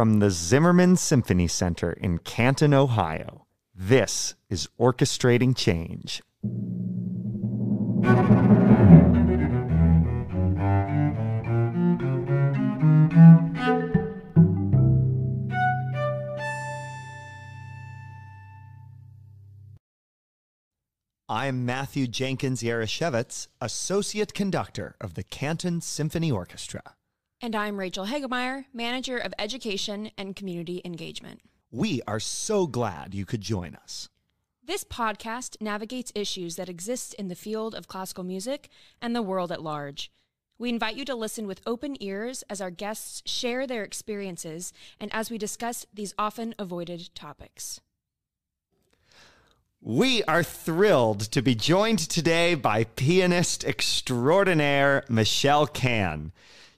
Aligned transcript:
From 0.00 0.18
the 0.18 0.30
Zimmerman 0.30 0.96
Symphony 0.96 1.46
Center 1.46 1.92
in 1.92 2.20
Canton, 2.20 2.72
Ohio, 2.72 3.44
this 3.74 4.34
is 4.48 4.66
Orchestrating 4.80 5.54
Change. 5.54 6.22
I'm 21.28 21.66
Matthew 21.66 22.06
Jenkins 22.06 22.62
Jaroszewicz, 22.62 23.48
Associate 23.60 24.32
Conductor 24.32 24.96
of 24.98 25.12
the 25.12 25.22
Canton 25.22 25.82
Symphony 25.82 26.32
Orchestra. 26.32 26.94
And 27.42 27.56
I'm 27.56 27.80
Rachel 27.80 28.04
Hagemeyer, 28.04 28.66
Manager 28.74 29.16
of 29.16 29.32
Education 29.38 30.10
and 30.18 30.36
Community 30.36 30.82
Engagement. 30.84 31.40
We 31.70 32.02
are 32.06 32.20
so 32.20 32.66
glad 32.66 33.14
you 33.14 33.24
could 33.24 33.40
join 33.40 33.74
us. 33.76 34.10
This 34.62 34.84
podcast 34.84 35.56
navigates 35.58 36.12
issues 36.14 36.56
that 36.56 36.68
exist 36.68 37.14
in 37.14 37.28
the 37.28 37.34
field 37.34 37.74
of 37.74 37.88
classical 37.88 38.24
music 38.24 38.68
and 39.00 39.16
the 39.16 39.22
world 39.22 39.50
at 39.50 39.62
large. 39.62 40.12
We 40.58 40.68
invite 40.68 40.96
you 40.96 41.06
to 41.06 41.14
listen 41.14 41.46
with 41.46 41.62
open 41.64 41.96
ears 42.00 42.44
as 42.50 42.60
our 42.60 42.70
guests 42.70 43.22
share 43.24 43.66
their 43.66 43.84
experiences 43.84 44.74
and 45.00 45.10
as 45.14 45.30
we 45.30 45.38
discuss 45.38 45.86
these 45.94 46.12
often 46.18 46.54
avoided 46.58 47.08
topics. 47.14 47.80
We 49.80 50.22
are 50.24 50.42
thrilled 50.42 51.20
to 51.32 51.40
be 51.40 51.54
joined 51.54 52.00
today 52.00 52.54
by 52.54 52.84
pianist 52.84 53.64
extraordinaire 53.64 55.04
Michelle 55.08 55.66
Cann. 55.66 56.32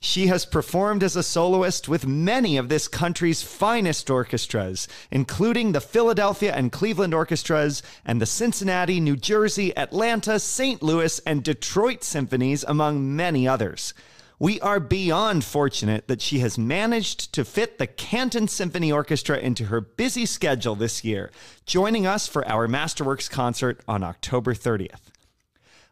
She 0.04 0.26
has 0.26 0.44
performed 0.44 1.04
as 1.04 1.14
a 1.14 1.22
soloist 1.22 1.88
with 1.88 2.08
many 2.08 2.56
of 2.56 2.68
this 2.68 2.88
country's 2.88 3.44
finest 3.44 4.10
orchestras, 4.10 4.88
including 5.12 5.70
the 5.70 5.80
Philadelphia 5.80 6.52
and 6.52 6.72
Cleveland 6.72 7.14
orchestras 7.14 7.84
and 8.04 8.20
the 8.20 8.26
Cincinnati, 8.26 8.98
New 8.98 9.16
Jersey, 9.16 9.74
Atlanta, 9.76 10.40
St. 10.40 10.82
Louis, 10.82 11.20
and 11.20 11.44
Detroit 11.44 12.02
symphonies, 12.02 12.64
among 12.64 13.14
many 13.14 13.46
others. 13.46 13.94
We 14.40 14.60
are 14.60 14.80
beyond 14.80 15.44
fortunate 15.44 16.08
that 16.08 16.20
she 16.20 16.40
has 16.40 16.58
managed 16.58 17.32
to 17.34 17.44
fit 17.44 17.78
the 17.78 17.86
Canton 17.86 18.48
Symphony 18.48 18.90
Orchestra 18.90 19.38
into 19.38 19.66
her 19.66 19.80
busy 19.80 20.26
schedule 20.26 20.74
this 20.74 21.04
year, 21.04 21.30
joining 21.64 22.08
us 22.08 22.26
for 22.26 22.46
our 22.48 22.66
Masterworks 22.66 23.30
concert 23.30 23.80
on 23.86 24.02
October 24.02 24.52
30th. 24.52 25.11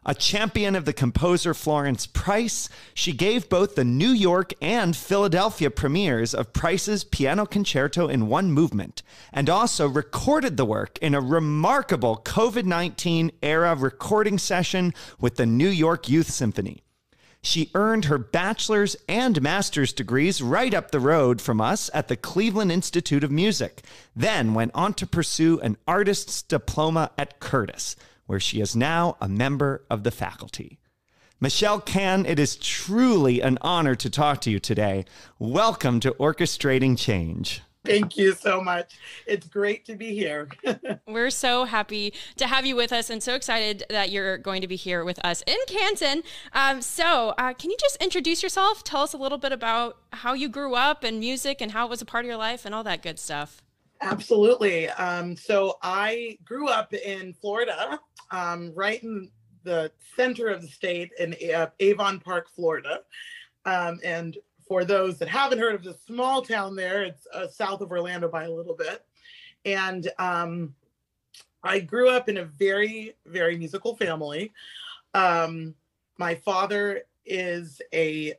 A 0.03 0.15
champion 0.15 0.75
of 0.75 0.85
the 0.85 0.93
composer 0.93 1.53
Florence 1.53 2.07
Price, 2.07 2.69
she 2.95 3.13
gave 3.13 3.49
both 3.49 3.75
the 3.75 3.85
New 3.85 4.09
York 4.09 4.51
and 4.59 4.95
Philadelphia 4.95 5.69
premieres 5.69 6.33
of 6.33 6.53
Price's 6.53 7.03
Piano 7.03 7.45
Concerto 7.45 8.07
in 8.07 8.27
One 8.27 8.51
Movement, 8.51 9.03
and 9.31 9.47
also 9.47 9.87
recorded 9.87 10.57
the 10.57 10.65
work 10.65 10.97
in 11.03 11.13
a 11.13 11.21
remarkable 11.21 12.19
COVID 12.25 12.65
19 12.65 13.31
era 13.43 13.75
recording 13.75 14.39
session 14.39 14.95
with 15.19 15.35
the 15.35 15.45
New 15.45 15.69
York 15.69 16.09
Youth 16.09 16.31
Symphony. 16.31 16.81
She 17.43 17.69
earned 17.75 18.05
her 18.05 18.17
bachelor's 18.17 18.95
and 19.07 19.39
master's 19.39 19.93
degrees 19.93 20.41
right 20.41 20.73
up 20.73 20.89
the 20.89 20.99
road 20.99 21.41
from 21.41 21.61
us 21.61 21.91
at 21.93 22.07
the 22.07 22.17
Cleveland 22.17 22.71
Institute 22.71 23.23
of 23.23 23.29
Music, 23.29 23.83
then 24.15 24.55
went 24.55 24.71
on 24.73 24.95
to 24.95 25.05
pursue 25.05 25.59
an 25.59 25.77
artist's 25.87 26.41
diploma 26.41 27.11
at 27.19 27.39
Curtis, 27.39 27.95
where 28.31 28.39
she 28.39 28.61
is 28.61 28.77
now 28.77 29.17
a 29.19 29.27
member 29.27 29.83
of 29.89 30.05
the 30.05 30.09
faculty. 30.09 30.79
Michelle 31.41 31.81
Cann, 31.81 32.25
it 32.25 32.39
is 32.39 32.55
truly 32.55 33.41
an 33.41 33.57
honor 33.59 33.93
to 33.93 34.09
talk 34.09 34.39
to 34.39 34.49
you 34.49 34.57
today. 34.57 35.03
Welcome 35.37 35.99
to 35.99 36.11
Orchestrating 36.11 36.97
Change. 36.97 37.61
Thank 37.83 38.15
you 38.15 38.31
so 38.31 38.61
much. 38.61 38.97
It's 39.27 39.45
great 39.49 39.83
to 39.87 39.97
be 39.97 40.13
here. 40.15 40.47
We're 41.07 41.29
so 41.29 41.65
happy 41.65 42.13
to 42.37 42.47
have 42.47 42.65
you 42.65 42.77
with 42.77 42.93
us 42.93 43.09
and 43.09 43.21
so 43.21 43.35
excited 43.35 43.83
that 43.89 44.11
you're 44.11 44.37
going 44.37 44.61
to 44.61 44.67
be 44.67 44.77
here 44.77 45.03
with 45.03 45.19
us 45.25 45.43
in 45.45 45.57
Canton. 45.67 46.23
Um, 46.53 46.81
so, 46.81 47.33
uh, 47.37 47.53
can 47.53 47.69
you 47.69 47.75
just 47.81 47.97
introduce 47.97 48.41
yourself? 48.41 48.85
Tell 48.85 49.01
us 49.01 49.11
a 49.11 49.17
little 49.17 49.39
bit 49.39 49.51
about 49.51 49.97
how 50.13 50.31
you 50.31 50.47
grew 50.47 50.75
up 50.75 51.03
and 51.03 51.19
music 51.19 51.59
and 51.59 51.73
how 51.73 51.85
it 51.85 51.89
was 51.89 52.01
a 52.01 52.05
part 52.05 52.23
of 52.23 52.29
your 52.29 52.37
life 52.37 52.65
and 52.65 52.73
all 52.73 52.85
that 52.85 53.01
good 53.01 53.19
stuff. 53.19 53.61
Absolutely. 53.99 54.87
Um, 54.89 55.35
so, 55.35 55.77
I 55.81 56.37
grew 56.45 56.69
up 56.69 56.93
in 56.93 57.33
Florida, 57.33 57.99
um, 58.31 58.71
right 58.73 59.01
in 59.03 59.29
the 59.63 59.91
center 60.15 60.47
of 60.47 60.61
the 60.61 60.67
state 60.67 61.11
in 61.19 61.35
uh, 61.53 61.67
Avon 61.79 62.19
Park, 62.19 62.47
Florida. 62.55 63.01
Um, 63.65 63.99
and 64.03 64.37
for 64.67 64.85
those 64.85 65.17
that 65.19 65.27
haven't 65.27 65.59
heard 65.59 65.75
of 65.75 65.83
the 65.83 65.95
small 66.05 66.41
town 66.41 66.75
there, 66.75 67.03
it's 67.03 67.27
uh, 67.33 67.47
south 67.47 67.81
of 67.81 67.91
Orlando 67.91 68.27
by 68.29 68.45
a 68.45 68.51
little 68.51 68.75
bit. 68.75 69.05
And 69.65 70.09
um, 70.17 70.73
I 71.63 71.79
grew 71.79 72.09
up 72.09 72.29
in 72.29 72.37
a 72.37 72.45
very, 72.45 73.15
very 73.25 73.57
musical 73.57 73.95
family. 73.95 74.51
Um, 75.13 75.75
my 76.17 76.35
father 76.35 77.01
is 77.25 77.81
a 77.93 78.33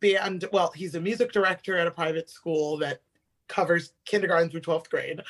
band, 0.00 0.46
well, 0.52 0.72
he's 0.74 0.94
a 0.94 1.00
music 1.00 1.32
director 1.32 1.76
at 1.76 1.86
a 1.86 1.90
private 1.90 2.28
school 2.28 2.76
that 2.78 3.00
covers 3.50 3.92
kindergarten 4.06 4.48
through 4.48 4.60
12th 4.60 4.88
grade. 4.88 5.20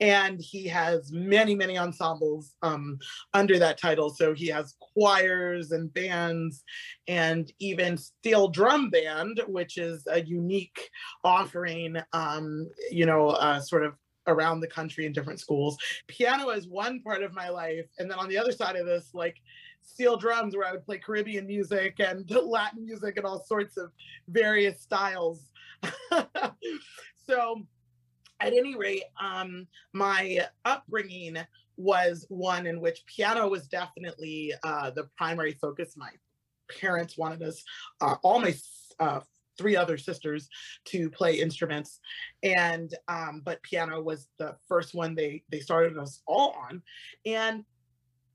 And 0.00 0.40
he 0.40 0.68
has 0.68 1.10
many 1.10 1.54
many 1.54 1.78
ensembles 1.78 2.54
um, 2.62 2.98
under 3.34 3.58
that 3.58 3.78
title. 3.78 4.10
So 4.10 4.34
he 4.34 4.46
has 4.48 4.74
choirs 4.94 5.72
and 5.72 5.92
bands 5.92 6.62
and 7.08 7.50
even 7.58 7.96
steel 7.96 8.48
drum 8.48 8.90
band 8.90 9.40
which 9.46 9.78
is 9.78 10.06
a 10.10 10.20
unique 10.20 10.90
offering 11.24 11.96
um, 12.12 12.68
you 12.90 13.06
know 13.06 13.30
uh, 13.30 13.60
sort 13.60 13.84
of 13.84 13.94
around 14.28 14.60
the 14.60 14.68
country 14.68 15.06
in 15.06 15.12
different 15.12 15.40
schools. 15.40 15.76
Piano 16.06 16.50
is 16.50 16.68
one 16.68 17.00
part 17.00 17.24
of 17.24 17.32
my 17.32 17.48
life. 17.48 17.86
And 17.98 18.08
then 18.08 18.18
on 18.20 18.28
the 18.28 18.38
other 18.38 18.52
side 18.52 18.76
of 18.76 18.86
this 18.86 19.10
like 19.14 19.36
steel 19.84 20.16
drums 20.16 20.54
where 20.56 20.66
i 20.66 20.70
would 20.70 20.84
play 20.84 20.96
caribbean 20.96 21.44
music 21.44 21.96
and 21.98 22.30
latin 22.44 22.84
music 22.84 23.16
and 23.16 23.26
all 23.26 23.42
sorts 23.44 23.76
of 23.76 23.90
various 24.28 24.80
styles 24.80 25.52
so 27.32 27.62
at 28.40 28.52
any 28.52 28.74
rate, 28.76 29.04
um, 29.20 29.66
my 29.92 30.40
upbringing 30.64 31.38
was 31.76 32.26
one 32.28 32.66
in 32.66 32.80
which 32.80 33.06
piano 33.06 33.48
was 33.48 33.66
definitely 33.68 34.52
uh, 34.62 34.90
the 34.90 35.08
primary 35.16 35.52
focus. 35.52 35.94
My 35.96 36.10
parents 36.80 37.16
wanted 37.16 37.42
us, 37.42 37.62
uh, 38.00 38.16
all 38.22 38.40
my 38.40 38.54
uh, 39.00 39.20
three 39.56 39.76
other 39.76 39.96
sisters, 39.96 40.48
to 40.86 41.08
play 41.08 41.36
instruments, 41.36 42.00
and 42.42 42.94
um, 43.08 43.40
but 43.44 43.62
piano 43.62 44.02
was 44.02 44.28
the 44.38 44.54
first 44.68 44.94
one 44.94 45.14
they 45.14 45.42
they 45.50 45.60
started 45.60 45.96
us 45.96 46.20
all 46.26 46.54
on, 46.68 46.82
and 47.24 47.64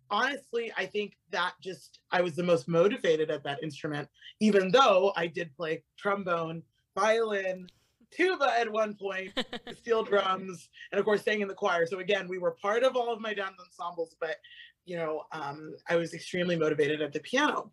honestly, 0.10 0.72
I 0.76 0.86
think 0.86 1.18
that 1.32 1.54
just 1.62 2.00
I 2.12 2.22
was 2.22 2.36
the 2.36 2.44
most 2.44 2.68
motivated 2.68 3.30
at 3.30 3.44
that 3.44 3.62
instrument, 3.62 4.08
even 4.40 4.72
though 4.72 5.14
I 5.16 5.28
did 5.28 5.56
play 5.56 5.84
trombone, 5.98 6.64
violin, 6.98 7.68
tuba 8.12 8.54
at 8.58 8.72
one 8.72 8.96
point, 8.96 9.32
steel 9.80 10.04
drums, 10.04 10.70
and 10.92 11.00
of 11.00 11.06
course 11.06 11.24
sang 11.24 11.42
in 11.42 11.48
the 11.48 11.54
choir. 11.54 11.86
So 11.86 12.00
again, 12.00 12.28
we 12.28 12.38
were 12.38 12.58
part 12.62 12.84
of 12.84 12.96
all 12.96 13.14
of 13.14 13.22
my 13.22 13.34
dance 13.34 13.56
ensembles, 13.60 14.16
but 14.20 14.38
you 14.86 14.98
know, 14.98 15.24
um, 15.32 15.74
I 15.90 15.98
was 15.98 16.14
extremely 16.14 16.56
motivated 16.56 17.02
at 17.02 17.12
the 17.12 17.20
piano. 17.20 17.72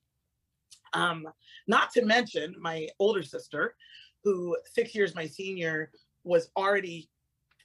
Um, 0.92 1.28
not 1.66 1.92
to 1.92 2.04
mention 2.04 2.54
my 2.58 2.88
older 2.98 3.22
sister, 3.22 3.74
who 4.22 4.56
six 4.64 4.94
years 4.94 5.14
my 5.14 5.26
senior 5.26 5.90
was 6.24 6.50
already 6.56 7.08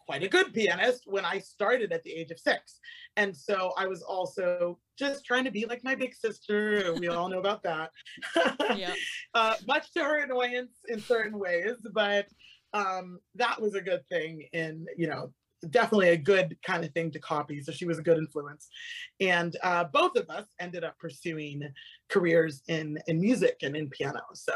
quite 0.10 0.24
a 0.24 0.28
good 0.28 0.52
pianist 0.56 1.04
when 1.06 1.24
I 1.24 1.38
started 1.38 1.92
at 1.92 2.02
the 2.04 2.12
age 2.12 2.32
of 2.32 2.40
six. 2.40 2.80
And 3.16 3.36
so 3.36 3.74
I 3.78 3.86
was 3.86 4.02
also 4.02 4.80
just 4.98 5.24
trying 5.24 5.44
to 5.44 5.52
be 5.52 5.68
like 5.68 5.84
my 5.84 5.94
big 5.94 6.16
sister. 6.16 6.96
We 7.00 7.10
all 7.10 7.30
know 7.30 7.38
about 7.38 7.62
that. 7.62 7.92
yeah. 8.76 8.96
uh, 9.36 9.54
much 9.68 9.94
to 9.94 10.04
her 10.04 10.24
annoyance 10.24 10.80
in 10.88 11.00
certain 11.00 11.38
ways, 11.38 11.76
but 11.94 12.26
um, 12.74 13.20
that 13.36 13.62
was 13.62 13.76
a 13.76 13.82
good 13.82 14.06
thing 14.10 14.46
and 14.54 14.88
you 14.98 15.08
know 15.08 15.34
definitely 15.70 16.10
a 16.10 16.18
good 16.18 16.58
kind 16.66 16.86
of 16.86 16.92
thing 16.94 17.12
to 17.12 17.20
copy. 17.20 17.62
So 17.62 17.72
she 17.72 17.86
was 17.86 18.00
a 18.00 18.02
good 18.02 18.18
influence. 18.18 18.70
And 19.20 19.56
uh, 19.64 19.86
both 19.86 20.16
of 20.16 20.30
us 20.30 20.46
ended 20.60 20.84
up 20.84 20.98
pursuing 21.00 21.64
careers 22.10 22.62
in 22.68 22.98
in 23.08 23.20
music 23.20 23.58
and 23.64 23.76
in 23.76 23.90
piano. 23.90 24.22
So 24.34 24.54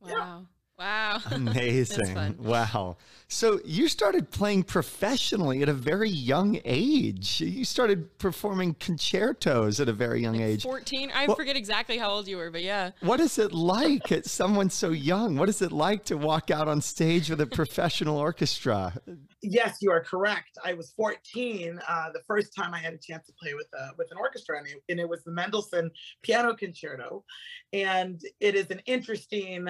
wow. 0.00 0.10
yeah. 0.10 0.40
Wow. 0.78 1.20
Amazing. 1.30 2.36
wow. 2.38 2.96
So 3.28 3.60
you 3.64 3.88
started 3.88 4.30
playing 4.30 4.64
professionally 4.64 5.62
at 5.62 5.68
a 5.68 5.72
very 5.72 6.10
young 6.10 6.60
age. 6.64 7.40
You 7.40 7.64
started 7.64 8.18
performing 8.18 8.74
concertos 8.74 9.80
at 9.80 9.88
a 9.88 9.92
very 9.92 10.20
young 10.22 10.34
like 10.34 10.42
age. 10.42 10.62
14. 10.62 11.12
I 11.14 11.26
well, 11.26 11.36
forget 11.36 11.56
exactly 11.56 11.96
how 11.96 12.10
old 12.10 12.26
you 12.26 12.36
were, 12.36 12.50
but 12.50 12.62
yeah. 12.62 12.90
What 13.00 13.20
is 13.20 13.38
it 13.38 13.52
like 13.52 14.10
at 14.10 14.26
someone 14.26 14.68
so 14.68 14.90
young? 14.90 15.36
What 15.36 15.48
is 15.48 15.62
it 15.62 15.70
like 15.70 16.04
to 16.06 16.16
walk 16.16 16.50
out 16.50 16.68
on 16.68 16.80
stage 16.80 17.30
with 17.30 17.40
a 17.40 17.46
professional 17.60 18.18
orchestra? 18.18 18.94
Yes, 19.42 19.78
you 19.80 19.90
are 19.90 20.02
correct. 20.02 20.58
I 20.64 20.74
was 20.74 20.92
14 20.96 21.80
uh, 21.86 22.10
the 22.12 22.22
first 22.26 22.54
time 22.54 22.74
I 22.74 22.78
had 22.78 22.94
a 22.94 22.98
chance 22.98 23.26
to 23.26 23.32
play 23.40 23.54
with 23.54 23.68
a, 23.74 23.90
with 23.96 24.10
an 24.10 24.18
orchestra, 24.18 24.58
and 24.58 24.66
it, 24.66 24.82
and 24.88 24.98
it 24.98 25.08
was 25.08 25.22
the 25.22 25.32
Mendelssohn 25.32 25.90
Piano 26.22 26.54
Concerto. 26.54 27.24
And 27.72 28.20
it 28.40 28.54
is 28.54 28.70
an 28.70 28.80
interesting 28.86 29.68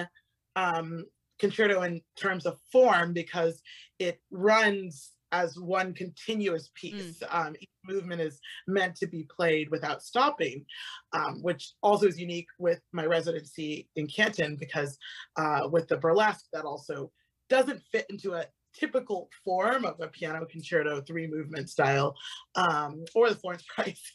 um, 0.55 1.05
concerto 1.39 1.81
in 1.83 2.01
terms 2.15 2.45
of 2.45 2.57
form 2.71 3.13
because 3.13 3.61
it 3.99 4.19
runs 4.31 5.11
as 5.31 5.59
one 5.59 5.93
continuous 5.93 6.69
piece. 6.75 7.19
Mm. 7.19 7.47
Um, 7.47 7.55
each 7.59 7.69
movement 7.85 8.21
is 8.21 8.39
meant 8.67 8.95
to 8.97 9.07
be 9.07 9.27
played 9.35 9.69
without 9.69 10.01
stopping, 10.01 10.65
um, 11.13 11.41
which 11.41 11.73
also 11.83 12.07
is 12.07 12.19
unique 12.19 12.47
with 12.57 12.79
my 12.93 13.05
residency 13.05 13.89
in 13.95 14.07
Canton 14.07 14.55
because 14.55 14.97
uh, 15.35 15.67
with 15.69 15.87
the 15.87 15.97
burlesque, 15.97 16.45
that 16.53 16.63
also 16.63 17.11
doesn't 17.49 17.81
fit 17.91 18.05
into 18.09 18.33
a 18.33 18.45
typical 18.77 19.29
form 19.43 19.85
of 19.85 19.99
a 20.01 20.07
piano 20.07 20.45
concerto 20.45 21.01
three 21.01 21.27
movement 21.27 21.69
style 21.69 22.15
um, 22.55 23.03
or 23.13 23.29
the 23.29 23.35
Florence 23.35 23.63
Price. 23.75 24.13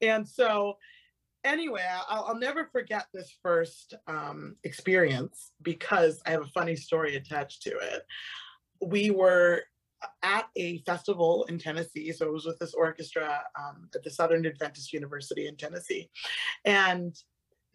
and 0.00 0.26
so 0.28 0.74
anyway, 1.44 1.84
I'll, 2.08 2.24
I'll, 2.26 2.38
never 2.38 2.68
forget 2.72 3.06
this 3.12 3.36
first 3.42 3.94
um, 4.06 4.56
experience 4.64 5.52
because 5.62 6.20
I 6.26 6.30
have 6.30 6.42
a 6.42 6.46
funny 6.46 6.76
story 6.76 7.16
attached 7.16 7.62
to 7.62 7.70
it. 7.70 8.02
We 8.80 9.10
were 9.10 9.62
at 10.22 10.46
a 10.56 10.78
festival 10.78 11.44
in 11.48 11.58
Tennessee. 11.58 12.12
So 12.12 12.26
it 12.26 12.32
was 12.32 12.46
with 12.46 12.58
this 12.58 12.74
orchestra 12.74 13.42
um, 13.58 13.88
at 13.94 14.02
the 14.02 14.10
Southern 14.10 14.46
Adventist 14.46 14.92
University 14.92 15.46
in 15.46 15.56
Tennessee. 15.56 16.08
And 16.64 17.14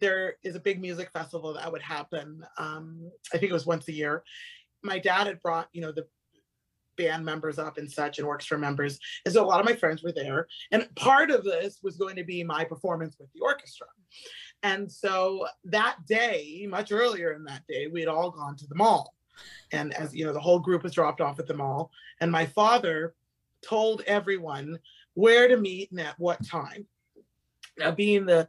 there 0.00 0.34
is 0.42 0.56
a 0.56 0.60
big 0.60 0.80
music 0.80 1.10
festival 1.12 1.54
that 1.54 1.70
would 1.70 1.82
happen. 1.82 2.42
Um, 2.58 3.10
I 3.32 3.38
think 3.38 3.50
it 3.50 3.54
was 3.54 3.66
once 3.66 3.88
a 3.88 3.92
year 3.92 4.24
my 4.86 4.98
dad 4.98 5.26
had 5.26 5.42
brought, 5.42 5.68
you 5.72 5.82
know, 5.82 5.92
the 5.92 6.06
band 6.96 7.24
members 7.24 7.58
up 7.58 7.78
and 7.78 7.90
such 7.90 8.18
and 8.18 8.26
orchestra 8.26 8.58
members. 8.58 8.98
And 9.24 9.34
so 9.34 9.44
a 9.44 9.46
lot 9.46 9.60
of 9.60 9.66
my 9.66 9.74
friends 9.74 10.02
were 10.02 10.12
there. 10.12 10.46
And 10.72 10.88
part 10.96 11.30
of 11.30 11.44
this 11.44 11.78
was 11.82 11.96
going 11.96 12.16
to 12.16 12.24
be 12.24 12.42
my 12.44 12.64
performance 12.64 13.16
with 13.18 13.32
the 13.32 13.40
orchestra. 13.40 13.86
And 14.62 14.90
so 14.90 15.46
that 15.64 15.96
day, 16.06 16.66
much 16.68 16.92
earlier 16.92 17.32
in 17.32 17.44
that 17.44 17.66
day, 17.68 17.86
we 17.86 18.00
had 18.00 18.08
all 18.08 18.30
gone 18.30 18.56
to 18.56 18.66
the 18.66 18.74
mall. 18.74 19.14
And 19.72 19.92
as 19.94 20.14
you 20.14 20.24
know, 20.24 20.32
the 20.32 20.40
whole 20.40 20.58
group 20.58 20.82
was 20.82 20.94
dropped 20.94 21.20
off 21.20 21.38
at 21.38 21.46
the 21.46 21.54
mall. 21.54 21.90
And 22.20 22.32
my 22.32 22.46
father 22.46 23.14
told 23.62 24.02
everyone 24.06 24.78
where 25.14 25.48
to 25.48 25.56
meet 25.56 25.90
and 25.90 26.00
at 26.00 26.18
what 26.18 26.44
time. 26.46 26.86
Now, 27.78 27.90
being 27.90 28.26
the 28.26 28.48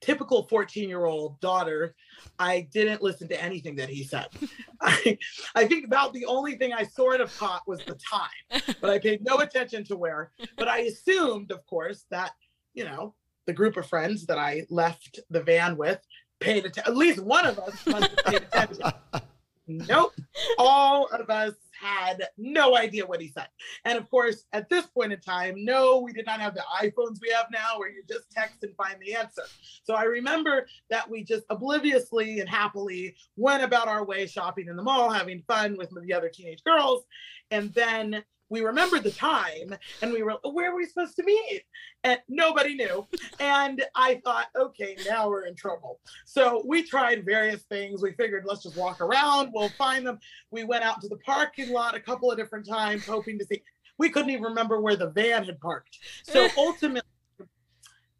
typical 0.00 0.44
14 0.44 0.88
year 0.88 1.04
old 1.04 1.40
daughter, 1.40 1.94
I 2.38 2.68
didn't 2.72 3.02
listen 3.02 3.28
to 3.28 3.42
anything 3.42 3.76
that 3.76 3.88
he 3.88 4.04
said. 4.04 4.28
I, 4.80 5.18
I 5.54 5.66
think 5.66 5.84
about 5.84 6.12
the 6.12 6.26
only 6.26 6.56
thing 6.56 6.72
I 6.72 6.84
sort 6.84 7.20
of 7.20 7.36
caught 7.38 7.62
was 7.66 7.80
the 7.84 7.94
time, 7.96 8.62
but 8.80 8.90
I 8.90 8.98
paid 8.98 9.24
no 9.24 9.38
attention 9.38 9.84
to 9.84 9.96
where. 9.96 10.30
But 10.56 10.68
I 10.68 10.80
assumed, 10.80 11.50
of 11.50 11.64
course, 11.66 12.04
that, 12.10 12.32
you 12.74 12.84
know, 12.84 13.14
the 13.46 13.52
group 13.52 13.76
of 13.76 13.86
friends 13.86 14.26
that 14.26 14.38
I 14.38 14.66
left 14.70 15.20
the 15.30 15.42
van 15.42 15.76
with 15.76 16.00
paid 16.40 16.66
attention. 16.66 16.92
At 16.92 16.96
least 16.96 17.20
one 17.20 17.46
of 17.46 17.58
us 17.58 17.86
must 17.86 18.10
have 18.10 18.24
paid 18.24 18.42
attention. 18.42 18.84
nope. 19.66 20.12
All 20.58 21.06
of 21.06 21.30
us 21.30 21.54
had 21.80 22.22
no 22.38 22.76
idea 22.76 23.06
what 23.06 23.20
he 23.20 23.28
said. 23.28 23.48
And 23.84 23.98
of 23.98 24.08
course, 24.10 24.44
at 24.52 24.68
this 24.68 24.86
point 24.86 25.12
in 25.12 25.20
time, 25.20 25.64
no, 25.64 26.00
we 26.00 26.12
did 26.12 26.26
not 26.26 26.40
have 26.40 26.54
the 26.54 26.64
iPhones 26.82 27.18
we 27.20 27.30
have 27.30 27.46
now 27.52 27.78
where 27.78 27.90
you 27.90 28.02
just 28.08 28.30
text 28.30 28.62
and 28.62 28.74
find 28.76 28.96
the 29.00 29.14
answer. 29.14 29.42
So 29.84 29.94
I 29.94 30.04
remember 30.04 30.66
that 30.90 31.08
we 31.08 31.24
just 31.24 31.44
obliviously 31.50 32.40
and 32.40 32.48
happily 32.48 33.14
went 33.36 33.62
about 33.62 33.88
our 33.88 34.04
way 34.04 34.26
shopping 34.26 34.68
in 34.68 34.76
the 34.76 34.82
mall, 34.82 35.10
having 35.10 35.42
fun 35.46 35.76
with 35.76 35.90
the 36.02 36.14
other 36.14 36.30
teenage 36.30 36.64
girls. 36.64 37.04
And 37.50 37.72
then 37.74 38.24
we 38.48 38.60
remembered 38.60 39.02
the 39.02 39.10
time 39.10 39.74
and 40.02 40.12
we 40.12 40.22
were 40.22 40.36
where 40.44 40.70
were 40.70 40.76
we 40.76 40.86
supposed 40.86 41.16
to 41.16 41.24
meet? 41.24 41.62
And 42.04 42.18
nobody 42.28 42.74
knew. 42.74 43.06
And 43.40 43.84
i 43.94 44.20
thought 44.24 44.46
okay 44.56 44.96
now 45.08 45.28
we're 45.28 45.46
in 45.46 45.54
trouble. 45.54 46.00
So 46.24 46.62
we 46.66 46.82
tried 46.82 47.24
various 47.24 47.62
things. 47.62 48.02
We 48.02 48.12
figured 48.12 48.44
let's 48.46 48.62
just 48.62 48.76
walk 48.76 49.00
around. 49.00 49.50
We'll 49.52 49.68
find 49.70 50.06
them. 50.06 50.18
We 50.50 50.64
went 50.64 50.84
out 50.84 51.00
to 51.02 51.08
the 51.08 51.18
parking 51.18 51.72
lot 51.72 51.94
a 51.94 52.00
couple 52.00 52.30
of 52.30 52.38
different 52.38 52.68
times 52.68 53.06
hoping 53.06 53.38
to 53.38 53.44
see. 53.44 53.62
We 53.98 54.10
couldn't 54.10 54.30
even 54.30 54.44
remember 54.44 54.80
where 54.80 54.96
the 54.96 55.10
van 55.10 55.44
had 55.44 55.60
parked. 55.60 55.98
So 56.24 56.48
ultimately 56.58 57.02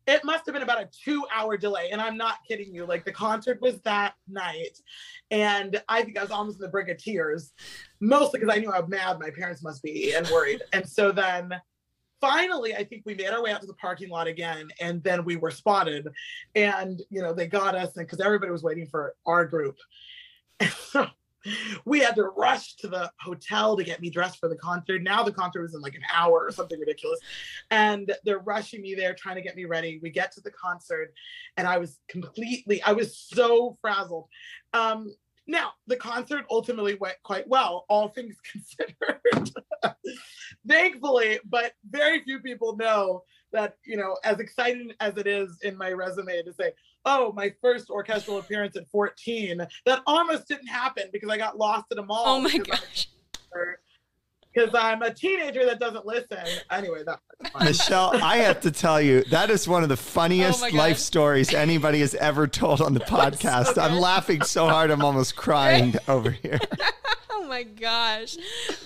it 0.06 0.24
must 0.24 0.46
have 0.46 0.52
been 0.52 0.62
about 0.62 0.80
a 0.80 0.88
two 1.04 1.24
hour 1.34 1.56
delay. 1.56 1.90
And 1.90 2.00
I'm 2.00 2.16
not 2.16 2.38
kidding 2.48 2.72
you. 2.72 2.86
Like 2.86 3.04
the 3.04 3.12
concert 3.12 3.60
was 3.60 3.80
that 3.82 4.14
night. 4.28 4.78
And 5.30 5.82
I 5.88 6.02
think 6.02 6.18
I 6.18 6.22
was 6.22 6.30
almost 6.30 6.58
in 6.58 6.62
the 6.62 6.68
brink 6.68 6.88
of 6.88 6.98
tears, 6.98 7.52
mostly 8.00 8.40
because 8.40 8.54
I 8.54 8.60
knew 8.60 8.70
how 8.70 8.84
mad 8.86 9.18
my 9.18 9.30
parents 9.30 9.62
must 9.62 9.82
be 9.82 10.14
and 10.14 10.26
worried. 10.28 10.62
and 10.72 10.88
so 10.88 11.12
then 11.12 11.52
finally, 12.20 12.74
I 12.74 12.84
think 12.84 13.02
we 13.04 13.14
made 13.14 13.28
our 13.28 13.42
way 13.42 13.52
out 13.52 13.60
to 13.60 13.66
the 13.66 13.74
parking 13.74 14.08
lot 14.08 14.26
again. 14.26 14.68
And 14.80 15.02
then 15.02 15.24
we 15.24 15.36
were 15.36 15.50
spotted. 15.50 16.08
And, 16.54 17.00
you 17.10 17.22
know, 17.22 17.32
they 17.32 17.46
got 17.46 17.74
us 17.74 17.92
because 17.92 18.20
everybody 18.20 18.52
was 18.52 18.62
waiting 18.62 18.86
for 18.86 19.14
our 19.26 19.44
group. 19.44 19.76
And 20.60 20.70
so 20.90 21.06
we 21.84 22.00
had 22.00 22.16
to 22.16 22.24
rush 22.24 22.74
to 22.76 22.88
the 22.88 23.10
hotel 23.20 23.76
to 23.76 23.84
get 23.84 24.00
me 24.00 24.10
dressed 24.10 24.38
for 24.38 24.48
the 24.48 24.56
concert. 24.56 25.02
Now 25.02 25.22
the 25.22 25.32
concert 25.32 25.62
was 25.62 25.74
in 25.74 25.80
like 25.80 25.94
an 25.94 26.02
hour 26.12 26.44
or 26.44 26.50
something 26.50 26.78
ridiculous. 26.78 27.20
And 27.70 28.12
they're 28.24 28.38
rushing 28.40 28.82
me 28.82 28.94
there, 28.94 29.14
trying 29.14 29.36
to 29.36 29.42
get 29.42 29.56
me 29.56 29.64
ready. 29.64 30.00
We 30.02 30.10
get 30.10 30.32
to 30.32 30.40
the 30.40 30.50
concert, 30.50 31.12
and 31.56 31.66
I 31.66 31.78
was 31.78 31.98
completely, 32.08 32.82
I 32.82 32.92
was 32.92 33.16
so 33.16 33.76
frazzled. 33.80 34.26
Um, 34.72 35.12
now, 35.46 35.72
the 35.86 35.96
concert 35.96 36.44
ultimately 36.50 36.94
went 36.94 37.16
quite 37.22 37.48
well, 37.48 37.84
all 37.88 38.08
things 38.08 38.36
considered. 38.52 39.50
Thankfully, 40.68 41.38
but 41.44 41.72
very 41.88 42.22
few 42.22 42.40
people 42.40 42.76
know 42.76 43.22
that, 43.52 43.74
you 43.84 43.96
know, 43.96 44.16
as 44.24 44.40
exciting 44.40 44.92
as 45.00 45.16
it 45.16 45.26
is 45.26 45.58
in 45.62 45.76
my 45.76 45.92
resume 45.92 46.42
to 46.42 46.52
say, 46.52 46.72
oh, 47.04 47.32
my 47.32 47.52
first 47.62 47.90
orchestral 47.90 48.38
appearance 48.38 48.76
at 48.76 48.88
14, 48.88 49.66
that 49.86 50.02
almost 50.06 50.48
didn't 50.48 50.66
happen 50.66 51.04
because 51.12 51.30
I 51.30 51.38
got 51.38 51.56
lost 51.56 51.86
at 51.92 51.98
a 51.98 52.02
mall. 52.02 52.24
Oh 52.26 52.40
my 52.40 52.58
gosh. 52.58 53.08
Because 54.56 54.74
I'm 54.74 55.02
a 55.02 55.12
teenager 55.12 55.66
that 55.66 55.78
doesn't 55.78 56.06
listen. 56.06 56.38
Anyway, 56.70 57.02
that. 57.04 57.20
Michelle, 57.62 58.12
I 58.22 58.38
have 58.38 58.60
to 58.60 58.70
tell 58.70 59.02
you, 59.02 59.22
that 59.24 59.50
is 59.50 59.68
one 59.68 59.82
of 59.82 59.90
the 59.90 59.98
funniest 59.98 60.64
oh 60.64 60.68
life 60.68 60.96
stories 60.96 61.52
anybody 61.52 62.00
has 62.00 62.14
ever 62.14 62.46
told 62.46 62.80
on 62.80 62.94
the 62.94 63.00
podcast. 63.16 63.74
So 63.74 63.82
I'm 63.82 63.98
laughing 63.98 64.40
so 64.42 64.66
hard, 64.66 64.90
I'm 64.90 65.02
almost 65.02 65.36
crying 65.36 65.94
over 66.08 66.30
here. 66.30 66.58
Oh 67.38 67.48
my 67.48 67.62
gosh, 67.62 68.36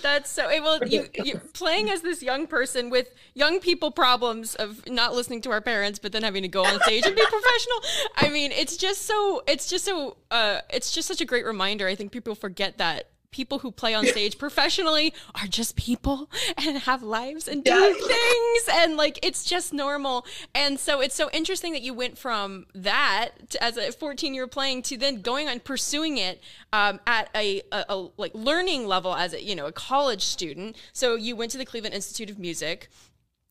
that's 0.03 0.31
so 0.31 0.47
well. 0.47 0.87
You, 0.87 1.07
you 1.15 1.39
playing 1.55 1.89
as 1.89 2.03
this 2.03 2.23
young 2.23 2.47
person 2.47 2.91
with 2.91 3.09
young 3.33 3.59
people 3.59 3.91
problems 3.91 4.55
of 4.55 4.87
not 4.87 5.15
listening 5.15 5.41
to 5.43 5.51
our 5.51 5.63
parents, 5.63 5.99
but 5.99 6.13
then 6.13 6.23
having 6.23 6.43
to 6.43 6.49
go 6.49 6.67
on 6.67 6.79
stage 6.83 7.07
and 7.07 7.17
be 7.17 7.23
professional. 7.23 7.81
I 8.17 8.29
mean, 8.29 8.53
it's 8.53 8.77
just 8.77 9.07
so. 9.07 9.43
It's 9.47 9.67
just 9.67 9.87
so. 9.87 10.19
Uh, 10.31 10.61
it's 10.69 10.93
just 10.93 11.09
such 11.09 11.23
a 11.23 11.25
great 11.25 11.47
reminder. 11.47 11.89
I 11.89 11.95
think 11.95 12.13
people 12.13 12.35
forget 12.35 12.77
that 12.77 13.09
people 13.31 13.61
who 13.61 13.71
play 13.71 13.95
on 13.95 14.05
stage 14.07 14.39
professionally 14.39 15.15
are 15.35 15.47
just 15.47 15.77
people 15.77 16.29
and 16.57 16.79
have 16.79 17.03
lives 17.03 17.47
and 17.47 17.65
do 17.65 17.71
yeah. 17.71 17.93
things 17.93 18.69
and 18.73 18.97
like 18.97 19.19
it's 19.23 19.45
just 19.45 19.73
normal 19.73 20.27
and 20.55 20.79
so 20.79 21.01
it's 21.01 21.15
so 21.15 21.31
interesting 21.33 21.73
that 21.73 21.83
you 21.83 21.95
went 21.95 22.19
from 22.19 22.67
that 22.75 23.31
to, 23.51 23.63
as 23.63 23.77
a 23.77 23.93
14 23.93 24.35
year 24.35 24.47
playing 24.47 24.83
to 24.83 24.97
then 24.97 25.21
going 25.21 25.49
on 25.49 25.61
pursuing 25.61 26.19
it 26.19 26.43
um, 26.73 27.01
at 27.07 27.29
a, 27.35 27.63
a, 27.73 27.85
a, 27.89 28.09
like 28.17 28.33
learning 28.35 28.87
level 28.87 29.15
as 29.15 29.33
a 29.33 29.43
you 29.43 29.55
know 29.55 29.67
a 29.67 29.73
college 29.73 30.23
student 30.23 30.77
so 30.93 31.15
you 31.15 31.37
went 31.37 31.51
to 31.51 31.59
the 31.59 31.65
cleveland 31.65 31.95
institute 31.95 32.31
of 32.31 32.39
music 32.39 32.89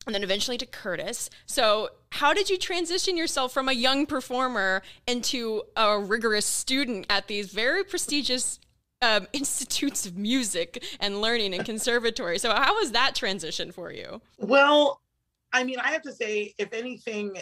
and 0.06 0.14
then 0.14 0.22
eventually 0.22 0.56
to 0.56 0.64
Curtis. 0.64 1.28
So, 1.44 1.90
how 2.12 2.32
did 2.32 2.48
you 2.48 2.56
transition 2.56 3.18
yourself 3.18 3.52
from 3.52 3.68
a 3.68 3.72
young 3.72 4.06
performer 4.06 4.82
into 5.06 5.62
a 5.76 5.98
rigorous 5.98 6.46
student 6.46 7.04
at 7.10 7.28
these 7.28 7.52
very 7.52 7.84
prestigious 7.84 8.58
um, 9.02 9.26
institutes 9.32 10.06
of 10.06 10.16
music 10.16 10.84
and 11.00 11.20
learning 11.20 11.54
and 11.54 11.64
conservatory. 11.64 12.38
So 12.38 12.50
how 12.54 12.74
was 12.74 12.92
that 12.92 13.14
transition 13.14 13.72
for 13.72 13.92
you? 13.92 14.20
Well, 14.38 15.00
I 15.52 15.64
mean, 15.64 15.78
I 15.78 15.88
have 15.88 16.02
to 16.02 16.12
say, 16.12 16.54
if 16.58 16.72
anything, 16.72 17.36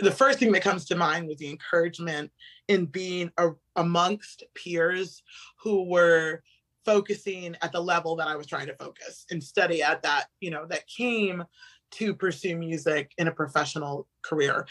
the 0.00 0.10
first 0.10 0.38
thing 0.38 0.52
that 0.52 0.62
comes 0.62 0.84
to 0.86 0.96
mind 0.96 1.28
was 1.28 1.38
the 1.38 1.50
encouragement 1.50 2.30
in 2.68 2.86
being 2.86 3.30
a, 3.38 3.50
amongst 3.76 4.44
peers 4.54 5.22
who 5.58 5.88
were 5.88 6.42
focusing 6.84 7.56
at 7.62 7.72
the 7.72 7.80
level 7.80 8.16
that 8.16 8.26
I 8.26 8.36
was 8.36 8.46
trying 8.46 8.66
to 8.66 8.74
focus 8.74 9.26
and 9.30 9.42
study 9.42 9.82
at 9.82 10.02
that, 10.02 10.26
you 10.40 10.50
know, 10.50 10.66
that 10.66 10.86
came 10.86 11.44
to 11.92 12.14
pursue 12.14 12.56
music 12.56 13.12
in 13.18 13.28
a 13.28 13.32
professional 13.32 14.06
career. 14.22 14.66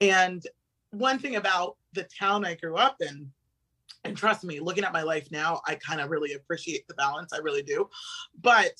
And 0.00 0.42
one 0.90 1.18
thing 1.18 1.36
about 1.36 1.76
the 1.92 2.06
town 2.18 2.44
I 2.44 2.54
grew 2.54 2.76
up 2.76 2.96
in 3.00 3.30
and 4.04 4.16
trust 4.16 4.44
me, 4.44 4.60
looking 4.60 4.84
at 4.84 4.92
my 4.92 5.02
life 5.02 5.30
now, 5.30 5.60
I 5.66 5.74
kind 5.76 6.00
of 6.00 6.10
really 6.10 6.34
appreciate 6.34 6.86
the 6.86 6.94
balance. 6.94 7.32
I 7.32 7.38
really 7.38 7.62
do. 7.62 7.88
But 8.40 8.72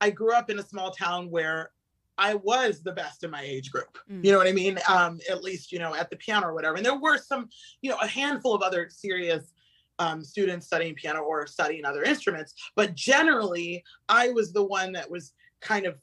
I 0.00 0.10
grew 0.10 0.34
up 0.34 0.50
in 0.50 0.58
a 0.58 0.62
small 0.62 0.90
town 0.90 1.30
where 1.30 1.70
I 2.18 2.34
was 2.34 2.82
the 2.82 2.92
best 2.92 3.24
in 3.24 3.30
my 3.30 3.42
age 3.42 3.70
group. 3.70 3.96
Mm. 4.10 4.24
You 4.24 4.32
know 4.32 4.38
what 4.38 4.46
I 4.46 4.52
mean? 4.52 4.78
Um, 4.88 5.20
at 5.30 5.42
least, 5.42 5.72
you 5.72 5.78
know, 5.78 5.94
at 5.94 6.10
the 6.10 6.16
piano 6.16 6.48
or 6.48 6.54
whatever. 6.54 6.76
And 6.76 6.84
there 6.84 6.98
were 6.98 7.18
some, 7.18 7.48
you 7.80 7.90
know, 7.90 7.98
a 8.02 8.06
handful 8.06 8.54
of 8.54 8.62
other 8.62 8.88
serious 8.90 9.52
um, 9.98 10.22
students 10.22 10.66
studying 10.66 10.94
piano 10.94 11.20
or 11.20 11.46
studying 11.46 11.84
other 11.84 12.02
instruments. 12.02 12.54
But 12.76 12.94
generally, 12.94 13.84
I 14.08 14.30
was 14.30 14.52
the 14.52 14.64
one 14.64 14.92
that 14.92 15.10
was 15.10 15.32
kind 15.60 15.86
of 15.86 15.96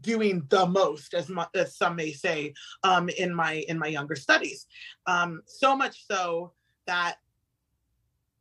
doing 0.00 0.46
the 0.48 0.66
most, 0.66 1.14
as, 1.14 1.28
mu- 1.28 1.42
as 1.54 1.76
some 1.76 1.96
may 1.96 2.12
say, 2.12 2.54
um, 2.84 3.08
in 3.08 3.34
my 3.34 3.64
in 3.68 3.78
my 3.78 3.88
younger 3.88 4.14
studies. 4.14 4.66
Um, 5.06 5.42
so 5.46 5.74
much 5.74 6.06
so 6.06 6.52
that 6.86 7.16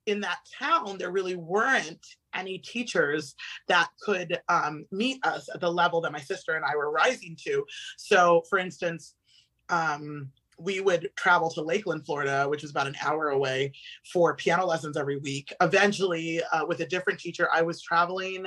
in 0.09 0.21
that 0.21 0.39
town, 0.57 0.97
there 0.97 1.11
really 1.11 1.35
weren't 1.35 2.05
any 2.33 2.57
teachers 2.59 3.35
that 3.67 3.89
could 4.01 4.39
um, 4.49 4.85
meet 4.91 5.25
us 5.25 5.49
at 5.53 5.61
the 5.61 5.71
level 5.71 6.01
that 6.01 6.11
my 6.11 6.19
sister 6.19 6.55
and 6.55 6.65
I 6.65 6.75
were 6.75 6.91
rising 6.91 7.35
to. 7.45 7.65
So, 7.97 8.43
for 8.49 8.59
instance, 8.59 9.15
um, 9.69 10.29
we 10.57 10.81
would 10.81 11.09
travel 11.15 11.49
to 11.51 11.61
Lakeland, 11.61 12.05
Florida, 12.05 12.47
which 12.49 12.63
is 12.63 12.71
about 12.71 12.87
an 12.87 12.95
hour 13.01 13.29
away, 13.29 13.71
for 14.11 14.35
piano 14.35 14.65
lessons 14.65 14.97
every 14.97 15.17
week. 15.17 15.53
Eventually, 15.61 16.41
uh, 16.51 16.65
with 16.67 16.81
a 16.81 16.85
different 16.85 17.19
teacher, 17.19 17.47
I 17.51 17.61
was 17.61 17.81
traveling 17.81 18.45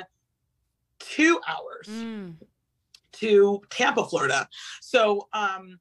two 0.99 1.41
hours 1.49 1.89
mm. 1.89 2.35
to 3.13 3.63
Tampa, 3.71 4.05
Florida. 4.05 4.49
So, 4.81 5.29
um, 5.33 5.79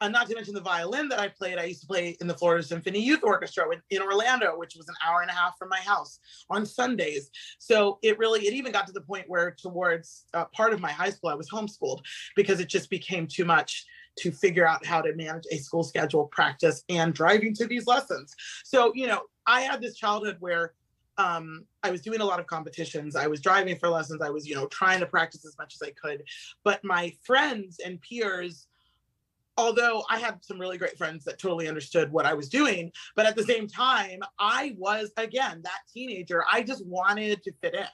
uh, 0.00 0.08
not 0.08 0.28
to 0.28 0.34
mention 0.34 0.54
the 0.54 0.60
violin 0.60 1.08
that 1.08 1.18
I 1.18 1.28
played. 1.28 1.58
I 1.58 1.64
used 1.64 1.80
to 1.82 1.86
play 1.86 2.16
in 2.20 2.26
the 2.26 2.34
Florida 2.34 2.62
Symphony 2.62 3.00
Youth 3.00 3.20
Orchestra 3.22 3.64
in, 3.72 3.80
in 3.90 4.02
Orlando, 4.02 4.58
which 4.58 4.74
was 4.76 4.88
an 4.88 4.94
hour 5.06 5.22
and 5.22 5.30
a 5.30 5.34
half 5.34 5.56
from 5.58 5.68
my 5.68 5.78
house 5.80 6.18
on 6.50 6.66
Sundays. 6.66 7.30
So 7.58 7.98
it 8.02 8.18
really, 8.18 8.46
it 8.46 8.54
even 8.54 8.72
got 8.72 8.86
to 8.86 8.92
the 8.92 9.00
point 9.00 9.24
where 9.28 9.52
towards 9.52 10.24
uh, 10.34 10.44
part 10.46 10.72
of 10.72 10.80
my 10.80 10.90
high 10.90 11.10
school, 11.10 11.30
I 11.30 11.34
was 11.34 11.48
homeschooled 11.50 12.00
because 12.34 12.60
it 12.60 12.68
just 12.68 12.90
became 12.90 13.26
too 13.26 13.44
much 13.44 13.86
to 14.18 14.32
figure 14.32 14.66
out 14.66 14.84
how 14.84 15.02
to 15.02 15.14
manage 15.14 15.44
a 15.50 15.58
school 15.58 15.82
schedule, 15.82 16.26
practice, 16.26 16.82
and 16.88 17.12
driving 17.14 17.54
to 17.54 17.66
these 17.66 17.86
lessons. 17.86 18.34
So, 18.64 18.92
you 18.94 19.06
know, 19.06 19.22
I 19.46 19.62
had 19.62 19.80
this 19.80 19.96
childhood 19.96 20.36
where 20.40 20.72
um, 21.18 21.64
I 21.82 21.90
was 21.90 22.02
doing 22.02 22.20
a 22.20 22.24
lot 22.24 22.40
of 22.40 22.46
competitions. 22.46 23.16
I 23.16 23.26
was 23.26 23.40
driving 23.40 23.78
for 23.78 23.88
lessons. 23.88 24.20
I 24.20 24.30
was, 24.30 24.46
you 24.46 24.54
know, 24.54 24.66
trying 24.66 25.00
to 25.00 25.06
practice 25.06 25.46
as 25.46 25.56
much 25.58 25.74
as 25.74 25.86
I 25.86 25.92
could. 25.92 26.24
But 26.64 26.84
my 26.84 27.12
friends 27.24 27.78
and 27.84 28.00
peers, 28.00 28.66
although 29.56 30.04
I 30.10 30.18
had 30.18 30.44
some 30.44 30.60
really 30.60 30.78
great 30.78 30.98
friends 30.98 31.24
that 31.24 31.38
totally 31.38 31.68
understood 31.68 32.12
what 32.12 32.26
I 32.26 32.34
was 32.34 32.48
doing, 32.48 32.92
but 33.14 33.26
at 33.26 33.36
the 33.36 33.44
same 33.44 33.66
time, 33.66 34.20
I 34.38 34.74
was 34.78 35.12
again 35.16 35.60
that 35.64 35.80
teenager. 35.92 36.44
I 36.50 36.62
just 36.62 36.84
wanted 36.86 37.42
to 37.42 37.52
fit 37.62 37.74
in. 37.74 37.86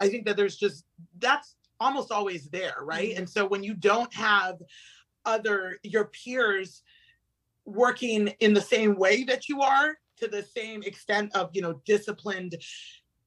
I 0.00 0.08
think 0.08 0.26
that 0.26 0.36
there's 0.36 0.56
just 0.56 0.84
that's 1.18 1.56
almost 1.80 2.10
always 2.10 2.48
there, 2.48 2.76
right? 2.82 3.10
Mm-hmm. 3.10 3.18
And 3.18 3.30
so 3.30 3.46
when 3.46 3.62
you 3.62 3.74
don't 3.74 4.12
have 4.14 4.56
other 5.24 5.78
your 5.82 6.06
peers 6.06 6.82
working 7.64 8.28
in 8.40 8.52
the 8.52 8.60
same 8.60 8.96
way 8.96 9.24
that 9.24 9.48
you 9.48 9.62
are 9.62 9.96
to 10.18 10.28
the 10.28 10.42
same 10.42 10.82
extent 10.82 11.34
of 11.34 11.50
you 11.54 11.62
know 11.62 11.80
disciplined 11.86 12.54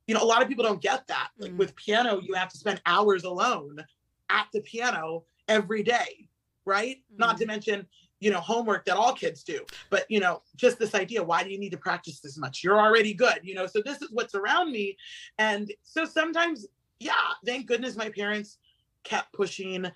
you 0.06 0.14
know 0.14 0.22
a 0.22 0.26
lot 0.26 0.42
of 0.42 0.48
people 0.48 0.64
don't 0.64 0.82
get 0.82 1.06
that 1.08 1.30
like 1.40 1.52
mm. 1.52 1.58
with 1.58 1.76
piano 1.76 2.22
you 2.22 2.34
have 2.36 2.50
to 2.50 2.58
spend 2.58 2.80
hours 2.86 3.24
alone 3.24 3.84
at 4.30 4.48
the 4.54 4.62
piano 4.62 5.24
every 5.48 5.82
day 5.82 6.30
right? 6.68 6.98
Mm. 6.98 7.20
not 7.20 7.38
to 7.38 7.46
mention 7.46 7.88
you 8.20 8.32
know 8.32 8.40
homework 8.40 8.86
that 8.86 8.98
all 8.98 9.14
kids 9.14 9.44
do. 9.44 9.66
But 9.90 10.06
you 10.10 10.20
know 10.20 10.42
just 10.56 10.78
this 10.78 10.94
idea 10.94 11.24
why 11.24 11.44
do 11.44 11.50
you 11.50 11.60
need 11.60 11.72
to 11.72 11.78
practice 11.78 12.20
this 12.20 12.38
much? 12.38 12.64
You're 12.64 12.80
already 12.80 13.14
good 13.14 13.40
you 13.44 13.56
know? 13.56 13.66
So 13.66 13.82
this 13.84 14.02
is 14.02 14.10
what's 14.12 14.36
around 14.36 14.72
me. 14.72 14.98
And 15.40 15.72
so 15.84 16.06
sometimes 16.06 16.68
yeah 17.00 17.14
thank 17.46 17.68
goodness 17.68 17.96
my 17.96 18.10
parents 18.10 18.58
kept 19.04 19.34
pushing. 19.34 19.88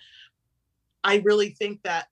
I 1.04 1.16
really 1.26 1.50
think 1.50 1.82
that 1.84 2.08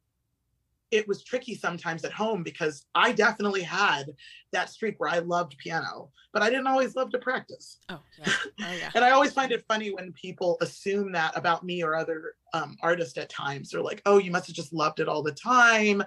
it 0.91 1.08
was 1.08 1.24
tricky 1.24 1.55
sometimes 1.55 2.03
at 2.03 2.12
home 2.12 2.43
because 2.43 2.86
I 2.96 3.12
definitely 3.12 3.62
had 3.62 4.12
that 4.51 4.69
streak 4.69 5.00
where 5.00 5.10
I 5.10 5.19
loved 5.19 5.58
piano, 5.58 6.12
but 6.34 6.41
I 6.41 6.50
didn't 6.50 6.67
always 6.67 6.96
love 6.96 7.12
to 7.12 7.19
practice. 7.19 7.79
Oh, 7.89 8.00
yeah. 8.17 8.34
Oh, 8.62 8.74
yeah. 8.74 8.91
and 8.93 9.05
I 9.05 9.12
always 9.12 9.31
find 9.31 9.51
it 9.51 9.63
funny 9.67 9.91
when 9.91 10.12
people 10.13 10.58
assume 10.62 11.12
that 11.13 11.36
about 11.38 11.63
me 11.63 11.84
or 11.84 11.96
other 11.96 12.34
um, 12.53 12.77
artists 12.81 13.17
at 13.17 13.29
times. 13.29 13.69
They're 13.69 13.81
like, 13.81 14.01
oh, 14.05 14.17
you 14.17 14.31
must 14.31 14.48
have 14.48 14.55
just 14.55 14.74
loved 14.74 15.00
it 15.00 15.08
all 15.08 15.24
the 15.24 15.31
time. 15.31 16.03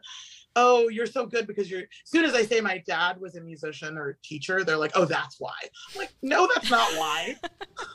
Oh, 0.54 0.88
you're 0.88 1.06
so 1.06 1.24
good 1.24 1.46
because 1.46 1.70
you're. 1.70 1.80
As 1.80 1.86
soon 2.04 2.24
as 2.24 2.34
I 2.34 2.42
say 2.42 2.60
my 2.60 2.82
dad 2.86 3.18
was 3.20 3.36
a 3.36 3.40
musician 3.40 3.96
or 3.96 4.18
teacher, 4.22 4.64
they're 4.64 4.76
like, 4.76 4.92
oh, 4.94 5.06
that's 5.06 5.40
why. 5.40 5.54
I'm 5.92 6.00
like, 6.00 6.14
no, 6.20 6.46
that's 6.54 6.70
not 6.70 6.92
why. 6.92 7.36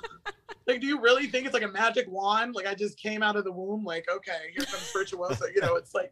like, 0.68 0.82
do 0.82 0.88
you 0.88 1.00
really 1.00 1.28
think 1.28 1.46
it's 1.46 1.54
like 1.54 1.64
a 1.64 1.68
magic 1.68 2.10
wand? 2.10 2.56
Like, 2.56 2.66
I 2.66 2.74
just 2.74 2.98
came 2.98 3.22
out 3.22 3.36
of 3.36 3.44
the 3.44 3.52
womb, 3.52 3.84
like, 3.84 4.08
okay, 4.12 4.52
here 4.56 4.66
comes 4.66 4.92
virtuoso. 4.92 5.46
You 5.54 5.62
know, 5.62 5.76
it's 5.76 5.94
like 5.94 6.12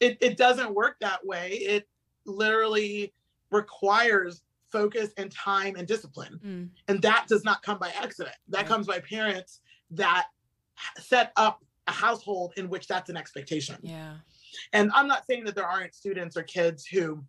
it, 0.00 0.18
it 0.20 0.36
doesn't 0.36 0.74
work 0.74 0.96
that 1.00 1.24
way. 1.24 1.52
It 1.52 1.88
literally 2.26 3.12
requires 3.50 4.42
focus 4.70 5.10
and 5.16 5.30
time 5.30 5.76
and 5.76 5.86
discipline. 5.86 6.40
Mm. 6.44 6.68
And 6.88 7.02
that 7.02 7.26
does 7.28 7.44
not 7.44 7.62
come 7.62 7.78
by 7.78 7.90
accident. 7.90 8.36
That 8.48 8.58
right. 8.58 8.66
comes 8.66 8.86
by 8.86 9.00
parents 9.00 9.60
that 9.92 10.26
set 10.98 11.32
up 11.36 11.64
a 11.86 11.92
household 11.92 12.54
in 12.56 12.68
which 12.68 12.88
that's 12.88 13.10
an 13.10 13.16
expectation. 13.16 13.76
Yeah. 13.82 14.14
And 14.72 14.90
I'm 14.94 15.06
not 15.06 15.26
saying 15.26 15.44
that 15.44 15.54
there 15.54 15.66
aren't 15.66 15.94
students 15.94 16.36
or 16.36 16.42
kids 16.42 16.86
who 16.86 17.22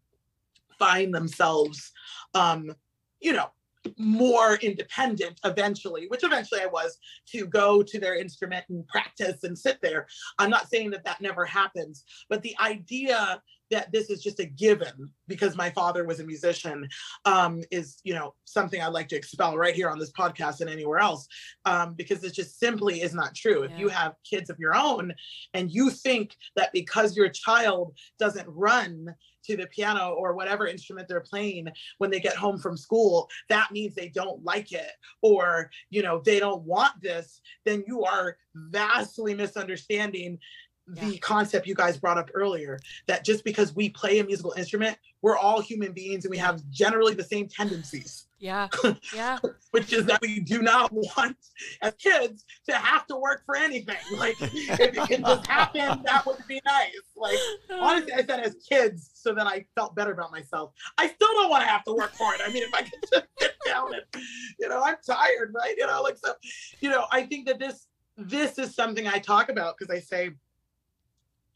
find 0.79 1.13
themselves 1.13 1.91
um, 2.33 2.71
you 3.19 3.33
know, 3.33 3.49
more 3.97 4.55
independent 4.55 5.39
eventually, 5.43 6.07
which 6.07 6.23
eventually 6.23 6.61
I 6.61 6.67
was 6.67 6.97
to 7.31 7.45
go 7.45 7.83
to 7.83 7.99
their 7.99 8.15
instrument 8.15 8.65
and 8.69 8.87
practice 8.87 9.43
and 9.43 9.57
sit 9.57 9.79
there. 9.81 10.07
I'm 10.39 10.49
not 10.49 10.69
saying 10.69 10.91
that 10.91 11.03
that 11.05 11.21
never 11.21 11.45
happens, 11.45 12.03
but 12.29 12.41
the 12.41 12.55
idea 12.59 13.41
that 13.71 13.91
this 13.91 14.09
is 14.09 14.21
just 14.21 14.39
a 14.39 14.45
given 14.45 15.09
because 15.27 15.55
my 15.55 15.69
father 15.69 16.05
was 16.05 16.19
a 16.19 16.25
musician 16.25 16.87
um, 17.25 17.61
is 17.71 17.99
you 18.03 18.13
know 18.13 18.33
something 18.45 18.81
i'd 18.81 18.87
like 18.87 19.07
to 19.07 19.15
expel 19.15 19.57
right 19.57 19.75
here 19.75 19.89
on 19.89 19.99
this 19.99 20.11
podcast 20.11 20.61
and 20.61 20.69
anywhere 20.69 20.99
else 20.99 21.27
um, 21.65 21.93
because 21.93 22.23
it 22.23 22.33
just 22.33 22.59
simply 22.59 23.01
is 23.01 23.13
not 23.13 23.35
true. 23.35 23.63
If 23.63 23.71
you 23.77 23.89
have 23.89 24.13
kids 24.29 24.49
of 24.49 24.59
your 24.59 24.75
own 24.75 25.13
and 25.53 25.71
you 25.71 25.89
think 25.89 26.35
that 26.55 26.71
because 26.73 27.15
your 27.15 27.29
child 27.29 27.95
doesn't 28.19 28.47
run 28.47 29.13
to 29.45 29.55
the 29.55 29.67
piano 29.67 30.15
or 30.17 30.33
whatever 30.33 30.65
instrument 30.67 31.07
they're 31.07 31.21
playing 31.21 31.67
when 31.99 32.09
they 32.09 32.19
get 32.19 32.35
home 32.35 32.57
from 32.57 32.75
school 32.75 33.29
that 33.47 33.71
means 33.71 33.93
they 33.93 34.09
don't 34.09 34.43
like 34.43 34.71
it 34.71 34.89
or 35.21 35.69
you 35.91 36.01
know 36.01 36.19
they 36.25 36.39
don't 36.39 36.63
want 36.63 36.93
this 36.99 37.41
then 37.63 37.83
you 37.85 38.03
are 38.03 38.37
vastly 38.55 39.35
misunderstanding 39.35 40.39
the 40.87 41.13
yeah. 41.13 41.19
concept 41.19 41.65
you 41.65 41.73
guys 41.73 41.97
brought 41.97 42.17
up 42.17 42.29
earlier 42.33 42.79
that 43.07 43.25
just 43.25 43.43
because 43.43 43.75
we 43.75 43.89
play 43.89 44.19
a 44.19 44.23
musical 44.23 44.53
instrument 44.57 44.97
we're 45.21 45.37
all 45.37 45.59
human 45.59 45.91
beings 45.91 46.23
and 46.23 46.29
we 46.29 46.37
have 46.37 46.61
generally 46.69 47.15
the 47.15 47.23
same 47.23 47.47
tendencies. 47.47 48.27
Yeah. 48.37 48.67
Yeah. 49.13 49.39
Which 49.71 49.91
is 49.91 50.05
that 50.05 50.21
we 50.21 50.39
do 50.39 50.61
not 50.61 50.91
want 50.91 51.37
as 51.81 51.93
kids 51.95 52.45
to 52.69 52.75
have 52.75 53.07
to 53.07 53.15
work 53.15 53.43
for 53.45 53.55
anything. 53.55 53.95
Like 54.17 54.35
if 54.39 54.79
it 54.79 54.93
can 54.93 55.21
just 55.23 55.47
happen 55.47 56.03
that 56.03 56.25
would 56.27 56.37
be 56.47 56.61
nice. 56.65 56.91
Like 57.15 57.39
honestly 57.71 58.13
i 58.13 58.23
said 58.23 58.39
as 58.41 58.55
kids 58.69 59.11
so 59.13 59.33
that 59.33 59.47
i 59.47 59.65
felt 59.75 59.95
better 59.95 60.11
about 60.11 60.31
myself 60.31 60.71
i 60.97 61.07
still 61.07 61.27
don't 61.33 61.49
want 61.49 61.63
to 61.63 61.67
have 61.67 61.83
to 61.83 61.93
work 61.93 62.13
for 62.13 62.33
it 62.33 62.41
i 62.45 62.51
mean 62.51 62.63
if 62.63 62.73
i 62.73 62.81
could 62.81 62.99
just 63.11 63.25
sit 63.39 63.55
down 63.65 63.93
and 63.93 64.23
you 64.59 64.67
know 64.67 64.81
i'm 64.83 64.95
tired 65.05 65.53
right? 65.53 65.75
You 65.77 65.87
know 65.87 66.01
like 66.01 66.17
so 66.17 66.33
you 66.81 66.89
know 66.89 67.05
i 67.11 67.23
think 67.23 67.47
that 67.47 67.59
this 67.59 67.87
this 68.17 68.59
is 68.59 68.75
something 68.75 69.07
i 69.07 69.19
talk 69.19 69.49
about 69.49 69.75
because 69.77 69.95
i 69.95 69.99
say 69.99 70.31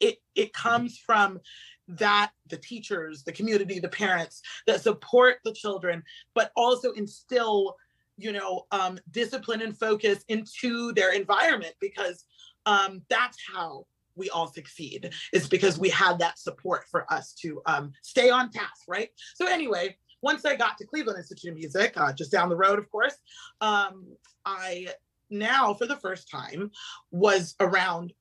it 0.00 0.18
it 0.34 0.52
comes 0.52 0.98
from 0.98 1.40
that 1.88 2.30
the 2.48 2.56
teachers 2.56 3.22
the 3.24 3.32
community 3.32 3.78
the 3.80 3.88
parents 3.88 4.42
that 4.66 4.80
support 4.80 5.36
the 5.44 5.52
children 5.52 6.02
but 6.34 6.52
also 6.56 6.92
instill 6.92 7.76
you 8.16 8.32
know 8.32 8.66
um, 8.70 8.98
discipline 9.10 9.62
and 9.62 9.78
focus 9.78 10.24
into 10.28 10.92
their 10.92 11.12
environment 11.12 11.74
because 11.80 12.24
um, 12.66 13.02
that's 13.08 13.38
how 13.52 13.86
we 14.16 14.28
all 14.30 14.46
succeed 14.46 15.10
is 15.32 15.48
because 15.48 15.78
we 15.78 15.88
had 15.88 16.18
that 16.18 16.38
support 16.38 16.84
for 16.90 17.10
us 17.12 17.32
to 17.32 17.62
um, 17.66 17.92
stay 18.02 18.30
on 18.30 18.50
task 18.50 18.84
right? 18.88 19.10
So 19.34 19.46
anyway 19.46 19.96
once 20.22 20.44
i 20.44 20.54
got 20.54 20.76
to 20.78 20.84
cleveland 20.84 21.18
institute 21.18 21.50
of 21.50 21.56
music 21.56 21.94
uh, 21.96 22.12
just 22.12 22.30
down 22.30 22.48
the 22.48 22.56
road 22.56 22.78
of 22.78 22.90
course 22.90 23.16
um, 23.60 24.06
i 24.44 24.86
now 25.30 25.72
for 25.72 25.86
the 25.86 25.96
first 25.96 26.30
time 26.30 26.70
was 27.10 27.54
around 27.60 28.12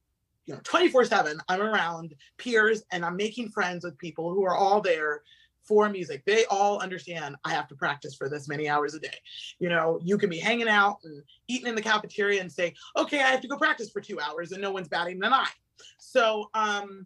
you 0.50 0.56
know 0.56 0.62
24 0.64 1.06
7 1.06 1.40
i'm 1.48 1.62
around 1.62 2.16
peers 2.40 2.82
and 2.92 3.06
i'm 3.06 3.16
making 3.16 3.50
friends 3.50 3.86
with 3.86 3.96
people 4.00 4.34
who 4.34 4.44
are 4.44 4.56
all 4.56 4.82
there 4.82 5.22
for 5.62 5.88
music. 5.88 6.24
They 6.26 6.46
all 6.46 6.80
understand 6.80 7.36
i 7.46 7.52
have 7.52 7.68
to 7.68 7.76
practice 7.76 8.16
for 8.16 8.28
this 8.28 8.50
many 8.50 8.68
hours 8.68 8.96
a 8.96 9.00
day. 9.00 9.14
You 9.60 9.70
know 9.70 10.00
you 10.04 10.18
can 10.18 10.30
be 10.30 10.40
hanging 10.40 10.68
out 10.68 10.98
and 11.04 11.22
eating 11.48 11.68
in 11.68 11.76
the 11.76 11.82
cafeteria 11.82 12.42
and 12.42 12.52
say 12.52 12.74
okay 12.98 13.20
i 13.20 13.28
have 13.28 13.42
to 13.42 13.48
go 13.48 13.56
practice 13.56 13.92
for 13.92 14.02
two 14.02 14.20
hours 14.20 14.52
and 14.52 14.62
no 14.62 14.72
one's 14.72 14.88
batting 14.88 15.24
an 15.24 15.32
eye. 15.32 15.56
So 16.00 16.50
um 16.56 17.06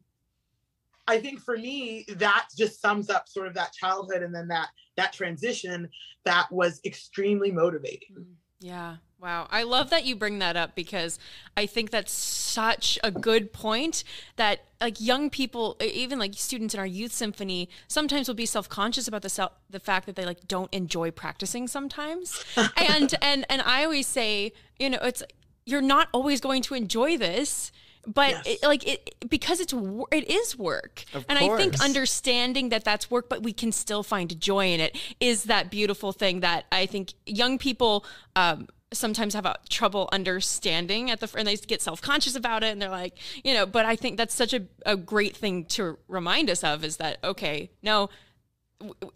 i 1.09 1.19
think 1.19 1.41
for 1.41 1.57
me 1.57 2.05
that 2.15 2.47
just 2.57 2.79
sums 2.79 3.09
up 3.09 3.27
sort 3.27 3.47
of 3.47 3.53
that 3.55 3.73
childhood 3.73 4.23
and 4.23 4.33
then 4.33 4.47
that 4.47 4.69
that 4.95 5.11
transition 5.11 5.89
that 6.23 6.49
was 6.49 6.79
extremely 6.85 7.51
motivating. 7.51 8.15
Mm, 8.17 8.35
yeah 8.61 8.95
Wow. 9.23 9.47
I 9.49 9.63
love 9.63 9.89
that 9.91 10.03
you 10.03 10.17
bring 10.17 10.39
that 10.39 10.57
up 10.57 10.75
because 10.75 11.17
I 11.55 11.65
think 11.65 11.91
that's 11.91 12.11
such 12.11 12.99
a 13.05 13.09
good 13.09 13.53
point 13.53 14.03
that 14.35 14.65
like 14.81 14.99
young 14.99 15.29
people 15.29 15.77
even 15.79 16.19
like 16.19 16.33
students 16.33 16.73
in 16.73 16.79
our 16.81 16.85
youth 16.85 17.13
symphony 17.13 17.69
sometimes 17.87 18.27
will 18.27 18.35
be 18.35 18.45
self-conscious 18.45 19.07
about 19.07 19.21
the 19.21 19.29
self, 19.29 19.53
the 19.69 19.79
fact 19.79 20.07
that 20.07 20.17
they 20.17 20.25
like 20.25 20.45
don't 20.49 20.73
enjoy 20.73 21.09
practicing 21.09 21.69
sometimes. 21.69 22.43
and 22.75 23.15
and 23.21 23.45
and 23.49 23.61
I 23.61 23.85
always 23.85 24.07
say, 24.07 24.51
you 24.77 24.89
know, 24.89 24.99
it's 25.01 25.23
you're 25.65 25.81
not 25.81 26.09
always 26.11 26.41
going 26.41 26.61
to 26.63 26.73
enjoy 26.73 27.17
this 27.17 27.71
but 28.05 28.31
Yes. 28.31 28.57
it, 28.61 28.63
like 28.67 28.85
it 28.85 29.15
because 29.29 29.61
it's 29.61 29.73
it 30.11 30.29
is 30.29 30.57
work 30.57 31.05
Of 31.13 31.25
and 31.29 31.39
i 31.39 31.55
think 31.55 31.81
understanding 31.81 32.67
that 32.67 32.83
that's 32.83 33.09
work 33.09 33.29
but 33.29 33.43
we 33.43 33.53
can 33.53 33.71
still 33.71 34.03
find 34.03 34.37
joy 34.41 34.73
in 34.73 34.81
it 34.81 34.97
is 35.21 35.45
that 35.45 35.71
beautiful 35.71 36.11
thing 36.11 36.41
that 36.41 36.65
i 36.69 36.85
think 36.85 37.13
young 37.25 37.57
people 37.57 38.03
um 38.35 38.67
sometimes 38.93 39.33
have 39.33 39.45
a 39.45 39.55
trouble 39.69 40.09
understanding 40.11 41.11
at 41.11 41.19
the 41.19 41.29
and 41.37 41.47
they 41.47 41.55
get 41.55 41.81
self-conscious 41.81 42.35
about 42.35 42.63
it 42.63 42.71
and 42.71 42.81
they're 42.81 42.89
like 42.89 43.17
you 43.43 43.53
know 43.53 43.65
but 43.65 43.85
i 43.85 43.95
think 43.95 44.17
that's 44.17 44.33
such 44.33 44.53
a, 44.53 44.63
a 44.85 44.95
great 44.95 45.35
thing 45.35 45.65
to 45.65 45.97
remind 46.07 46.49
us 46.49 46.63
of 46.63 46.83
is 46.83 46.97
that 46.97 47.17
okay 47.23 47.69
no 47.81 48.09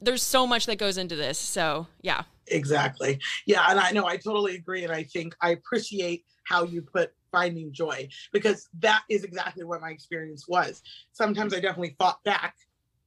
there's 0.02 0.24
so 0.24 0.48
much 0.48 0.66
that 0.66 0.78
goes 0.78 0.98
into 0.98 1.16
this 1.16 1.38
so 1.38 1.88
yeah 2.02 2.24
Exactly. 2.50 3.20
Yeah, 3.46 3.66
and 3.70 3.80
I 3.80 3.92
know 3.92 4.06
I 4.06 4.18
totally 4.18 4.56
agree. 4.56 4.84
And 4.84 4.94
I 4.94 5.04
think 5.04 5.36
I 5.42 5.52
appreciate 5.52 6.26
how 6.44 6.64
you 6.64 6.82
put 6.82 7.12
finding 7.32 7.74
joy 7.74 8.08
because 8.32 8.70
that 8.80 9.04
is 9.10 9.24
exactly 9.24 9.64
what 9.64 9.82
my 9.82 9.90
experience 9.90 10.48
was. 10.48 10.82
Sometimes 11.12 11.54
I 11.54 11.60
definitely 11.60 11.96
fought 12.00 12.24
back, 12.24 12.56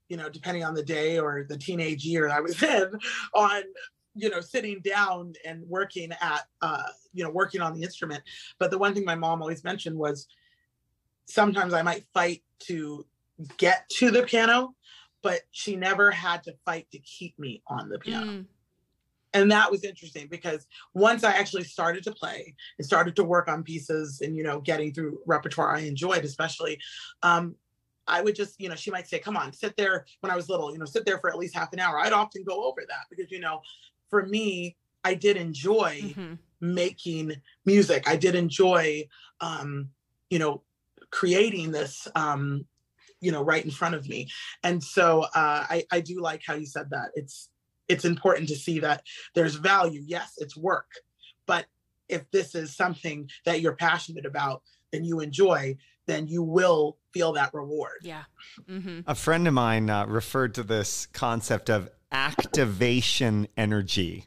you 0.08 0.16
know, 0.16 0.28
depending 0.28 0.64
on 0.64 0.74
the 0.74 0.82
day 0.82 1.18
or 1.18 1.46
the 1.48 1.56
teenage 1.56 2.04
year 2.04 2.28
I 2.28 2.40
was 2.40 2.62
in, 2.62 2.98
on 3.34 3.62
you 4.14 4.28
know 4.28 4.40
sitting 4.40 4.80
down 4.80 5.32
and 5.44 5.62
working 5.68 6.10
at 6.20 6.42
uh 6.62 6.88
you 7.12 7.24
know 7.24 7.30
working 7.30 7.60
on 7.60 7.74
the 7.74 7.82
instrument. 7.82 8.22
But 8.58 8.70
the 8.70 8.78
one 8.78 8.94
thing 8.94 9.04
my 9.04 9.14
mom 9.14 9.42
always 9.42 9.64
mentioned 9.64 9.96
was 9.96 10.26
sometimes 11.26 11.72
i 11.72 11.80
might 11.80 12.04
fight 12.12 12.42
to 12.58 13.06
get 13.56 13.88
to 13.88 14.10
the 14.10 14.24
piano 14.24 14.74
but 15.22 15.40
she 15.50 15.76
never 15.76 16.10
had 16.10 16.42
to 16.44 16.54
fight 16.64 16.86
to 16.92 16.98
keep 17.00 17.38
me 17.38 17.62
on 17.66 17.88
the 17.88 17.98
piano. 17.98 18.26
Mm, 18.26 18.46
and 19.34 19.50
that 19.50 19.70
was 19.70 19.84
interesting 19.84 20.26
because 20.28 20.66
once 20.94 21.24
I 21.24 21.32
actually 21.32 21.64
started 21.64 22.02
to 22.04 22.12
play 22.12 22.54
and 22.78 22.86
started 22.86 23.14
to 23.16 23.24
work 23.24 23.48
on 23.48 23.62
pieces 23.62 24.22
and 24.22 24.36
you 24.36 24.42
know 24.42 24.60
getting 24.60 24.92
through 24.92 25.20
repertoire 25.26 25.76
I 25.76 25.80
enjoyed 25.80 26.24
especially 26.24 26.78
um 27.22 27.54
I 28.08 28.22
would 28.22 28.34
just 28.34 28.60
you 28.60 28.68
know 28.68 28.74
she 28.74 28.90
might 28.90 29.06
say 29.06 29.18
come 29.18 29.36
on 29.36 29.52
sit 29.52 29.76
there 29.76 30.04
when 30.20 30.32
I 30.32 30.36
was 30.36 30.48
little 30.48 30.72
you 30.72 30.78
know 30.78 30.84
sit 30.84 31.04
there 31.04 31.18
for 31.18 31.30
at 31.30 31.38
least 31.38 31.54
half 31.54 31.72
an 31.72 31.78
hour. 31.78 31.98
I'd 31.98 32.12
often 32.12 32.42
go 32.44 32.64
over 32.64 32.82
that 32.88 33.04
because 33.08 33.30
you 33.30 33.40
know 33.40 33.60
for 34.10 34.26
me 34.26 34.76
I 35.04 35.14
did 35.14 35.36
enjoy 35.36 36.14
mhm. 36.16 36.38
making 36.60 37.32
music 37.64 38.04
I 38.06 38.16
did 38.16 38.34
enjoy 38.34 39.08
um 39.40 39.90
you 40.28 40.38
know 40.38 40.62
creating 41.10 41.70
this 41.72 42.06
um 42.14 42.66
you 43.20 43.32
know 43.32 43.42
right 43.42 43.64
in 43.64 43.70
front 43.70 43.94
of 43.94 44.08
me 44.08 44.28
and 44.62 44.82
so 44.82 45.22
uh 45.22 45.64
I 45.74 45.84
I 45.90 46.00
do 46.00 46.20
like 46.20 46.42
how 46.46 46.54
you 46.54 46.66
said 46.66 46.90
that 46.90 47.10
it's 47.14 47.48
it's 47.88 48.04
important 48.04 48.48
to 48.48 48.54
see 48.54 48.78
that 48.78 49.02
there's 49.34 49.56
value. 49.56 50.00
Yes, 50.06 50.34
it's 50.38 50.56
work, 50.56 50.86
but 51.44 51.66
if 52.08 52.30
this 52.30 52.54
is 52.54 52.76
something 52.76 53.28
that 53.44 53.60
you're 53.60 53.74
passionate 53.74 54.24
about 54.24 54.62
and 54.92 55.04
you 55.04 55.18
enjoy, 55.18 55.76
then 56.06 56.28
you 56.28 56.42
will 56.42 56.98
feel 57.12 57.32
that 57.32 57.52
reward. 57.52 57.98
yeah 58.02 58.22
hmm 58.68 59.00
A 59.08 59.14
friend 59.16 59.48
of 59.48 59.54
mine 59.54 59.90
uh, 59.90 60.06
referred 60.06 60.54
to 60.54 60.62
this 60.62 61.06
concept 61.06 61.68
of 61.68 61.90
activation 62.12 63.48
energy. 63.56 64.26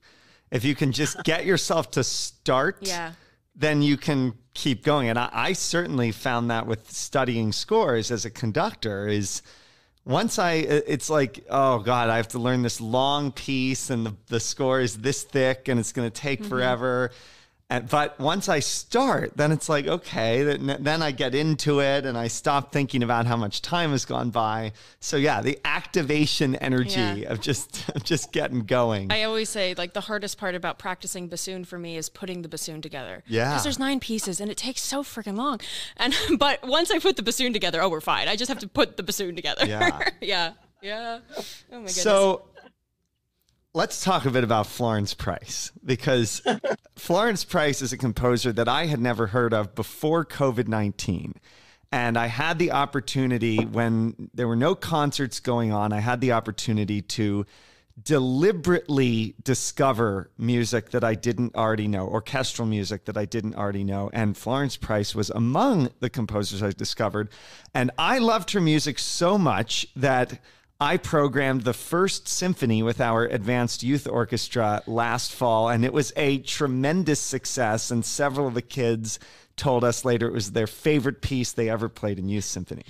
If 0.51 0.63
you 0.63 0.75
can 0.75 0.91
just 0.91 1.23
get 1.23 1.45
yourself 1.45 1.91
to 1.91 2.03
start, 2.03 2.79
yeah 2.81 3.13
then 3.55 3.81
you 3.81 3.97
can 3.97 4.33
keep 4.53 4.83
going. 4.83 5.09
And 5.09 5.19
I, 5.19 5.29
I 5.31 5.53
certainly 5.53 6.11
found 6.11 6.49
that 6.49 6.67
with 6.67 6.91
studying 6.91 7.51
scores 7.51 8.11
as 8.11 8.25
a 8.25 8.29
conductor 8.29 9.07
is 9.07 9.41
once 10.05 10.37
I, 10.37 10.53
it's 10.53 11.09
like, 11.09 11.45
oh 11.49 11.79
God, 11.79 12.09
I 12.09 12.17
have 12.17 12.27
to 12.29 12.39
learn 12.39 12.61
this 12.61 12.81
long 12.81 13.31
piece 13.31 13.89
and 13.89 14.05
the, 14.05 14.15
the 14.27 14.39
score 14.39 14.81
is 14.81 14.97
this 14.97 15.23
thick 15.23 15.67
and 15.67 15.79
it's 15.79 15.93
going 15.93 16.09
to 16.09 16.21
take 16.21 16.41
mm-hmm. 16.41 16.49
forever. 16.49 17.11
And, 17.73 17.89
but 17.89 18.19
once 18.19 18.49
I 18.49 18.59
start, 18.59 19.35
then 19.35 19.51
it's 19.51 19.67
like, 19.67 19.87
okay, 19.87 20.43
then, 20.43 21.01
I 21.01 21.09
get 21.09 21.33
into 21.33 21.79
it 21.79 22.05
and 22.05 22.15
I 22.15 22.27
stop 22.27 22.71
thinking 22.71 23.01
about 23.01 23.25
how 23.25 23.35
much 23.35 23.63
time 23.63 23.89
has 23.89 24.05
gone 24.05 24.29
by. 24.29 24.73
So 24.99 25.17
yeah, 25.17 25.41
the 25.41 25.57
activation 25.65 26.53
energy 26.57 26.99
Yeah. 26.99 27.31
of 27.31 27.41
just, 27.41 27.89
of 27.95 28.03
just 28.03 28.31
getting 28.31 28.59
going. 28.65 29.11
I 29.11 29.23
always 29.23 29.49
say 29.49 29.73
like 29.75 29.93
the 29.93 30.01
hardest 30.01 30.37
part 30.37 30.53
about 30.53 30.77
practicing 30.77 31.29
bassoon 31.29 31.65
for 31.65 31.79
me 31.79 31.97
is 31.97 32.09
putting 32.09 32.43
the 32.43 32.47
bassoon 32.47 32.79
together. 32.79 33.23
Yeah. 33.25 33.49
Because 33.49 33.63
there's 33.63 33.79
nine 33.79 33.99
pieces 33.99 34.39
and 34.39 34.51
it 34.51 34.57
takes 34.57 34.81
so 34.81 35.01
freaking 35.01 35.35
long. 35.35 35.59
And 35.97 36.13
but 36.37 36.63
once 36.67 36.91
I 36.91 36.99
put 36.99 37.15
the 37.15 37.23
bassoon 37.23 37.53
together, 37.53 37.81
oh, 37.81 37.89
we're 37.89 38.01
fine. 38.01 38.27
I 38.27 38.35
just 38.35 38.49
have 38.49 38.59
to 38.59 38.67
put 38.67 38.97
the 38.97 39.03
bassoon 39.03 39.35
together. 39.35 39.65
Yeah. 39.65 40.09
yeah. 40.21 40.51
Yeah. 40.83 41.19
Oh 41.31 41.43
my 41.71 41.77
goodness. 41.77 42.03
So 42.03 42.43
let's 43.73 44.03
talk 44.03 44.25
a 44.25 44.29
bit 44.29 44.43
about 44.43 44.67
Florence 44.67 45.13
Price 45.13 45.71
because 45.83 46.41
Florence 46.95 47.43
Price 47.43 47.81
is 47.81 47.91
a 47.91 47.97
composer 47.97 48.53
that 48.53 48.67
I 48.67 48.85
had 48.85 48.99
never 48.99 49.27
heard 49.27 49.53
of 49.53 49.73
before 49.73 50.25
COVID 50.25 50.67
19. 50.67 51.33
And 51.91 52.17
I 52.17 52.27
had 52.27 52.57
the 52.57 52.71
opportunity 52.71 53.65
when 53.65 54.29
there 54.33 54.47
were 54.47 54.55
no 54.55 54.73
concerts 54.73 55.39
going 55.39 55.71
on, 55.71 55.93
I 55.93 55.99
had 55.99 56.21
the 56.21 56.31
opportunity 56.31 57.01
to 57.01 57.45
deliberately 58.01 59.35
discover 59.43 60.31
music 60.35 60.89
that 60.89 61.03
I 61.03 61.13
didn't 61.13 61.55
already 61.55 61.87
know, 61.87 62.07
orchestral 62.07 62.67
music 62.67 63.05
that 63.05 63.15
I 63.15 63.25
didn't 63.25 63.55
already 63.55 63.83
know. 63.83 64.09
And 64.11 64.35
Florence 64.35 64.75
Price 64.75 65.13
was 65.13 65.29
among 65.29 65.91
the 65.99 66.09
composers 66.09 66.63
I 66.63 66.71
discovered. 66.71 67.29
And 67.75 67.91
I 67.99 68.17
loved 68.17 68.51
her 68.51 68.61
music 68.61 68.97
so 68.97 69.37
much 69.37 69.85
that 69.95 70.39
I 70.83 70.97
programmed 70.97 71.61
the 71.61 71.71
first 71.71 72.27
symphony 72.27 72.83
with 72.83 72.99
our 72.99 73.23
advanced 73.23 73.83
youth 73.83 74.05
orchestra 74.05 74.83
last 74.85 75.31
fall, 75.31 75.69
and 75.69 75.85
it 75.85 75.93
was 75.93 76.11
a 76.17 76.39
tremendous 76.39 77.21
success. 77.21 77.89
And 77.89 78.03
several 78.03 78.49
of 78.49 78.53
the 78.53 78.61
kids 78.61 79.17
told 79.55 79.85
us 79.85 80.03
later 80.03 80.27
it 80.27 80.33
was 80.33 80.51
their 80.51 80.67
favorite 80.67 81.21
piece 81.21 81.53
they 81.53 81.69
ever 81.69 81.87
played 81.87 82.19
in 82.19 82.27
youth 82.27 82.43
symphony. 82.43 82.83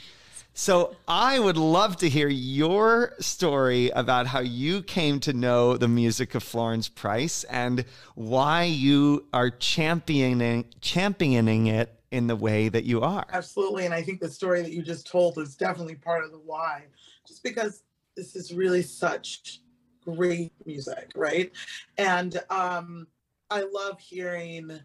So 0.55 0.95
I 1.07 1.37
would 1.37 1.55
love 1.55 1.97
to 1.97 2.09
hear 2.09 2.27
your 2.29 3.13
story 3.19 3.91
about 3.91 4.25
how 4.25 4.39
you 4.39 4.81
came 4.81 5.19
to 5.19 5.33
know 5.33 5.77
the 5.77 5.87
music 5.87 6.33
of 6.33 6.41
Florence 6.41 6.89
Price 6.89 7.43
and 7.43 7.85
why 8.15 8.63
you 8.63 9.27
are 9.31 9.51
championing 9.51 10.65
championing 10.81 11.67
it 11.67 11.95
in 12.09 12.25
the 12.25 12.35
way 12.35 12.69
that 12.69 12.85
you 12.85 13.01
are. 13.01 13.25
Absolutely. 13.31 13.85
And 13.85 13.93
I 13.93 14.01
think 14.01 14.19
the 14.19 14.29
story 14.29 14.63
that 14.63 14.71
you 14.71 14.81
just 14.81 15.05
told 15.05 15.37
is 15.37 15.55
definitely 15.55 15.95
part 15.95 16.23
of 16.23 16.31
the 16.31 16.39
why, 16.39 16.85
just 17.27 17.43
because 17.43 17.83
this 18.15 18.35
is 18.35 18.53
really 18.53 18.81
such 18.81 19.61
great 20.03 20.51
music, 20.65 21.11
right? 21.15 21.51
And 21.97 22.41
um, 22.49 23.07
I 23.49 23.61
love 23.61 23.99
hearing 23.99 24.79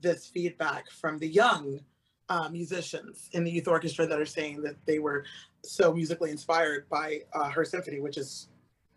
this 0.00 0.26
feedback 0.26 0.90
from 0.90 1.18
the 1.18 1.28
young 1.28 1.80
uh, 2.28 2.48
musicians 2.50 3.28
in 3.32 3.44
the 3.44 3.50
youth 3.50 3.68
orchestra 3.68 4.06
that 4.06 4.20
are 4.20 4.26
saying 4.26 4.62
that 4.62 4.76
they 4.86 4.98
were 4.98 5.24
so 5.62 5.92
musically 5.92 6.30
inspired 6.30 6.88
by 6.88 7.20
uh, 7.32 7.48
her 7.48 7.64
symphony, 7.64 8.00
which 8.00 8.16
is 8.16 8.48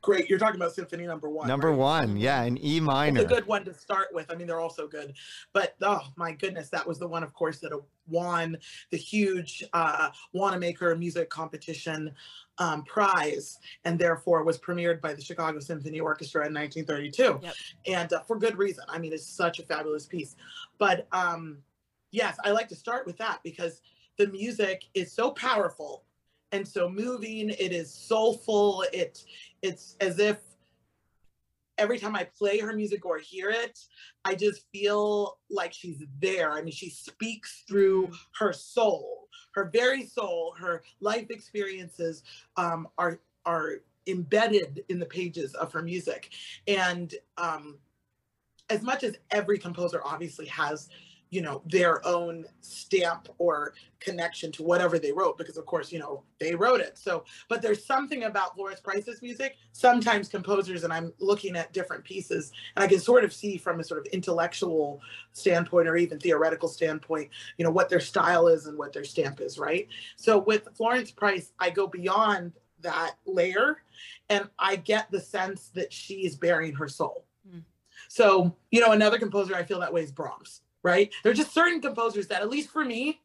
great. 0.02 0.30
You're 0.30 0.40
talking 0.40 0.60
about 0.60 0.74
symphony 0.74 1.06
number 1.06 1.30
one. 1.30 1.48
Number 1.48 1.70
right? 1.70 1.78
one, 1.78 2.18
yeah, 2.18 2.44
in 2.44 2.64
E 2.64 2.80
minor. 2.80 3.22
It's 3.22 3.32
a 3.32 3.36
good 3.36 3.48
one 3.48 3.64
to 3.66 3.74
start 3.74 4.08
with. 4.14 4.32
I 4.32 4.36
mean, 4.36 4.48
they're 4.48 4.60
all 4.60 4.70
so 4.70 4.88
good. 4.88 5.14
But 5.54 5.76
oh 5.82 6.02
my 6.16 6.32
goodness, 6.32 6.70
that 6.70 6.88
was 6.88 7.00
the 7.00 7.08
one, 7.08 7.24
of 7.24 7.34
course, 7.34 7.60
that 7.60 7.72
won 8.08 8.58
the 8.90 8.98
huge 8.98 9.64
uh, 9.74 10.10
Wanamaker 10.34 10.96
Music 10.96 11.30
Competition 11.30 12.12
um, 12.58 12.84
prize, 12.84 13.58
and 13.86 13.98
therefore 13.98 14.44
was 14.44 14.60
premiered 14.60 15.02
by 15.02 15.14
the 15.14 15.22
Chicago 15.22 15.60
Symphony 15.60 16.00
Orchestra 16.00 16.46
in 16.46 16.54
1932, 16.54 17.40
Yep. 17.42 17.54
and 17.88 18.14
uh, 18.14 18.22
for 18.22 18.38
good 18.38 18.58
reason. 18.58 18.84
I 18.90 19.00
mean, 19.00 19.14
it's 19.14 19.26
such 19.26 19.60
a 19.60 19.64
fabulous 19.64 20.06
piece. 20.06 20.36
But 20.78 21.08
um, 21.12 21.60
yes, 22.12 22.38
I 22.44 22.52
like 22.52 22.68
to 22.70 22.76
start 22.76 23.06
with 23.06 23.18
that 23.18 23.40
because 23.44 23.82
the 24.18 24.28
music 24.28 24.84
is 24.94 25.12
so 25.12 25.32
powerful 25.32 26.04
and 26.52 26.68
so 26.68 26.90
moving. 26.90 27.50
It 27.50 27.72
is 27.72 27.92
soulful. 27.92 28.84
It 28.94 29.24
it's 29.62 29.96
as 30.00 30.20
if 30.20 30.38
every 31.78 31.98
time 31.98 32.16
I 32.16 32.26
play 32.38 32.60
her 32.60 32.74
music 32.74 33.06
or 33.06 33.18
hear 33.18 33.50
it, 33.50 33.80
I 34.24 34.36
just 34.36 34.66
feel 34.72 35.40
like 35.50 35.74
she's 35.74 36.04
there. 36.22 36.52
I 36.52 36.62
mean, 36.62 36.74
she 36.74 36.90
speaks 36.90 37.64
through 37.68 38.12
her 38.38 38.54
soul, 38.54 39.28
her 39.54 39.70
very 39.74 40.06
soul, 40.06 40.54
her 40.60 40.84
life 41.00 41.28
experiences 41.30 42.24
um, 42.58 42.88
are 42.98 43.20
are 43.46 43.82
embedded 44.08 44.84
in 44.90 45.00
the 45.00 45.06
pages 45.06 45.54
of 45.56 45.72
her 45.74 45.82
music. 45.82 46.32
And 46.68 47.14
um, 47.38 47.80
as 48.70 48.82
much 48.82 49.04
as 49.04 49.18
every 49.32 49.58
composer 49.58 50.02
obviously 50.04 50.46
has 50.48 50.90
you 51.32 51.42
know 51.42 51.62
their 51.66 52.06
own 52.06 52.46
stamp 52.60 53.30
or 53.40 53.74
connection 54.00 54.52
to 54.52 54.64
whatever 54.64 55.00
they 55.00 55.14
wrote 55.14 55.38
because 55.38 55.58
of 55.58 55.66
course 55.66 55.92
you 55.92 55.98
know 55.98 56.24
they 56.40 56.54
wrote 56.54 56.82
it. 56.82 56.98
So 56.98 57.24
but 57.48 57.62
there's 57.62 57.84
something 57.84 58.24
about 58.24 58.54
Florence 58.54 58.82
Price's 58.82 59.22
music. 59.22 59.56
Sometimes 59.72 60.28
composers 60.28 60.84
and 60.84 60.94
I'm 60.94 61.14
looking 61.20 61.56
at 61.56 61.74
different 61.74 62.04
pieces 62.04 62.52
and 62.76 62.84
I 62.84 62.88
can 62.88 63.00
sort 63.00 63.24
of 63.24 63.34
see 63.34 63.58
from 63.58 63.80
a 63.80 63.84
sort 63.84 64.02
of 64.02 64.08
intellectual 64.08 65.02
standpoint 65.32 65.88
or 65.88 65.96
even 65.96 66.20
theoretical 66.20 66.68
standpoint 66.68 67.30
you 67.58 67.66
know 67.66 67.72
what 67.72 67.90
their 67.90 68.02
style 68.02 68.48
is 68.48 68.68
and 68.68 68.78
what 68.78 68.94
their 68.94 69.06
stamp 69.06 69.40
is 69.40 69.58
right? 69.58 69.88
So 70.18 70.38
with 70.38 70.68
Florence 70.76 71.12
Price 71.12 71.54
I 71.60 71.70
go 71.70 71.88
beyond 71.88 72.52
that 72.82 73.14
layer 73.26 73.78
and 74.30 74.50
I 74.60 74.76
get 74.76 75.10
the 75.12 75.20
sense 75.22 75.70
that 75.76 75.94
she 75.94 76.26
is 76.26 76.36
bearing 76.36 76.74
her 76.74 76.90
soul. 76.90 77.26
Mm. 77.50 77.64
so 78.08 78.56
you 78.70 78.82
know 78.82 78.92
another 78.92 79.18
composer 79.18 79.56
I 79.56 79.64
feel 79.64 79.80
that 79.80 79.94
way 79.94 80.04
is 80.04 80.12
Brahms 80.12 80.62
right? 80.84 81.14
There 81.24 81.32
are 81.32 81.36
just 81.36 81.54
certain 81.54 81.82
composers 81.82 82.28
that, 82.28 82.42
at 82.42 82.50
least 82.50 82.70
for 82.70 82.84
me, 82.84 83.22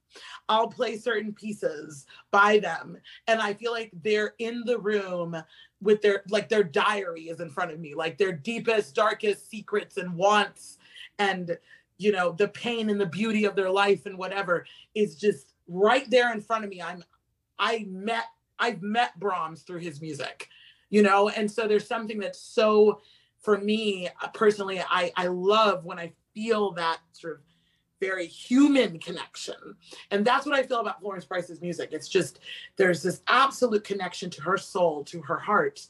I'll 0.49 0.69
play 0.69 0.97
certain 0.97 1.33
pieces 1.33 2.07
by 2.31 2.59
them. 2.59 2.99
And 3.27 3.41
I 3.41 3.55
feel 3.55 3.73
like 3.73 3.91
they're 4.03 4.35
in 4.39 4.63
the 4.67 4.79
room 4.79 5.37
with 5.81 6.03
their, 6.03 6.23
like 6.29 6.49
their 6.49 6.63
diary 6.63 7.25
is 7.25 7.41
in 7.41 7.51
front 7.51 7.73
of 7.73 7.81
me, 7.81 7.95
like 7.95 8.19
their 8.19 8.33
deepest, 8.33 8.95
darkest 8.95 9.51
secrets 9.51 9.97
and 9.97 10.15
wants 10.15 10.79
and, 11.19 11.59
you 11.99 12.13
know, 12.13 12.33
the 12.33 12.49
pain 12.49 12.91
and 12.91 13.01
the 13.01 13.07
beauty 13.07 13.45
of 13.45 13.57
their 13.57 13.71
life 13.71 14.07
and 14.07 14.19
whatever 14.19 14.67
is 14.95 15.17
just 15.17 15.55
right 15.67 16.09
there 16.11 16.33
in 16.33 16.41
front 16.41 16.65
of 16.65 16.71
me. 16.71 16.83
I'm, 16.83 17.03
I 17.59 17.87
met, 17.89 18.25
I've 18.59 18.83
met 18.83 19.19
Brahms 19.19 19.63
through 19.63 19.81
his 19.81 20.01
music, 20.01 20.49
you 20.91 21.03
know? 21.03 21.31
And 21.31 21.51
so 21.51 21.67
there's 21.67 21.87
something 21.87 22.19
that's 22.19 22.41
so, 22.41 23.01
for 23.41 23.59
me 23.59 24.09
uh, 24.23 24.29
personally, 24.29 24.81
I, 24.81 25.13
I 25.17 25.29
love 25.29 25.85
when 25.85 25.99
I 25.99 26.13
feel 26.37 26.73
that 26.73 26.99
sort 27.13 27.33
of 27.35 27.41
very 27.99 28.27
human 28.27 28.99
connection. 28.99 29.55
And 30.11 30.23
that's 30.23 30.45
what 30.45 30.55
I 30.55 30.63
feel 30.63 30.81
about 30.81 31.01
Florence 31.01 31.25
Price's 31.25 31.63
music. 31.63 31.91
It's 31.93 32.09
just 32.09 32.41
there's 32.77 33.03
this 33.03 33.23
absolute 33.27 33.85
connection 33.85 34.29
to 34.31 34.43
her 34.43 34.59
soul, 34.59 35.03
to 35.05 35.23
her 35.23 35.39
heart. 35.39 35.81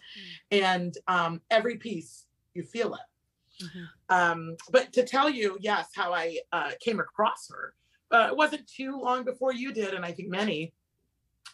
Mm. 0.53 0.63
And 0.65 0.99
um, 1.09 1.41
every 1.51 1.77
piece, 1.77 2.27
you 2.55 2.63
feel 2.63 2.95
it. 2.95 3.65
Mm-hmm. 3.65 3.85
Um, 4.09 4.57
but 4.71 4.93
to 4.93 5.03
tell 5.03 5.29
you, 5.29 5.59
yes, 5.61 5.89
how 5.95 6.13
I 6.13 6.39
uh, 6.53 6.71
came 6.81 7.01
across 7.01 7.51
her, 7.51 7.75
uh, 8.13 8.29
it 8.31 8.37
wasn't 8.37 8.67
too 8.69 9.01
long 9.01 9.25
before 9.25 9.53
you 9.53 9.73
did, 9.73 9.95
and 9.95 10.05
I 10.05 10.13
think 10.13 10.29
many. 10.29 10.73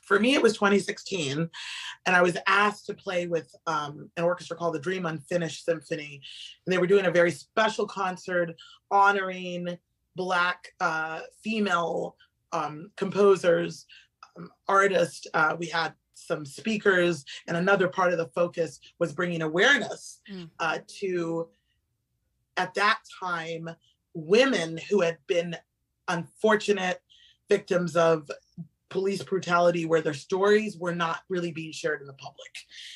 For 0.05 0.19
me, 0.19 0.35
it 0.35 0.43
was 0.43 0.55
2016, 0.55 1.49
and 2.07 2.17
I 2.17 2.23
was 2.23 2.37
asked 2.47 2.87
to 2.87 2.95
play 2.95 3.27
with 3.27 3.55
um, 3.67 4.11
an 4.17 4.25
orchestra 4.25 4.57
called 4.57 4.75
the 4.75 4.81
Dream 4.81 5.07
Unfinished 5.07 5.65
Symphony, 5.65 6.21
and 6.67 6.73
they 6.73 6.79
were 6.79 6.87
doing 6.87 7.07
a 7.07 7.11
very 7.11 7.31
special 7.31 7.87
concert 7.87 8.55
honoring 8.91 9.79
black 10.17 10.69
uh, 10.81 11.21
female 11.43 12.17
um, 12.53 12.91
composers, 12.97 13.87
um, 14.37 14.51
artists. 14.69 15.27
Uh, 15.35 15.57
we 15.59 15.67
had 15.67 15.95
some 16.15 16.45
speakers, 16.45 17.25
and 17.47 17.57
another 17.57 17.89
part 17.89 18.13
of 18.13 18.19
the 18.19 18.29
focus 18.29 18.81
was 18.99 19.13
bringing 19.13 19.43
awareness 19.43 20.21
mm. 20.31 20.49
uh, 20.59 20.79
to, 20.87 21.49
at 22.57 22.75
that 22.75 22.99
time, 23.21 23.69
women 24.15 24.79
who 24.91 25.01
had 25.01 25.19
been 25.27 25.57
unfortunate 26.09 27.01
victims 27.49 27.97
of 27.97 28.31
police 28.93 29.23
brutality 29.23 29.87
where 29.87 30.03
their 30.03 30.15
stories 30.15 30.77
were 30.77 30.95
not 30.95 31.21
really 31.29 31.51
being 31.51 31.73
shared 31.73 32.01
in 32.01 32.07
the 32.07 32.13
public. 32.15 32.51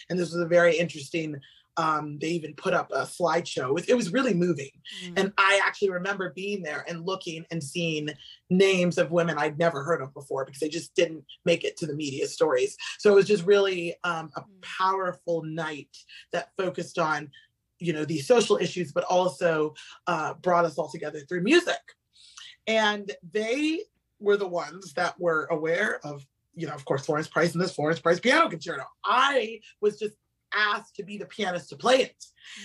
And 0.09 0.19
this 0.19 0.33
was 0.33 0.43
a 0.43 0.47
very 0.47 0.77
interesting 0.77 1.41
um, 1.79 2.19
they 2.21 2.29
even 2.29 2.55
put 2.55 2.73
up 2.73 2.91
a 2.91 3.03
slideshow. 3.03 3.79
It 3.87 3.95
was 3.95 4.13
really 4.13 4.33
moving. 4.33 4.71
Mm. 5.05 5.13
And 5.17 5.33
I 5.37 5.61
actually 5.63 5.91
remember 5.91 6.33
being 6.35 6.63
there 6.63 6.85
and 6.89 7.05
looking 7.05 7.45
and 7.51 7.63
seeing 7.63 8.09
names 8.49 8.97
of 8.99 9.11
women 9.11 9.37
I'd 9.39 9.59
never 9.59 9.85
heard 9.85 10.01
of 10.01 10.15
before 10.15 10.45
because 10.45 10.61
they 10.61 10.69
just 10.69 10.95
didn't 10.95 11.25
make 11.45 11.65
it 11.65 11.77
to 11.79 11.87
the 11.87 11.95
media 11.95 12.27
stories. 12.29 12.77
So 12.99 13.13
it 13.13 13.17
was 13.17 13.27
just 13.27 13.45
really 13.45 13.95
um, 14.05 14.31
a 14.37 14.41
mm. 14.41 14.45
powerful 14.63 15.43
night 15.43 15.95
that 16.33 16.51
focused 16.57 16.99
on, 16.99 17.31
you 17.79 17.93
know, 17.93 18.07
these 18.07 18.27
social 18.27 18.57
issues, 18.57 18.93
but 18.93 19.05
also 19.05 19.75
uh, 20.07 20.35
brought 20.35 20.65
us 20.65 20.79
all 20.79 20.89
together 20.89 21.21
through 21.29 21.43
music. 21.43 21.81
And 22.67 23.13
they 23.33 23.81
were 24.21 24.37
the 24.37 24.47
ones 24.47 24.93
that 24.95 25.19
were 25.21 25.47
aware 25.51 26.01
of 26.05 26.27
you 26.57 26.67
know, 26.67 26.73
of 26.73 26.85
course, 26.87 27.05
Florence 27.05 27.29
Price 27.29 27.53
and 27.53 27.63
this 27.63 27.75
Florence 27.75 28.01
Price 28.01 28.19
piano 28.19 28.49
concerto. 28.49 28.85
I 29.05 29.61
was 29.81 29.99
just 29.99 30.17
asked 30.55 30.97
to 30.97 31.05
be 31.05 31.19
the 31.19 31.27
pianist 31.27 31.69
to 31.69 31.77
play 31.77 31.97
it. 31.97 32.25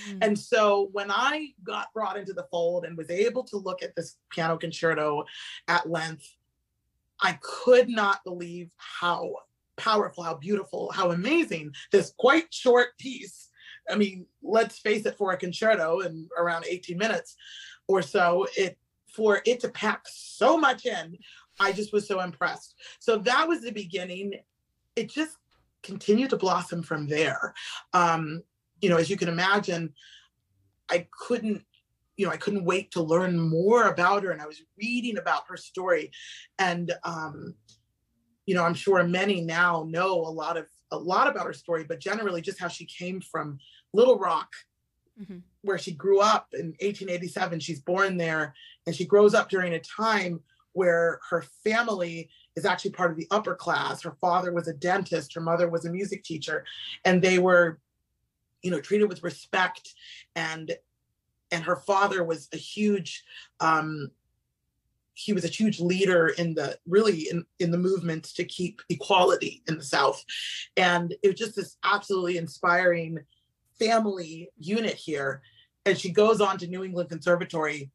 Mm. 0.09 0.17
And 0.21 0.39
so 0.39 0.89
when 0.93 1.11
I 1.11 1.49
got 1.63 1.93
brought 1.93 2.17
into 2.17 2.33
the 2.33 2.47
fold 2.49 2.85
and 2.85 2.97
was 2.97 3.09
able 3.09 3.43
to 3.45 3.57
look 3.57 3.83
at 3.83 3.95
this 3.95 4.17
piano 4.29 4.57
concerto 4.57 5.25
at 5.67 5.89
length, 5.89 6.25
I 7.21 7.37
could 7.41 7.89
not 7.89 8.23
believe 8.23 8.71
how 8.77 9.33
powerful, 9.77 10.23
how 10.23 10.35
beautiful, 10.35 10.91
how 10.91 11.11
amazing 11.11 11.73
this 11.91 12.13
quite 12.17 12.53
short 12.53 12.97
piece. 12.97 13.49
I 13.89 13.95
mean, 13.95 14.25
let's 14.41 14.79
face 14.79 15.05
it, 15.05 15.17
for 15.17 15.33
a 15.33 15.37
concerto 15.37 15.99
in 15.99 16.29
around 16.37 16.65
18 16.67 16.97
minutes 16.97 17.35
or 17.87 18.01
so, 18.01 18.47
it 18.55 18.77
for 19.11 19.41
it 19.45 19.59
to 19.59 19.69
pack 19.69 20.03
so 20.07 20.57
much 20.57 20.85
in, 20.85 21.17
I 21.62 21.71
just 21.71 21.93
was 21.93 22.08
so 22.08 22.19
impressed. 22.21 22.76
So 23.00 23.17
that 23.19 23.47
was 23.47 23.62
the 23.62 23.71
beginning. 23.71 24.34
It 24.95 25.10
just 25.10 25.38
continued 25.84 26.32
to 26.32 26.38
blossom 26.38 26.84
from 26.84 27.08
there. 27.08 27.54
Um, 27.93 28.43
you 28.82 28.89
know, 28.89 28.97
as 28.97 29.10
you 29.10 29.17
can 29.17 29.30
imagine, 29.30 29.93
I 30.89 31.08
couldn't, 31.12 31.63
you 32.17 32.26
know, 32.26 32.32
I 32.32 32.38
couldn't 32.38 32.65
wait 32.65 32.91
to 32.91 33.02
learn 33.02 33.39
more 33.39 33.88
about 33.88 34.24
her. 34.24 34.32
And 34.32 34.41
I 34.41 34.47
was 34.47 34.62
reading 34.78 35.17
about 35.17 35.43
her 35.47 35.58
story. 35.58 36.12
And 36.60 36.91
um, 37.04 37.56
you 38.45 38.56
know, 38.56 38.63
I'm 38.63 38.74
sure 38.74 39.04
many 39.04 39.41
now 39.41 39.86
know 39.88 40.15
a 40.15 40.30
lot 40.30 40.58
of 40.58 40.65
a 40.91 40.97
lot 40.97 41.30
about 41.30 41.45
her 41.45 41.54
story, 41.54 41.86
but 41.86 42.02
generally 42.02 42.41
just 42.41 42.60
how 42.60 42.67
she 42.67 42.86
came 42.86 43.21
from 43.21 43.60
Little 43.93 44.19
Rock, 44.19 44.50
mm-hmm. 45.19 45.38
where 45.62 45.78
she 45.78 45.93
grew 45.93 46.19
up 46.19 46.47
in 46.54 46.67
1887. 46.82 47.60
She's 47.62 47.80
born 47.80 48.17
there 48.17 48.54
and 48.86 48.93
she 48.93 49.06
grows 49.06 49.34
up 49.34 49.50
during 49.50 49.74
a 49.74 49.80
time 49.80 50.41
where 50.73 51.19
her 51.29 51.43
family 51.63 52.29
is 52.55 52.65
actually 52.65 52.91
part 52.91 53.12
of 53.12 53.17
the 53.17 53.27
upper 53.31 53.55
class. 53.55 54.01
Her 54.01 54.15
father 54.21 54.51
was 54.51 54.67
a 54.67 54.73
dentist, 54.73 55.34
her 55.34 55.41
mother 55.41 55.69
was 55.69 55.86
a 55.86 55.91
music 55.91 56.23
teacher, 56.23 56.65
and 57.05 57.21
they 57.21 57.39
were, 57.39 57.79
you 58.62 58.71
know, 58.71 58.81
treated 58.81 59.10
with 59.10 59.23
respect. 59.23 59.93
And 60.36 60.71
and 61.51 61.63
her 61.63 61.75
father 61.75 62.23
was 62.23 62.47
a 62.53 62.57
huge 62.57 63.23
um, 63.60 64.12
he 65.13 65.34
was 65.34 65.45
a 65.45 65.49
huge 65.49 65.79
leader 65.79 66.29
in 66.29 66.53
the 66.53 66.77
really 66.88 67.29
in, 67.29 67.45
in 67.60 67.71
the 67.71 67.77
movement 67.77 68.23
to 68.36 68.43
keep 68.43 68.81
equality 68.89 69.62
in 69.67 69.77
the 69.77 69.84
South. 69.84 70.23
And 70.77 71.13
it 71.21 71.27
was 71.27 71.39
just 71.39 71.55
this 71.55 71.77
absolutely 71.84 72.38
inspiring 72.38 73.19
family 73.77 74.49
unit 74.57 74.95
here. 74.95 75.41
And 75.86 75.97
she 75.97 76.12
goes 76.12 76.41
on 76.41 76.57
to 76.60 76.67
New 76.67 76.84
England 76.84 77.10
Conservatory 77.10 77.91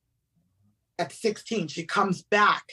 at 0.98 1.12
16. 1.12 1.68
She 1.68 1.84
comes 1.84 2.22
back 2.22 2.64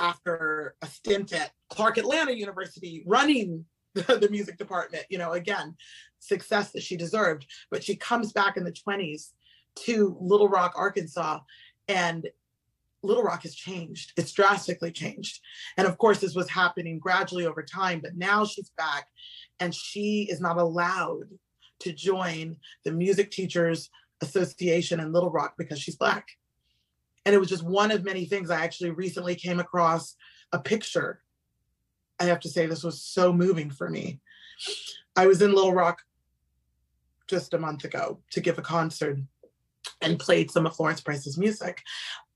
after 0.00 0.74
a 0.82 0.86
stint 0.86 1.32
at 1.32 1.52
Clark 1.70 1.98
Atlanta 1.98 2.32
University 2.32 3.02
running 3.06 3.64
the, 3.94 4.16
the, 4.20 4.28
music 4.30 4.58
department, 4.58 5.04
you 5.08 5.18
know, 5.18 5.32
again, 5.32 5.76
success 6.18 6.70
that 6.72 6.82
she 6.82 6.96
deserved. 6.96 7.46
But 7.70 7.82
she 7.82 7.96
comes 7.96 8.32
back 8.32 8.56
in 8.56 8.64
the 8.64 8.72
20s 8.72 9.32
to 9.86 10.16
Little 10.20 10.48
Rock, 10.48 10.74
Arkansas, 10.76 11.40
and 11.88 12.28
Little 13.02 13.22
Rock 13.22 13.42
has 13.42 13.54
changed. 13.54 14.12
It's 14.16 14.32
drastically 14.32 14.90
changed. 14.90 15.40
And 15.76 15.86
of 15.86 15.98
course, 15.98 16.20
this 16.20 16.34
was 16.34 16.50
happening 16.50 16.98
gradually 16.98 17.46
over 17.46 17.62
time, 17.62 18.00
but 18.00 18.16
now 18.16 18.44
she's 18.44 18.70
back 18.76 19.06
and 19.60 19.74
she 19.74 20.28
is 20.30 20.40
not 20.40 20.58
allowed 20.58 21.28
to 21.80 21.92
join 21.92 22.56
the 22.84 22.90
Music 22.90 23.30
Teachers 23.30 23.88
Association 24.20 24.98
in 24.98 25.12
Little 25.12 25.30
Rock 25.30 25.54
because 25.56 25.78
she's 25.78 25.96
Black. 25.96 26.26
And 27.28 27.34
it 27.34 27.38
was 27.38 27.50
just 27.50 27.62
one 27.62 27.90
of 27.90 28.06
many 28.06 28.24
things. 28.24 28.48
I 28.48 28.64
actually 28.64 28.88
recently 28.88 29.34
came 29.34 29.60
across 29.60 30.16
a 30.50 30.58
picture. 30.58 31.20
I 32.18 32.24
have 32.24 32.40
to 32.40 32.48
say, 32.48 32.64
this 32.64 32.82
was 32.82 33.02
so 33.02 33.34
moving 33.34 33.68
for 33.68 33.90
me. 33.90 34.20
I 35.14 35.26
was 35.26 35.42
in 35.42 35.52
Little 35.52 35.74
Rock 35.74 35.98
just 37.26 37.52
a 37.52 37.58
month 37.58 37.84
ago 37.84 38.20
to 38.30 38.40
give 38.40 38.56
a 38.56 38.62
concert 38.62 39.18
and 40.00 40.18
played 40.18 40.50
some 40.50 40.64
of 40.64 40.74
Florence 40.74 41.02
Price's 41.02 41.36
music. 41.36 41.82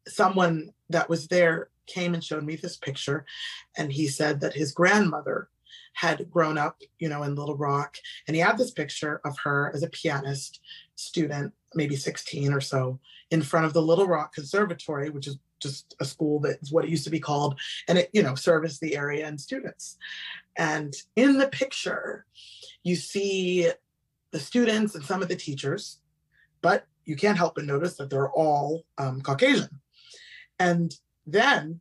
Someone 0.07 0.68
that 0.90 1.09
was 1.09 1.26
there 1.26 1.70
came 1.87 2.12
and 2.12 2.22
showed 2.22 2.44
me 2.44 2.57
this 2.57 2.76
picture, 2.76 3.24
and 3.78 3.90
he 3.90 4.07
said 4.07 4.42
that 4.42 4.52
his 4.52 4.72
grandmother 4.72 5.48
had 5.94 6.31
grown 6.31 6.59
up, 6.59 6.76
you 6.98 7.09
know, 7.09 7.22
in 7.22 7.35
Little 7.35 7.57
Rock, 7.57 7.96
and 8.28 8.37
he 8.37 8.42
had 8.42 8.59
this 8.59 8.72
picture 8.72 9.22
of 9.24 9.38
her 9.44 9.72
as 9.74 9.83
a 9.83 9.88
pianist 9.88 10.61
student, 10.96 11.52
maybe 11.74 11.96
16 11.96 12.52
or 12.52 12.61
so, 12.61 12.98
in 13.31 13.42
front 13.42 13.66
of 13.66 13.72
the 13.72 13.83
Little 13.83 14.07
Rock 14.07 14.35
Conservatory, 14.35 15.11
which 15.11 15.26
is 15.26 15.38
just 15.61 15.94
a 16.00 16.05
school 16.05 16.40
that's 16.40 16.72
what 16.72 16.85
it 16.85 16.90
used 16.90 17.05
to 17.05 17.11
be 17.11 17.20
called, 17.20 17.59
and 17.88 17.98
it, 17.98 18.11
you 18.12 18.22
know, 18.22 18.35
serviced 18.35 18.81
the 18.81 18.96
area 18.96 19.26
and 19.26 19.40
students. 19.40 19.96
And 20.57 20.92
in 21.16 21.38
the 21.38 21.48
picture, 21.48 22.26
you 22.83 22.96
see 22.96 23.70
the 24.33 24.40
students 24.40 24.94
and 24.94 25.05
some 25.05 25.22
of 25.22 25.28
the 25.28 25.37
teachers, 25.37 26.00
but 26.61 26.87
you 27.05 27.16
can't 27.16 27.38
help 27.38 27.55
but 27.55 27.64
notice 27.64 27.96
that 27.96 28.11
they're 28.11 28.31
all 28.33 28.85
um, 28.98 29.20
Caucasian. 29.20 29.81
And 30.59 30.94
then 31.26 31.81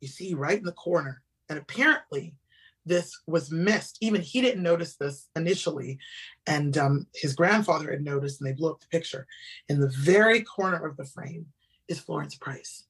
you 0.00 0.08
see 0.08 0.34
right 0.34 0.58
in 0.58 0.64
the 0.64 0.72
corner, 0.72 1.22
and 1.48 1.58
apparently 1.58 2.34
this 2.84 3.20
was 3.26 3.50
missed. 3.50 3.98
Even 4.00 4.20
he 4.20 4.40
didn't 4.40 4.62
notice 4.62 4.96
this 4.96 5.28
initially. 5.36 5.98
And 6.46 6.76
um, 6.78 7.06
his 7.14 7.34
grandfather 7.34 7.90
had 7.90 8.02
noticed, 8.02 8.40
and 8.40 8.48
they 8.48 8.54
blew 8.54 8.70
up 8.70 8.80
the 8.80 8.86
picture. 8.88 9.26
In 9.68 9.80
the 9.80 9.92
very 10.00 10.42
corner 10.42 10.86
of 10.86 10.96
the 10.96 11.04
frame 11.04 11.46
is 11.88 11.98
Florence 11.98 12.34
Price. 12.34 12.84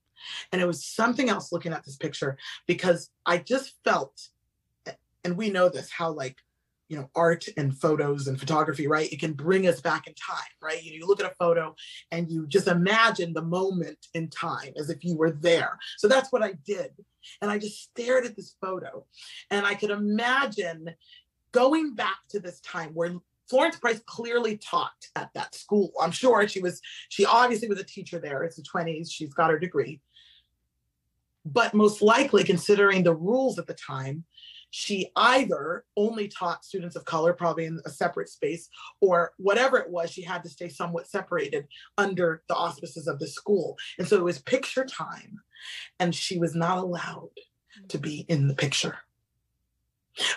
And 0.53 0.63
it 0.63 0.67
was 0.67 0.87
something 0.87 1.29
else 1.29 1.53
looking 1.53 1.73
at 1.73 1.85
this 1.85 1.97
picture 1.97 2.39
because 2.67 3.11
I 3.27 3.39
just 3.39 3.75
felt, 3.85 4.29
and 5.25 5.37
we 5.37 5.51
know 5.51 5.69
this, 5.69 5.91
how 5.91 6.13
like 6.13 6.37
you 6.89 6.97
know 6.97 7.09
art 7.15 7.45
and 7.57 7.79
photos 7.79 8.27
and 8.27 8.39
photography 8.39 8.87
right 8.87 9.13
it 9.13 9.21
can 9.21 9.33
bring 9.33 9.67
us 9.67 9.81
back 9.81 10.07
in 10.07 10.15
time 10.15 10.37
right 10.61 10.83
you, 10.83 11.07
look 11.07 11.21
at 11.21 11.31
a 11.31 11.35
photo 11.37 11.75
and 12.11 12.31
you 12.31 12.47
just 12.47 12.69
imagine 12.69 13.33
the 13.33 13.43
moment 13.43 13.99
in 14.15 14.29
time 14.29 14.73
as 14.77 14.91
if 14.91 15.05
you 15.05 15.17
were 15.17 15.31
there 15.31 15.79
so 15.97 16.09
that's 16.09 16.31
what 16.31 16.43
i 16.43 16.53
did 16.67 16.91
and 17.41 17.51
i 17.51 17.59
just 17.59 17.83
stared 17.83 18.27
at 18.27 18.37
this 18.37 18.57
photo 18.61 19.05
and 19.51 19.65
i 19.65 19.75
could 19.75 19.91
imagine 19.91 20.91
going 21.53 21.95
back 21.95 22.19
to 22.29 22.41
this 22.41 22.61
time 22.61 22.91
where 22.95 23.15
Florence 23.49 23.77
Price 23.77 24.01
clearly 24.07 24.57
taught 24.57 24.93
at 25.15 25.29
that 25.35 25.55
school. 25.55 25.93
I'm 26.01 26.11
sure 26.11 26.49
she 26.49 26.61
was, 26.61 26.81
she 27.11 27.27
obviously 27.27 27.69
was 27.69 27.79
a 27.79 27.85
teacher 27.85 28.19
there. 28.19 28.43
It's 28.45 28.57
the 28.57 28.63
20s, 28.63 29.11
she's 29.11 29.35
got 29.35 29.51
her 29.51 29.59
degree. 29.59 30.01
But 31.45 31.75
most 31.75 32.01
likely, 32.01 32.45
considering 32.45 33.03
the 33.03 33.15
rules 33.15 33.59
at 33.59 33.67
the 33.67 33.75
time, 33.75 34.25
she 34.75 35.11
either 35.17 35.85
only 35.99 36.29
taught 36.29 36.65
students 36.65 36.97
of 36.97 37.05
color, 37.05 37.35
probably 37.35 37.67
in 37.67 37.79
a 37.85 37.91
separate 37.91 38.31
space, 38.31 38.71
or 39.03 39.33
whatever 39.37 39.77
it 39.77 39.91
was, 39.91 40.11
she 40.11 40.23
had 40.23 40.43
to 40.43 40.49
stay 40.49 40.71
somewhat 40.71 41.07
separated 41.07 41.69
under 41.99 42.43
the 42.49 42.55
auspices 42.55 43.07
of 43.07 43.19
the 43.19 43.27
school. 43.27 43.77
And 43.99 44.09
so 44.09 44.17
it 44.17 44.25
was 44.25 44.39
picture 44.39 44.87
time, 44.87 45.41
and 46.01 46.15
she 46.15 46.39
was 46.39 46.55
not 46.55 46.79
allowed 46.79 47.29
to 47.89 47.99
be 47.99 48.25
in 48.31 48.49
the 48.49 48.55
picture. 48.55 48.97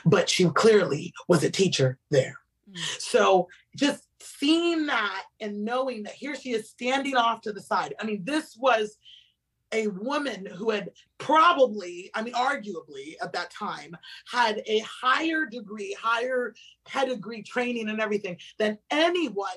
But 0.06 0.30
she 0.30 0.50
clearly 0.50 1.13
was 1.30 1.45
a 1.45 1.50
teacher 1.50 1.98
there. 2.12 2.38
Mm. 2.69 2.78
So 3.00 3.48
just 3.78 4.04
seeing 4.19 4.86
that 4.88 5.24
and 5.39 5.63
knowing 5.63 6.04
that 6.04 6.13
here 6.13 6.36
she 6.36 6.52
is 6.52 6.69
standing 6.69 7.15
off 7.15 7.39
to 7.43 7.54
the 7.54 7.62
side. 7.62 7.93
I 8.02 8.06
mean, 8.06 8.26
this 8.26 8.58
was 8.58 8.98
a 9.75 9.88
woman 9.88 10.45
who 10.45 10.69
had 10.69 10.89
probably, 11.17 12.09
I 12.13 12.21
mean, 12.21 12.33
arguably 12.33 13.15
at 13.21 13.33
that 13.33 13.51
time, 13.51 13.95
had 14.31 14.63
a 14.65 14.79
higher 14.79 15.45
degree, 15.45 15.95
higher 15.99 16.53
pedigree 16.85 17.43
training 17.43 17.89
and 17.89 17.99
everything 17.99 18.38
than 18.57 18.77
anyone 18.89 19.47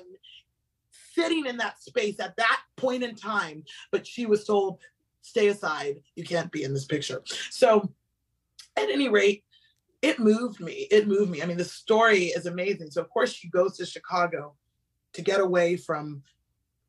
sitting 1.13 1.45
in 1.45 1.57
that 1.57 1.81
space 1.81 2.19
at 2.19 2.35
that 2.37 2.61
point 2.75 3.03
in 3.03 3.15
time. 3.15 3.63
But 3.91 4.05
she 4.05 4.25
was 4.25 4.45
told, 4.45 4.79
stay 5.21 5.47
aside, 5.47 6.01
you 6.15 6.23
can't 6.23 6.51
be 6.51 6.63
in 6.63 6.73
this 6.73 6.85
picture. 6.85 7.23
So, 7.49 7.89
at 8.77 8.89
any 8.89 9.09
rate, 9.09 9.43
it 10.01 10.19
moved 10.19 10.59
me. 10.59 10.87
It 10.91 11.07
moved 11.07 11.31
me. 11.31 11.41
I 11.41 11.45
mean, 11.45 11.57
the 11.57 11.65
story 11.65 12.25
is 12.25 12.45
amazing. 12.45 12.91
So, 12.91 13.01
of 13.01 13.09
course, 13.09 13.33
she 13.33 13.49
goes 13.49 13.77
to 13.77 13.85
Chicago 13.85 14.55
to 15.13 15.21
get 15.21 15.39
away 15.39 15.75
from, 15.75 16.23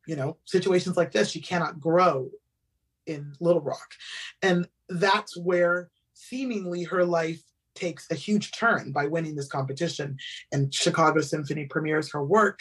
you 0.07 0.17
know, 0.17 0.37
situations 0.45 0.97
like 0.97 1.13
this. 1.13 1.31
She 1.31 1.41
cannot 1.41 1.81
grow 1.81 2.31
in 3.11 3.35
Little 3.41 3.61
Rock. 3.61 3.95
And 4.43 4.69
that's 4.89 5.37
where 5.37 5.91
seemingly 6.15 6.85
her 6.85 7.05
life 7.05 7.43
takes 7.75 8.11
a 8.11 8.15
huge 8.15 8.53
turn 8.53 8.93
by 8.93 9.07
winning 9.07 9.35
this 9.35 9.49
competition. 9.49 10.17
And 10.53 10.73
Chicago 10.73 11.21
Symphony 11.21 11.67
premieres 11.67 12.11
her 12.13 12.25
work. 12.25 12.61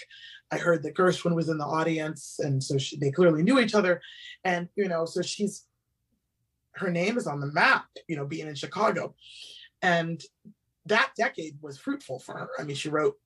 I 0.52 0.58
heard 0.58 0.84
that 0.84 0.96
Gershwin 0.96 1.36
was 1.36 1.50
in 1.50 1.58
the 1.58 1.66
audience, 1.66 2.40
and 2.40 2.64
so 2.64 2.78
she, 2.78 2.98
they 2.98 3.12
clearly 3.12 3.44
knew 3.44 3.60
each 3.60 3.76
other. 3.76 4.02
And 4.44 4.68
you 4.76 4.88
know, 4.88 5.06
so 5.06 5.22
she's 5.22 5.66
her 6.74 6.92
name 6.92 7.18
is 7.18 7.28
on 7.28 7.40
the 7.40 7.52
map. 7.52 7.86
You 8.08 8.16
know, 8.16 8.26
being 8.26 8.48
in 8.48 8.56
Chicago, 8.56 9.14
and 9.82 10.22
that 10.88 11.12
decade 11.16 11.58
was 11.62 11.78
fruitful 11.78 12.20
for 12.20 12.36
her. 12.36 12.50
I 12.58 12.64
mean, 12.64 12.76
she 12.76 12.90
wrote 12.90 13.18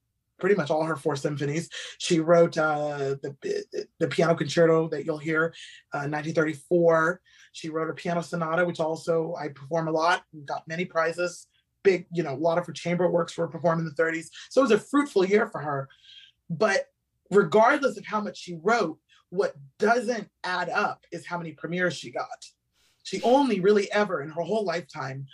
pretty 0.43 0.55
much 0.55 0.69
all 0.69 0.83
her 0.83 0.97
four 0.97 1.15
symphonies. 1.15 1.69
She 1.99 2.19
wrote 2.19 2.57
uh, 2.57 3.15
the 3.23 3.87
the 4.01 4.07
piano 4.09 4.35
concerto 4.35 4.89
that 4.89 5.05
you'll 5.05 5.17
hear, 5.17 5.53
uh, 5.93 6.03
1934. 6.11 7.21
She 7.53 7.69
wrote 7.69 7.89
a 7.89 7.93
piano 7.93 8.21
sonata, 8.21 8.65
which 8.65 8.81
also 8.81 9.35
I 9.39 9.47
perform 9.47 9.87
a 9.87 9.91
lot. 9.91 10.23
Got 10.43 10.67
many 10.67 10.83
prizes. 10.83 11.47
Big, 11.81 12.07
you 12.11 12.23
know, 12.23 12.33
a 12.33 12.35
lot 12.35 12.57
of 12.57 12.65
her 12.65 12.73
chamber 12.73 13.09
works 13.09 13.37
were 13.37 13.47
performed 13.47 13.79
in 13.79 13.85
the 13.85 14.03
30s. 14.03 14.27
So 14.49 14.59
it 14.59 14.63
was 14.63 14.71
a 14.71 14.79
fruitful 14.79 15.23
year 15.23 15.47
for 15.47 15.61
her. 15.61 15.87
But 16.49 16.87
regardless 17.31 17.97
of 17.97 18.05
how 18.05 18.19
much 18.19 18.37
she 18.37 18.59
wrote, 18.61 18.99
what 19.29 19.55
doesn't 19.79 20.27
add 20.43 20.67
up 20.67 21.05
is 21.13 21.25
how 21.25 21.37
many 21.37 21.53
premieres 21.53 21.95
she 21.95 22.11
got. 22.11 22.27
She 23.03 23.21
only 23.21 23.61
really 23.61 23.89
ever 23.93 24.21
in 24.21 24.29
her 24.29 24.41
whole 24.41 24.65
lifetime 24.65 25.25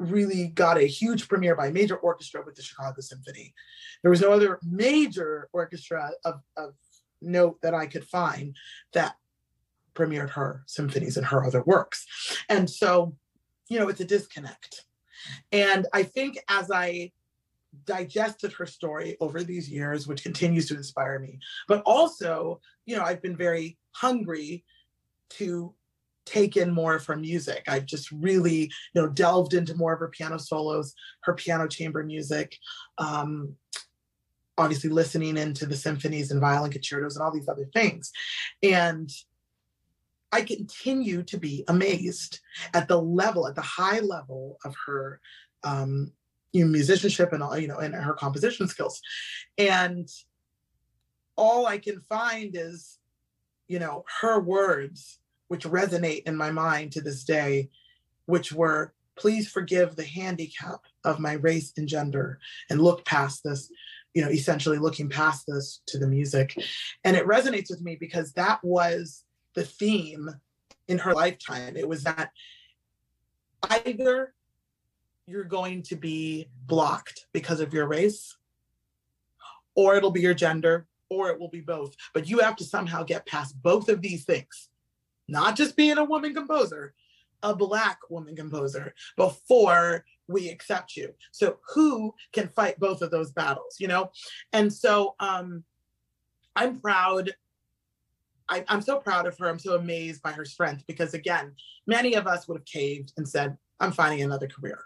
really 0.00 0.48
got 0.48 0.78
a 0.78 0.86
huge 0.86 1.28
premiere 1.28 1.54
by 1.54 1.68
a 1.68 1.72
major 1.72 1.96
orchestra 1.96 2.42
with 2.44 2.56
the 2.56 2.62
Chicago 2.62 3.00
Symphony. 3.00 3.54
There 4.02 4.10
was 4.10 4.22
no 4.22 4.32
other 4.32 4.58
major 4.62 5.48
orchestra 5.52 6.10
of, 6.24 6.40
of 6.56 6.74
note 7.20 7.60
that 7.62 7.74
I 7.74 7.86
could 7.86 8.04
find 8.04 8.56
that 8.94 9.14
premiered 9.94 10.30
her 10.30 10.62
symphonies 10.66 11.16
and 11.16 11.26
her 11.26 11.44
other 11.44 11.62
works. 11.62 12.06
And 12.48 12.68
so, 12.68 13.14
you 13.68 13.78
know, 13.78 13.88
it's 13.88 14.00
a 14.00 14.04
disconnect. 14.04 14.86
And 15.52 15.86
I 15.92 16.02
think 16.02 16.38
as 16.48 16.70
I 16.70 17.12
digested 17.84 18.52
her 18.54 18.66
story 18.66 19.16
over 19.20 19.42
these 19.42 19.68
years, 19.68 20.06
which 20.06 20.22
continues 20.22 20.66
to 20.68 20.76
inspire 20.76 21.18
me, 21.18 21.38
but 21.68 21.82
also, 21.84 22.60
you 22.86 22.96
know, 22.96 23.04
I've 23.04 23.22
been 23.22 23.36
very 23.36 23.78
hungry 23.92 24.64
to 25.30 25.74
take 26.30 26.56
in 26.56 26.70
more 26.70 26.94
of 26.94 27.04
her 27.06 27.16
music. 27.16 27.64
I've 27.68 27.86
just 27.86 28.10
really, 28.12 28.70
you 28.94 29.02
know, 29.02 29.08
delved 29.08 29.54
into 29.54 29.74
more 29.74 29.92
of 29.92 30.00
her 30.00 30.08
piano 30.08 30.38
solos, 30.38 30.94
her 31.22 31.34
piano 31.34 31.66
chamber 31.66 32.04
music, 32.04 32.56
um, 32.98 33.54
obviously 34.56 34.90
listening 34.90 35.36
into 35.36 35.66
the 35.66 35.76
symphonies 35.76 36.30
and 36.30 36.40
violin 36.40 36.70
concertos 36.70 37.16
and 37.16 37.24
all 37.24 37.32
these 37.32 37.48
other 37.48 37.68
things. 37.72 38.12
And 38.62 39.10
I 40.32 40.42
continue 40.42 41.22
to 41.24 41.38
be 41.38 41.64
amazed 41.66 42.40
at 42.72 42.86
the 42.86 43.00
level, 43.00 43.48
at 43.48 43.56
the 43.56 43.62
high 43.62 44.00
level 44.00 44.58
of 44.64 44.74
her 44.86 45.20
um, 45.64 46.12
you 46.52 46.64
know, 46.64 46.70
musicianship 46.70 47.32
and 47.32 47.42
all, 47.42 47.58
you 47.58 47.68
know, 47.68 47.78
and 47.78 47.94
her 47.94 48.14
composition 48.14 48.68
skills. 48.68 49.00
And 49.58 50.08
all 51.36 51.66
I 51.66 51.78
can 51.78 52.00
find 52.00 52.54
is, 52.54 52.98
you 53.68 53.78
know, 53.78 54.04
her 54.20 54.40
words 54.40 55.20
which 55.50 55.64
resonate 55.64 56.22
in 56.26 56.36
my 56.36 56.52
mind 56.52 56.92
to 56.92 57.00
this 57.00 57.24
day, 57.24 57.68
which 58.26 58.52
were, 58.52 58.94
please 59.16 59.50
forgive 59.50 59.96
the 59.96 60.04
handicap 60.04 60.78
of 61.04 61.18
my 61.18 61.32
race 61.32 61.72
and 61.76 61.88
gender 61.88 62.38
and 62.70 62.80
look 62.80 63.04
past 63.04 63.42
this, 63.42 63.68
you 64.14 64.22
know, 64.22 64.30
essentially 64.30 64.78
looking 64.78 65.08
past 65.08 65.44
this 65.48 65.82
to 65.86 65.98
the 65.98 66.06
music. 66.06 66.56
And 67.02 67.16
it 67.16 67.26
resonates 67.26 67.68
with 67.68 67.80
me 67.80 67.96
because 67.96 68.32
that 68.34 68.62
was 68.62 69.24
the 69.54 69.64
theme 69.64 70.30
in 70.86 70.98
her 70.98 71.14
lifetime. 71.14 71.76
It 71.76 71.88
was 71.88 72.04
that 72.04 72.30
either 73.84 74.32
you're 75.26 75.42
going 75.42 75.82
to 75.82 75.96
be 75.96 76.48
blocked 76.66 77.26
because 77.32 77.58
of 77.58 77.74
your 77.74 77.88
race, 77.88 78.36
or 79.74 79.96
it'll 79.96 80.12
be 80.12 80.20
your 80.20 80.32
gender, 80.32 80.86
or 81.08 81.30
it 81.30 81.40
will 81.40 81.50
be 81.50 81.60
both. 81.60 81.96
But 82.14 82.28
you 82.28 82.38
have 82.38 82.54
to 82.54 82.64
somehow 82.64 83.02
get 83.02 83.26
past 83.26 83.60
both 83.60 83.88
of 83.88 84.00
these 84.00 84.24
things 84.24 84.68
not 85.30 85.56
just 85.56 85.76
being 85.76 85.98
a 85.98 86.04
woman 86.04 86.34
composer, 86.34 86.94
a 87.42 87.54
black 87.54 87.98
woman 88.10 88.36
composer 88.36 88.94
before 89.16 90.04
we 90.28 90.48
accept 90.48 90.96
you. 90.96 91.14
So 91.32 91.58
who 91.74 92.14
can 92.32 92.48
fight 92.48 92.78
both 92.78 93.02
of 93.02 93.10
those 93.10 93.32
battles, 93.32 93.76
you 93.78 93.88
know? 93.88 94.10
And 94.52 94.72
so 94.72 95.14
um 95.20 95.64
I'm 96.56 96.80
proud. 96.80 97.30
I, 98.48 98.64
I'm 98.68 98.82
so 98.82 98.98
proud 98.98 99.26
of 99.26 99.38
her. 99.38 99.48
I'm 99.48 99.58
so 99.58 99.76
amazed 99.76 100.22
by 100.22 100.32
her 100.32 100.44
strength 100.44 100.84
because 100.86 101.14
again, 101.14 101.52
many 101.86 102.14
of 102.14 102.26
us 102.26 102.48
would 102.48 102.58
have 102.58 102.64
caved 102.66 103.12
and 103.16 103.26
said, 103.26 103.56
I'm 103.78 103.92
finding 103.92 104.22
another 104.22 104.48
career. 104.48 104.80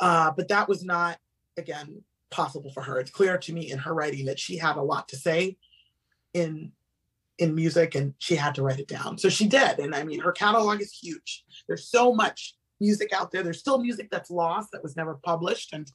Uh, 0.00 0.30
but 0.34 0.48
that 0.48 0.68
was 0.68 0.82
not, 0.82 1.18
again, 1.58 2.02
possible 2.30 2.72
for 2.72 2.82
her. 2.82 2.98
It's 2.98 3.10
clear 3.10 3.36
to 3.36 3.52
me 3.52 3.70
in 3.70 3.78
her 3.78 3.92
writing 3.92 4.24
that 4.26 4.38
she 4.38 4.56
had 4.56 4.76
a 4.76 4.82
lot 4.82 5.08
to 5.08 5.16
say 5.16 5.58
in 6.32 6.72
in 7.40 7.54
music 7.54 7.94
and 7.94 8.14
she 8.18 8.36
had 8.36 8.54
to 8.54 8.62
write 8.62 8.78
it 8.78 8.88
down. 8.88 9.18
So 9.18 9.28
she 9.28 9.46
did. 9.46 9.78
And 9.78 9.94
I 9.94 10.04
mean, 10.04 10.20
her 10.20 10.32
catalog 10.32 10.80
is 10.80 10.92
huge. 10.92 11.44
There's 11.66 11.88
so 11.88 12.14
much 12.14 12.54
music 12.80 13.12
out 13.12 13.30
there. 13.30 13.42
There's 13.42 13.58
still 13.58 13.80
music 13.80 14.08
that's 14.10 14.30
lost 14.30 14.70
that 14.72 14.82
was 14.82 14.96
never 14.96 15.14
published. 15.22 15.72
And 15.72 15.90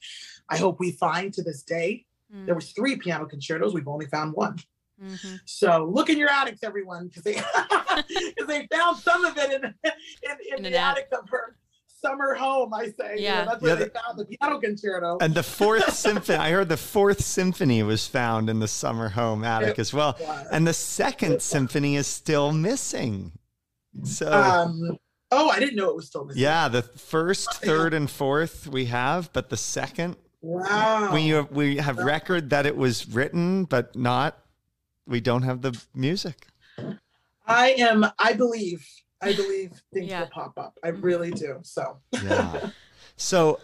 I 0.48 0.56
hope 0.56 0.80
we 0.80 0.92
find 0.92 1.32
to 1.34 1.42
this 1.42 1.62
day. 1.62 2.04
Mm. 2.34 2.46
There 2.46 2.54
was 2.54 2.72
three 2.72 2.96
piano 2.96 3.26
concertos. 3.26 3.74
We've 3.74 3.88
only 3.88 4.06
found 4.06 4.34
one. 4.34 4.58
Mm-hmm. 5.02 5.36
So 5.44 5.90
look 5.92 6.08
in 6.08 6.18
your 6.18 6.30
attics, 6.30 6.62
everyone, 6.62 7.08
because 7.08 7.22
they 7.22 7.34
because 8.08 8.46
they 8.48 8.66
found 8.72 8.96
some 8.96 9.24
of 9.24 9.36
it 9.36 9.52
in 9.52 9.64
in, 9.84 9.92
in, 10.22 10.64
in 10.64 10.72
the 10.72 10.78
attic 10.78 11.08
of 11.12 11.28
her 11.28 11.56
summer 12.06 12.34
home, 12.34 12.72
I 12.74 12.86
say. 12.86 13.16
Yeah. 13.18 13.40
You 13.40 13.44
know, 13.44 13.50
that's 13.50 13.62
where 13.62 13.78
yeah, 13.78 13.84
they 13.84 13.88
found 13.88 14.18
the 14.18 14.24
piano 14.24 14.60
concerto. 14.60 15.18
And 15.20 15.34
the 15.34 15.42
fourth 15.42 15.92
symphony, 15.94 16.38
I 16.38 16.50
heard 16.50 16.68
the 16.68 16.76
fourth 16.76 17.22
symphony 17.22 17.82
was 17.82 18.06
found 18.06 18.48
in 18.50 18.60
the 18.60 18.68
summer 18.68 19.08
home 19.10 19.44
attic 19.44 19.70
it 19.70 19.78
as 19.78 19.92
well. 19.92 20.16
Was. 20.20 20.46
And 20.50 20.66
the 20.66 20.74
second 20.74 21.42
symphony 21.42 21.96
is 21.96 22.06
still 22.06 22.52
missing. 22.52 23.32
So 24.04 24.30
um, 24.32 24.98
Oh, 25.30 25.48
I 25.48 25.58
didn't 25.58 25.76
know 25.76 25.90
it 25.90 25.96
was 25.96 26.06
still 26.06 26.24
missing. 26.24 26.42
Yeah, 26.42 26.68
the 26.68 26.82
first, 26.82 27.54
third, 27.54 27.92
and 27.94 28.08
fourth 28.10 28.66
we 28.66 28.86
have, 28.86 29.32
but 29.32 29.50
the 29.50 29.56
second 29.56 30.16
Wow. 30.46 31.12
We 31.12 31.28
have, 31.30 31.50
we 31.50 31.76
have 31.78 31.98
record 31.98 32.50
that 32.50 32.66
it 32.66 32.76
was 32.76 33.08
written, 33.08 33.64
but 33.64 33.96
not 33.96 34.38
we 35.06 35.20
don't 35.20 35.42
have 35.42 35.62
the 35.62 35.76
music. 35.92 36.46
I 37.46 37.70
am 37.70 38.06
I 38.18 38.32
believe 38.32 38.86
I 39.22 39.34
believe 39.34 39.72
things 39.94 40.10
yeah. 40.10 40.20
will 40.20 40.28
pop 40.28 40.58
up. 40.58 40.78
I 40.84 40.88
really 40.88 41.30
do. 41.30 41.58
So 41.62 41.98
yeah. 42.22 42.70
So 43.16 43.60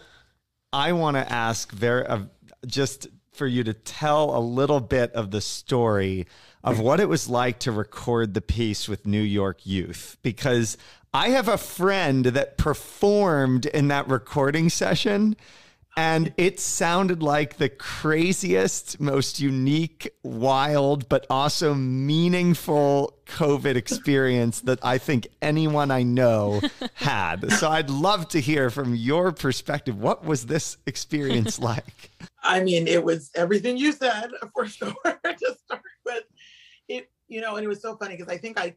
I 0.71 0.93
want 0.93 1.17
to 1.17 1.31
ask 1.31 1.71
very. 1.71 2.05
Uh, 2.05 2.23
just 2.65 3.07
for 3.33 3.47
you 3.47 3.63
to 3.63 3.73
tell 3.73 4.37
a 4.37 4.39
little 4.39 4.79
bit 4.79 5.11
of 5.13 5.31
the 5.31 5.41
story 5.41 6.27
of 6.63 6.79
what 6.79 6.99
it 6.99 7.09
was 7.09 7.27
like 7.27 7.59
to 7.59 7.71
record 7.71 8.33
the 8.33 8.41
piece 8.41 8.87
with 8.87 9.05
New 9.05 9.21
York 9.21 9.65
Youth 9.65 10.17
because 10.21 10.77
I 11.13 11.29
have 11.29 11.47
a 11.47 11.57
friend 11.57 12.25
that 12.25 12.57
performed 12.57 13.65
in 13.65 13.89
that 13.89 14.07
recording 14.07 14.69
session 14.69 15.35
and 15.95 16.33
it 16.37 16.59
sounded 16.59 17.21
like 17.21 17.57
the 17.57 17.69
craziest, 17.69 18.99
most 18.99 19.39
unique, 19.39 20.11
wild, 20.23 21.07
but 21.07 21.27
also 21.29 21.75
meaningful 21.75 23.13
COVID 23.27 23.75
experience 23.75 24.61
that 24.61 24.79
I 24.83 24.97
think 24.97 25.27
anyone 25.41 25.91
I 25.91 26.01
know 26.01 26.61
had. 26.95 27.51
So 27.53 27.69
I'd 27.69 27.91
love 27.91 28.27
to 28.29 28.41
hear 28.41 28.71
from 28.71 28.95
your 28.95 29.31
perspective. 29.31 29.99
What 29.99 30.25
was 30.25 30.47
this 30.47 30.77
experience 30.87 31.59
like? 31.59 32.09
I 32.41 32.61
mean, 32.61 32.87
it 32.87 33.03
was 33.03 33.29
everything 33.35 33.77
you 33.77 33.91
said 33.91 34.31
for 34.53 34.65
sure 34.65 34.93
to 35.03 35.57
start 35.63 35.81
with. 36.05 36.23
It, 36.87 37.09
you 37.27 37.39
know, 37.39 37.55
and 37.55 37.63
it 37.63 37.67
was 37.67 37.81
so 37.81 37.95
funny 37.97 38.17
because 38.17 38.33
I 38.33 38.37
think 38.37 38.59
I 38.59 38.75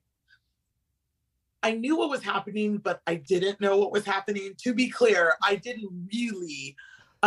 I 1.63 1.73
knew 1.73 1.97
what 1.97 2.11
was 2.11 2.23
happening, 2.23 2.77
but 2.77 3.01
I 3.07 3.17
didn't 3.17 3.61
know 3.61 3.79
what 3.79 3.91
was 3.91 4.05
happening. 4.05 4.53
To 4.59 4.75
be 4.75 4.89
clear, 4.89 5.33
I 5.43 5.57
didn't 5.57 6.09
really 6.13 6.77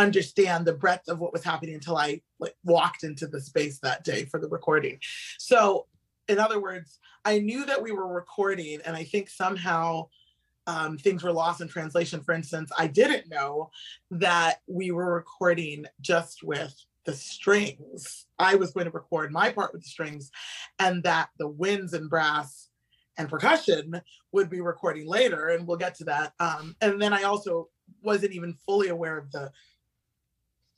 understand 0.00 0.64
the 0.64 0.72
breadth 0.72 1.08
of 1.08 1.20
what 1.20 1.32
was 1.32 1.44
happening 1.44 1.74
until 1.74 1.96
I 1.96 2.22
like 2.38 2.56
walked 2.64 3.04
into 3.04 3.26
the 3.26 3.40
space 3.40 3.78
that 3.80 4.04
day 4.04 4.24
for 4.24 4.40
the 4.40 4.48
recording. 4.48 4.98
So, 5.38 5.86
in 6.28 6.38
other 6.38 6.60
words, 6.60 6.98
I 7.24 7.38
knew 7.38 7.66
that 7.66 7.82
we 7.82 7.92
were 7.92 8.12
recording, 8.12 8.80
and 8.84 8.96
I 8.96 9.04
think 9.04 9.28
somehow 9.28 10.08
um, 10.66 10.96
things 10.96 11.22
were 11.22 11.32
lost 11.32 11.60
in 11.60 11.68
translation. 11.68 12.22
For 12.22 12.32
instance, 12.32 12.70
I 12.78 12.86
didn't 12.86 13.28
know 13.28 13.70
that 14.12 14.60
we 14.66 14.90
were 14.90 15.14
recording 15.14 15.86
just 16.00 16.42
with 16.42 16.74
the 17.04 17.12
strings. 17.14 18.26
I 18.38 18.54
was 18.54 18.72
going 18.72 18.86
to 18.86 18.92
record 18.92 19.32
my 19.32 19.50
part 19.50 19.72
with 19.72 19.82
the 19.82 19.88
strings, 19.88 20.30
and 20.78 21.02
that 21.02 21.30
the 21.38 21.48
winds 21.48 21.92
and 21.92 22.08
brass 22.08 22.68
and 23.18 23.28
percussion 23.28 24.00
would 24.32 24.48
be 24.48 24.60
recording 24.60 25.06
later, 25.06 25.48
and 25.48 25.66
we'll 25.66 25.76
get 25.76 25.94
to 25.96 26.04
that. 26.04 26.32
Um, 26.40 26.76
and 26.80 27.02
then 27.02 27.12
I 27.12 27.24
also 27.24 27.68
wasn't 28.02 28.32
even 28.32 28.54
fully 28.66 28.88
aware 28.88 29.18
of 29.18 29.30
the 29.32 29.50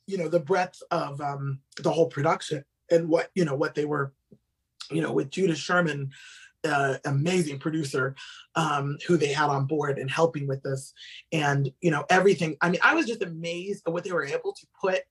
you 0.07 0.17
know 0.17 0.27
the 0.27 0.39
breadth 0.39 0.81
of 0.91 1.19
um, 1.21 1.59
the 1.81 1.91
whole 1.91 2.07
production 2.07 2.63
and 2.91 3.07
what 3.07 3.29
you 3.35 3.45
know 3.45 3.55
what 3.55 3.75
they 3.75 3.85
were 3.85 4.13
you 4.91 5.01
know 5.01 5.11
with 5.11 5.29
Judith 5.29 5.57
Sherman 5.57 6.11
uh, 6.65 6.97
amazing 7.05 7.59
producer 7.59 8.15
um, 8.55 8.97
who 9.07 9.17
they 9.17 9.33
had 9.33 9.49
on 9.49 9.65
board 9.65 9.97
and 9.99 10.09
helping 10.09 10.47
with 10.47 10.63
this. 10.63 10.93
And 11.31 11.71
you 11.81 11.91
know 11.91 12.05
everything 12.09 12.55
i 12.61 12.69
mean 12.69 12.79
i 12.83 12.93
was 12.93 13.05
just 13.05 13.21
amazed 13.21 13.83
at 13.85 13.93
what 13.93 14.03
they 14.03 14.11
were 14.11 14.25
able 14.25 14.53
to 14.53 14.67
put 14.79 15.01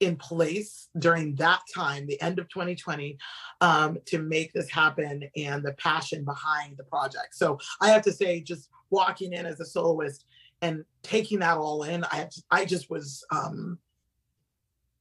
in 0.00 0.16
place 0.16 0.88
during 0.98 1.34
that 1.34 1.60
time 1.72 2.06
the 2.06 2.20
end 2.22 2.38
of 2.38 2.48
2020 2.48 3.18
um, 3.60 3.98
to 4.06 4.18
make 4.18 4.50
this 4.52 4.70
happen 4.70 5.28
and 5.36 5.62
the 5.62 5.74
passion 5.74 6.24
behind 6.24 6.76
the 6.76 6.84
project. 6.84 7.34
So 7.34 7.58
i 7.80 7.90
have 7.90 8.02
to 8.02 8.12
say 8.12 8.40
just 8.40 8.68
walking 8.90 9.32
in 9.32 9.46
as 9.46 9.60
a 9.60 9.64
soloist 9.64 10.24
and 10.62 10.84
taking 11.02 11.40
that 11.40 11.58
all 11.58 11.82
in, 11.82 12.04
I 12.04 12.28
I 12.50 12.64
just 12.64 12.90
was 12.90 13.24
um 13.30 13.78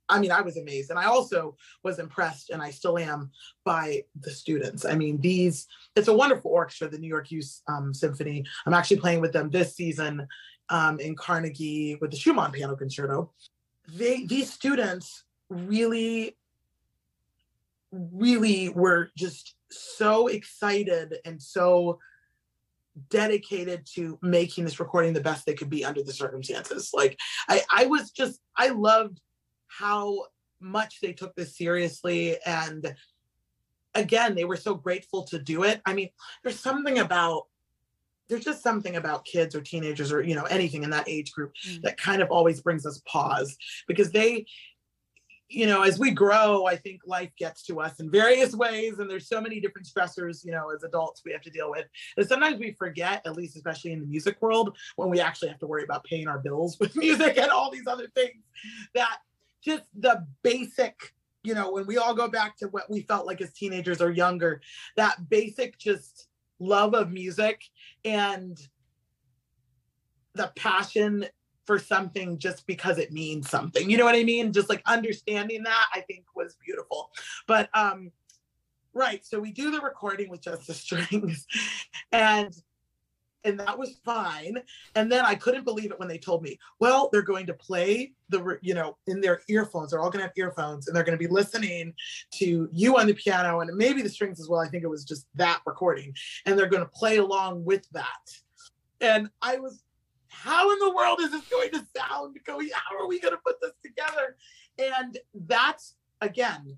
I 0.09 0.19
mean, 0.19 0.31
I 0.31 0.41
was 0.41 0.57
amazed. 0.57 0.89
And 0.89 0.99
I 0.99 1.05
also 1.05 1.55
was 1.83 1.99
impressed, 1.99 2.49
and 2.49 2.61
I 2.61 2.71
still 2.71 2.97
am, 2.97 3.31
by 3.63 4.03
the 4.19 4.31
students. 4.31 4.83
I 4.83 4.95
mean, 4.95 5.21
these, 5.21 5.67
it's 5.95 6.07
a 6.07 6.13
wonderful 6.13 6.51
orchestra, 6.51 6.89
the 6.89 6.97
New 6.97 7.07
York 7.07 7.31
Youth 7.31 7.61
um, 7.67 7.93
Symphony. 7.93 8.43
I'm 8.65 8.73
actually 8.73 8.97
playing 8.97 9.21
with 9.21 9.31
them 9.31 9.49
this 9.49 9.75
season 9.75 10.27
um, 10.69 10.99
in 10.99 11.15
Carnegie 11.15 11.97
with 12.01 12.11
the 12.11 12.17
Schumann 12.17 12.51
Piano 12.51 12.75
Concerto. 12.75 13.31
They, 13.87 14.25
these 14.25 14.51
students 14.51 15.23
really, 15.49 16.37
really 17.91 18.69
were 18.69 19.11
just 19.15 19.55
so 19.71 20.27
excited 20.27 21.17
and 21.25 21.41
so 21.41 21.99
dedicated 23.09 23.85
to 23.95 24.17
making 24.21 24.65
this 24.65 24.79
recording 24.79 25.13
the 25.13 25.21
best 25.21 25.45
they 25.45 25.53
could 25.53 25.69
be 25.69 25.85
under 25.85 26.03
the 26.03 26.13
circumstances. 26.13 26.91
Like 26.93 27.17
I, 27.47 27.61
I 27.71 27.85
was 27.85 28.11
just, 28.11 28.39
I 28.55 28.69
loved 28.69 29.19
how 29.67 30.25
much 30.59 30.99
they 31.01 31.13
took 31.13 31.35
this 31.35 31.57
seriously. 31.57 32.37
And 32.45 32.93
again, 33.95 34.35
they 34.35 34.45
were 34.45 34.57
so 34.57 34.75
grateful 34.75 35.23
to 35.25 35.39
do 35.39 35.63
it. 35.63 35.81
I 35.85 35.93
mean, 35.93 36.09
there's 36.43 36.59
something 36.59 36.99
about 36.99 37.43
there's 38.29 38.45
just 38.45 38.61
something 38.61 38.95
about 38.95 39.25
kids 39.25 39.55
or 39.55 39.61
teenagers 39.61 40.11
or 40.11 40.21
you 40.21 40.35
know 40.35 40.43
anything 40.43 40.83
in 40.83 40.91
that 40.91 41.09
age 41.09 41.31
group 41.31 41.51
mm. 41.67 41.81
that 41.81 41.97
kind 41.97 42.21
of 42.21 42.29
always 42.29 42.61
brings 42.61 42.85
us 42.85 43.01
pause 43.07 43.57
because 43.87 44.11
they 44.11 44.45
you 45.49 45.65
know, 45.65 45.81
as 45.81 45.97
we 45.97 46.11
grow, 46.11 46.67
I 46.67 46.75
think 46.75 47.01
life 47.07 47.31
gets 47.35 47.63
to 47.63 47.81
us 47.81 47.99
in 47.99 48.11
various 48.11 48.53
ways, 48.53 48.99
and 48.99 49.09
there's 49.09 49.27
so 49.27 49.41
many 49.41 49.59
different 49.59 49.87
stressors, 49.87 50.45
you 50.45 50.51
know, 50.51 50.69
as 50.73 50.83
adults 50.83 51.23
we 51.25 51.31
have 51.31 51.41
to 51.41 51.49
deal 51.49 51.71
with. 51.71 51.87
And 52.17 52.27
sometimes 52.27 52.59
we 52.59 52.73
forget, 52.73 53.25
at 53.25 53.35
least 53.35 53.55
especially 53.55 53.93
in 53.93 53.99
the 53.99 54.05
music 54.05 54.39
world, 54.41 54.77
when 54.95 55.09
we 55.09 55.19
actually 55.19 55.49
have 55.49 55.57
to 55.59 55.67
worry 55.67 55.83
about 55.83 56.03
paying 56.03 56.27
our 56.27 56.37
bills 56.37 56.77
with 56.79 56.95
music 56.95 57.37
and 57.39 57.49
all 57.49 57.71
these 57.71 57.87
other 57.87 58.07
things, 58.13 58.43
that 58.93 59.17
just 59.63 59.83
the 59.97 60.25
basic, 60.43 60.95
you 61.43 61.55
know, 61.55 61.71
when 61.71 61.87
we 61.87 61.97
all 61.97 62.13
go 62.13 62.27
back 62.27 62.55
to 62.57 62.67
what 62.67 62.89
we 62.89 63.01
felt 63.01 63.25
like 63.25 63.41
as 63.41 63.51
teenagers 63.51 64.01
or 64.01 64.11
younger, 64.11 64.61
that 64.97 65.29
basic 65.29 65.79
just 65.79 66.27
love 66.59 66.93
of 66.93 67.11
music 67.11 67.63
and 68.05 68.59
the 70.35 70.51
passion 70.55 71.25
for 71.69 71.77
something 71.77 72.39
just 72.39 72.65
because 72.65 72.97
it 72.97 73.11
means 73.11 73.47
something. 73.47 73.91
You 73.91 73.97
know 73.99 74.03
what 74.03 74.15
I 74.15 74.23
mean? 74.23 74.51
Just 74.51 74.69
like 74.69 74.81
understanding 74.87 75.61
that 75.61 75.85
I 75.93 76.01
think 76.01 76.25
was 76.35 76.57
beautiful. 76.65 77.11
But 77.45 77.69
um 77.75 78.11
right, 78.95 79.23
so 79.23 79.39
we 79.39 79.51
do 79.51 79.69
the 79.69 79.79
recording 79.79 80.31
with 80.31 80.41
just 80.41 80.65
the 80.65 80.73
strings 80.85 81.45
and 82.11 82.51
and 83.43 83.59
that 83.59 83.77
was 83.77 83.99
fine. 84.03 84.57
And 84.95 85.11
then 85.11 85.25
I 85.25 85.35
couldn't 85.35 85.63
believe 85.63 85.91
it 85.91 85.99
when 85.99 86.07
they 86.07 86.17
told 86.17 86.41
me, 86.41 86.57
well, 86.79 87.07
they're 87.11 87.21
going 87.21 87.45
to 87.45 87.53
play 87.53 88.13
the, 88.29 88.57
you 88.63 88.73
know, 88.73 88.97
in 89.05 89.21
their 89.21 89.41
earphones. 89.47 89.91
They're 89.91 89.99
all 89.99 90.09
going 90.09 90.23
to 90.23 90.27
have 90.27 90.33
earphones 90.37 90.87
and 90.87 90.95
they're 90.95 91.03
going 91.03 91.17
to 91.17 91.23
be 91.23 91.31
listening 91.31 91.93
to 92.39 92.67
you 92.71 92.97
on 92.97 93.05
the 93.05 93.13
piano 93.13 93.59
and 93.59 93.77
maybe 93.77 94.01
the 94.01 94.09
strings 94.09 94.39
as 94.39 94.49
well. 94.49 94.59
I 94.59 94.67
think 94.69 94.83
it 94.83 94.89
was 94.89 95.05
just 95.05 95.27
that 95.35 95.61
recording. 95.67 96.15
And 96.47 96.57
they're 96.57 96.67
going 96.67 96.83
to 96.83 96.89
play 96.89 97.17
along 97.17 97.63
with 97.63 97.87
that. 97.91 98.25
And 99.01 99.29
I 99.41 99.59
was 99.59 99.83
how 100.43 100.71
in 100.71 100.79
the 100.79 100.93
world 100.95 101.19
is 101.21 101.31
this 101.31 101.45
going 101.45 101.71
to 101.71 101.85
sound? 101.95 102.37
How 102.47 102.97
are 102.97 103.07
we 103.07 103.19
going 103.19 103.33
to 103.33 103.41
put 103.45 103.61
this 103.61 103.73
together? 103.83 104.37
And 104.77 105.17
that's 105.33 105.95
again, 106.21 106.77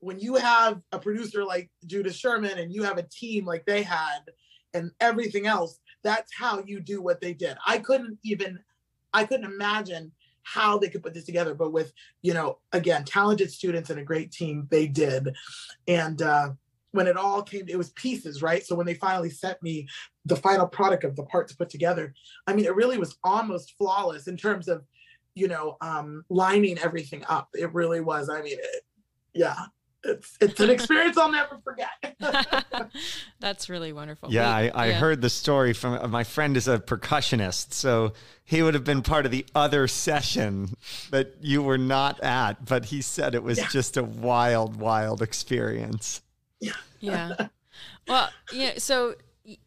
when 0.00 0.18
you 0.18 0.36
have 0.36 0.80
a 0.92 0.98
producer 0.98 1.44
like 1.44 1.70
Judith 1.86 2.14
Sherman 2.14 2.58
and 2.58 2.72
you 2.72 2.82
have 2.82 2.98
a 2.98 3.02
team 3.02 3.44
like 3.44 3.64
they 3.66 3.82
had 3.82 4.20
and 4.74 4.90
everything 5.00 5.46
else, 5.46 5.80
that's 6.02 6.32
how 6.34 6.62
you 6.64 6.80
do 6.80 7.02
what 7.02 7.20
they 7.20 7.32
did. 7.32 7.56
I 7.66 7.78
couldn't 7.78 8.18
even, 8.22 8.60
I 9.12 9.24
couldn't 9.24 9.50
imagine 9.50 10.12
how 10.42 10.78
they 10.78 10.88
could 10.88 11.02
put 11.02 11.14
this 11.14 11.24
together, 11.24 11.54
but 11.54 11.72
with, 11.72 11.92
you 12.22 12.32
know, 12.32 12.58
again, 12.72 13.04
talented 13.04 13.50
students 13.50 13.90
and 13.90 13.98
a 13.98 14.04
great 14.04 14.30
team, 14.30 14.66
they 14.70 14.86
did. 14.86 15.34
And 15.86 16.22
uh, 16.22 16.50
when 16.92 17.06
it 17.06 17.16
all 17.16 17.42
came, 17.42 17.64
it 17.68 17.76
was 17.76 17.90
pieces, 17.90 18.42
right? 18.42 18.64
So 18.64 18.74
when 18.74 18.86
they 18.86 18.94
finally 18.94 19.30
sent 19.30 19.62
me 19.62 19.86
the 20.24 20.36
final 20.36 20.66
product 20.66 21.04
of 21.04 21.16
the 21.16 21.24
parts 21.24 21.52
put 21.52 21.68
together, 21.68 22.14
I 22.46 22.54
mean, 22.54 22.64
it 22.64 22.74
really 22.74 22.98
was 22.98 23.16
almost 23.24 23.76
flawless 23.76 24.26
in 24.26 24.36
terms 24.36 24.68
of, 24.68 24.84
you 25.34 25.48
know, 25.48 25.76
um, 25.80 26.24
lining 26.30 26.78
everything 26.78 27.24
up. 27.28 27.48
It 27.54 27.72
really 27.74 28.00
was. 28.00 28.28
I 28.28 28.42
mean, 28.42 28.58
it, 28.58 28.82
yeah, 29.34 29.56
it's 30.04 30.36
it's 30.40 30.60
an 30.60 30.70
experience 30.70 31.16
I'll 31.16 31.30
never 31.30 31.58
forget. 31.58 32.16
That's 33.40 33.68
really 33.68 33.92
wonderful. 33.92 34.32
Yeah, 34.32 34.48
I, 34.48 34.70
I 34.74 34.86
yeah. 34.86 34.98
heard 34.98 35.20
the 35.20 35.30
story 35.30 35.72
from 35.72 35.94
uh, 35.94 36.08
my 36.08 36.24
friend 36.24 36.56
is 36.56 36.68
a 36.68 36.78
percussionist, 36.78 37.72
so 37.72 38.12
he 38.44 38.62
would 38.62 38.74
have 38.74 38.84
been 38.84 39.02
part 39.02 39.26
of 39.26 39.32
the 39.32 39.44
other 39.54 39.88
session 39.88 40.74
that 41.10 41.34
you 41.40 41.62
were 41.62 41.78
not 41.78 42.20
at, 42.20 42.64
but 42.64 42.86
he 42.86 43.02
said 43.02 43.34
it 43.34 43.42
was 43.42 43.58
yeah. 43.58 43.68
just 43.68 43.96
a 43.96 44.04
wild, 44.04 44.76
wild 44.76 45.20
experience. 45.20 46.22
Yeah. 46.60 46.72
Yeah. 47.00 47.48
Well, 48.08 48.30
yeah. 48.52 48.72
So 48.78 49.14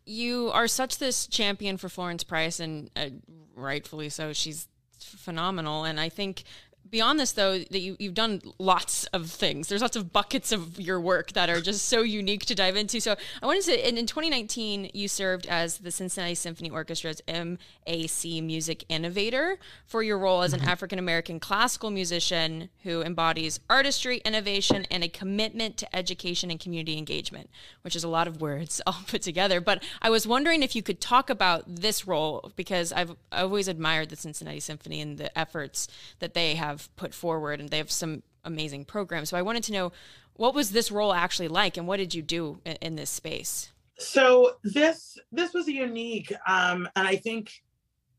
you 0.06 0.52
are 0.54 0.68
such 0.68 0.98
this 0.98 1.28
champion 1.28 1.78
for 1.78 1.90
Florence 1.90 2.24
Price, 2.24 2.60
and 2.60 2.90
uh, 2.96 3.10
rightfully 3.56 4.10
so. 4.10 4.34
She's 4.34 4.68
phenomenal, 5.00 5.84
and 5.84 6.00
I 6.00 6.10
think 6.10 6.44
beyond 6.92 7.20
this 7.20 7.32
though 7.32 7.58
that 7.58 7.80
you, 7.80 7.96
you've 8.00 8.14
done 8.14 8.42
lots 8.60 9.06
of 9.06 9.30
things. 9.32 9.70
There's 9.70 9.82
lots 9.82 9.96
of 9.96 10.12
buckets 10.12 10.52
of 10.52 10.80
your 10.80 11.00
work 11.00 11.32
that 11.34 11.50
are 11.50 11.62
just 11.62 11.88
so 11.88 12.02
unique 12.02 12.46
to 12.46 12.56
dive 12.56 12.76
into. 12.76 13.00
So 13.00 13.16
i 13.42 13.46
wanted 13.46 13.64
to 13.64 13.88
in, 13.88 13.98
in 13.98 14.06
2019 14.06 14.92
you 14.94 15.08
served 15.08 15.46
as 15.48 15.78
the 15.78 15.92
cincinnati 15.92 16.36
symphony 16.36 16.70
orchestra's 16.70 17.22
mac 17.28 18.44
music 18.44 18.86
innovator 18.90 19.58
for 19.86 20.04
your 20.04 20.18
role 20.18 20.42
as 20.42 20.54
an 20.54 20.60
mm-hmm. 20.60 20.70
african 20.70 21.00
american 21.00 21.40
classical 21.40 21.90
musician 21.90 22.70
who 22.84 23.02
embodies 23.02 23.60
artistry 23.70 24.22
innovation 24.26 24.86
and 24.92 25.04
a 25.04 25.08
commitment 25.08 25.78
to 25.78 25.96
education 25.96 26.52
and 26.52 26.60
community 26.60 26.98
engagement 26.98 27.50
which 27.82 27.96
is 27.96 28.04
a 28.04 28.10
lot 28.10 28.28
of 28.28 28.42
words 28.42 28.82
all 28.88 28.98
put 29.08 29.22
together. 29.22 29.62
But 29.62 29.84
i 30.02 30.10
was 30.10 30.28
wondering 30.28 30.64
if 30.64 30.76
you 30.76 30.84
could 30.84 31.00
talk 31.00 31.30
about 31.30 31.64
this 31.68 32.08
role 32.08 32.52
because 32.56 32.92
i've 32.92 33.16
always 33.32 33.68
admired 33.68 34.10
the 34.10 34.16
cincinnati 34.16 34.60
symphony 34.60 35.02
and 35.02 35.18
the 35.18 35.38
efforts 35.38 35.88
that 36.20 36.34
they 36.34 36.56
have 36.56 36.81
have 36.82 36.96
put 36.96 37.14
forward, 37.14 37.60
and 37.60 37.70
they 37.70 37.78
have 37.78 37.92
some 37.92 38.24
amazing 38.44 38.86
programs. 38.86 39.30
So 39.30 39.38
I 39.38 39.42
wanted 39.42 39.64
to 39.64 39.72
know 39.72 39.92
what 40.34 40.54
was 40.54 40.72
this 40.72 40.92
role 40.92 41.14
actually 41.14 41.48
like, 41.48 41.78
and 41.78 41.88
what 41.88 41.98
did 41.98 42.14
you 42.14 42.22
do 42.22 42.60
in, 42.66 42.78
in 42.82 42.96
this 42.96 43.10
space? 43.10 43.72
So 43.98 44.56
this 44.64 45.18
this 45.32 45.54
was 45.54 45.68
unique, 45.68 46.34
um, 46.48 46.90
and 46.96 47.08
I 47.08 47.16
think, 47.16 47.52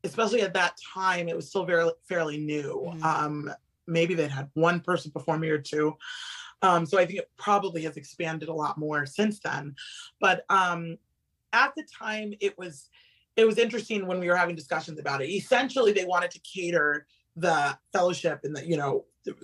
especially 0.03 0.41
at 0.41 0.53
that 0.53 0.77
time, 0.93 1.27
it 1.27 1.35
was 1.35 1.49
still 1.49 1.65
very 1.65 1.89
fairly 2.07 2.37
new. 2.37 2.93
Mm-hmm. 2.93 3.03
Um, 3.03 3.53
maybe 3.87 4.13
they'd 4.13 4.31
had 4.31 4.49
one 4.53 4.79
person 4.79 5.11
before 5.13 5.37
me 5.37 5.49
or 5.49 5.57
two. 5.57 5.97
Um, 6.61 6.85
so 6.85 6.97
I 6.97 7.05
think 7.05 7.19
it 7.19 7.29
probably 7.37 7.83
has 7.83 7.97
expanded 7.97 8.47
a 8.47 8.53
lot 8.53 8.77
more 8.77 9.05
since 9.05 9.39
then. 9.41 9.75
But 10.21 10.45
um, 10.49 10.97
at 11.51 11.73
the 11.75 11.83
time, 11.83 12.33
it 12.39 12.57
was 12.57 12.89
it 13.35 13.45
was 13.45 13.57
interesting 13.57 14.07
when 14.07 14.19
we 14.19 14.29
were 14.29 14.37
having 14.37 14.55
discussions 14.55 14.99
about 14.99 15.21
it. 15.21 15.29
Essentially, 15.29 15.91
they 15.91 16.05
wanted 16.05 16.31
to 16.31 16.39
cater 16.39 17.05
the 17.35 17.77
fellowship 17.91 18.41
and 18.43 18.55
the 18.55 18.65
you 18.65 18.77
know 18.77 19.05
the, 19.25 19.35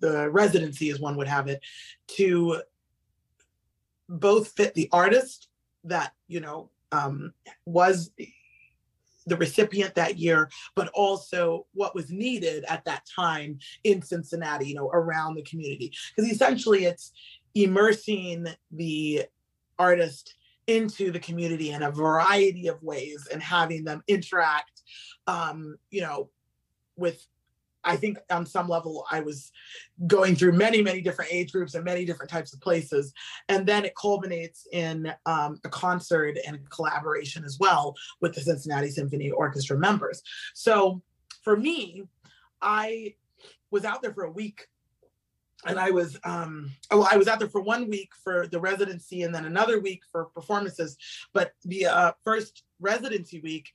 the, 0.00 0.30
residency, 0.30 0.90
as 0.90 0.98
one 0.98 1.16
would 1.16 1.28
have 1.28 1.46
it, 1.46 1.60
to 2.08 2.62
both 4.08 4.48
fit 4.48 4.74
the 4.74 4.88
artist 4.92 5.48
that 5.84 6.12
you 6.26 6.40
know 6.40 6.70
um, 6.92 7.32
was 7.64 8.10
the 9.26 9.36
recipient 9.36 9.94
that 9.94 10.18
year, 10.18 10.50
but 10.74 10.88
also 10.88 11.66
what 11.74 11.94
was 11.94 12.10
needed 12.10 12.64
at 12.68 12.84
that 12.84 13.06
time 13.14 13.58
in 13.84 14.02
Cincinnati, 14.02 14.66
you 14.66 14.74
know, 14.74 14.88
around 14.88 15.34
the 15.34 15.42
community. 15.42 15.92
Because 16.14 16.30
essentially 16.30 16.84
it's 16.84 17.12
immersing 17.54 18.46
the 18.72 19.24
artist 19.78 20.34
into 20.66 21.10
the 21.10 21.18
community 21.18 21.70
in 21.70 21.82
a 21.82 21.90
variety 21.90 22.68
of 22.68 22.82
ways 22.82 23.28
and 23.32 23.42
having 23.42 23.84
them 23.84 24.02
interact, 24.08 24.82
um, 25.26 25.76
you 25.90 26.00
know, 26.00 26.30
with 27.00 27.26
I 27.82 27.96
think 27.96 28.18
on 28.30 28.44
some 28.46 28.68
level 28.68 29.06
I 29.10 29.20
was 29.20 29.50
going 30.06 30.36
through 30.36 30.52
many, 30.52 30.82
many 30.82 31.00
different 31.00 31.32
age 31.32 31.52
groups 31.52 31.74
and 31.74 31.84
many 31.84 32.04
different 32.04 32.30
types 32.30 32.52
of 32.52 32.60
places. 32.60 33.12
And 33.48 33.66
then 33.66 33.84
it 33.84 33.94
culminates 33.96 34.66
in 34.70 35.10
um, 35.26 35.58
a 35.64 35.68
concert 35.70 36.36
and 36.46 36.68
collaboration 36.70 37.44
as 37.44 37.58
well 37.58 37.94
with 38.20 38.34
the 38.34 38.42
Cincinnati 38.42 38.90
Symphony 38.90 39.30
Orchestra 39.30 39.78
members. 39.78 40.22
So 40.54 41.02
for 41.42 41.56
me, 41.56 42.04
I 42.60 43.14
was 43.70 43.84
out 43.84 44.02
there 44.02 44.12
for 44.12 44.24
a 44.24 44.30
week 44.30 44.66
and 45.66 45.78
I 45.78 45.90
was 45.90 46.18
um 46.24 46.70
oh 46.90 47.06
I 47.10 47.16
was 47.16 47.28
out 47.28 47.38
there 47.38 47.48
for 47.48 47.60
one 47.60 47.88
week 47.88 48.10
for 48.24 48.46
the 48.46 48.60
residency 48.60 49.22
and 49.22 49.34
then 49.34 49.44
another 49.44 49.80
week 49.80 50.02
for 50.10 50.26
performances. 50.26 50.96
But 51.32 51.52
the 51.64 51.86
uh, 51.86 52.12
first 52.24 52.64
residency 52.80 53.40
week, 53.40 53.70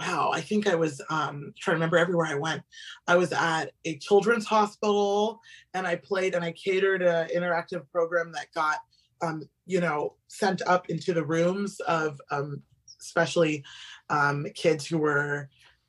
wow, 0.00 0.30
I 0.32 0.40
think 0.40 0.66
I 0.68 0.74
was 0.74 1.00
um, 1.10 1.52
trying 1.58 1.74
to 1.74 1.78
remember 1.78 1.98
everywhere 1.98 2.26
I 2.26 2.36
went. 2.36 2.62
I 3.06 3.16
was 3.16 3.32
at 3.32 3.72
a 3.84 3.98
children's 3.98 4.46
hospital 4.46 5.40
and 5.74 5.86
I 5.86 5.96
played 5.96 6.34
and 6.34 6.44
I 6.44 6.52
catered 6.52 7.02
an 7.02 7.28
interactive 7.34 7.82
program 7.90 8.32
that 8.32 8.52
got, 8.54 8.78
um, 9.22 9.42
you 9.66 9.80
know, 9.80 10.14
sent 10.28 10.62
up 10.62 10.88
into 10.88 11.12
the 11.12 11.24
rooms 11.24 11.80
of 11.80 12.20
um, 12.30 12.62
especially 13.00 13.64
um, 14.10 14.46
kids 14.54 14.86
who 14.86 14.98
were 14.98 15.48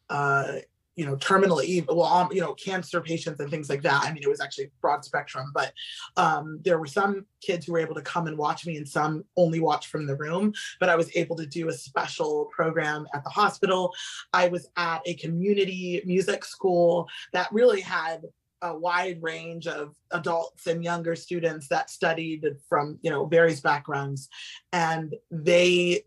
uh, 0.10 0.54
you 1.00 1.06
know, 1.06 1.16
terminally, 1.16 1.86
well, 1.88 2.04
um, 2.04 2.28
you 2.30 2.42
know, 2.42 2.54
cancer 2.56 3.00
patients 3.00 3.40
and 3.40 3.50
things 3.50 3.70
like 3.70 3.82
that. 3.84 4.04
I 4.04 4.12
mean, 4.12 4.22
it 4.22 4.28
was 4.28 4.42
actually 4.42 4.70
broad 4.82 5.06
spectrum, 5.06 5.50
but 5.54 5.72
um, 6.18 6.60
there 6.66 6.78
were 6.78 6.88
some 6.88 7.26
kids 7.42 7.66
who 7.66 7.72
were 7.72 7.80
able 7.80 7.96
to 7.96 8.02
come 8.02 8.28
and 8.28 8.38
watch 8.38 8.66
me 8.66 8.76
and 8.76 8.86
some 8.86 9.24
only 9.38 9.62
watch 9.62 9.88
from 9.88 10.06
the 10.06 10.18
room. 10.18 10.52
But 10.78 10.90
I 10.90 10.98
was 10.98 11.10
able 11.16 11.38
to 11.38 11.46
do 11.46 11.70
a 11.70 11.74
special 11.74 12.50
program 12.52 13.08
at 13.14 13.24
the 13.24 13.30
hospital. 13.30 13.94
I 14.34 14.50
was 14.50 14.68
at 14.76 15.00
a 15.06 15.14
community 15.14 16.02
music 16.06 16.44
school 16.44 17.08
that 17.32 17.48
really 17.54 17.80
had 17.80 18.24
a 18.62 18.78
wide 18.78 19.24
range 19.24 19.68
of 19.68 19.96
adults 20.12 20.68
and 20.68 20.84
younger 20.84 21.16
students 21.16 21.70
that 21.70 21.90
studied 21.90 22.46
from 22.68 23.00
you 23.02 23.10
know 23.10 23.26
various 23.26 23.62
backgrounds 23.62 24.28
and 24.74 25.16
they 25.32 26.04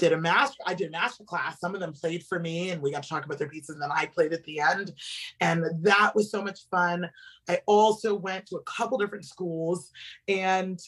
did 0.00 0.14
a 0.14 0.18
master 0.18 0.56
i 0.66 0.74
did 0.74 0.88
a 0.88 0.90
master 0.90 1.22
class. 1.22 1.60
Some 1.60 1.74
of 1.74 1.80
them 1.80 1.92
played 1.92 2.24
for 2.24 2.40
me 2.40 2.70
and 2.70 2.82
we 2.82 2.90
got 2.90 3.02
to 3.04 3.08
talk 3.08 3.24
about 3.24 3.38
their 3.38 3.48
pieces 3.48 3.76
and 3.76 3.82
then 3.82 3.90
i 3.92 4.06
played 4.06 4.32
at 4.32 4.42
the 4.44 4.58
end. 4.58 4.92
And 5.40 5.64
that 5.82 6.12
was 6.16 6.30
so 6.30 6.42
much 6.42 6.60
fun. 6.70 7.08
I 7.48 7.60
also 7.66 8.14
went 8.14 8.46
to 8.46 8.56
a 8.56 8.62
couple 8.62 8.98
different 8.98 9.26
schools 9.26 9.92
and 10.26 10.80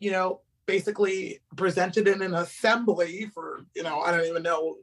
you 0.00 0.10
know 0.10 0.40
basically 0.66 1.40
presented 1.56 2.08
in 2.08 2.22
an 2.22 2.34
assembly 2.34 3.30
for 3.34 3.66
you 3.76 3.82
know 3.82 4.00
i 4.00 4.10
don't 4.10 4.26
even 4.26 4.42
know 4.42 4.78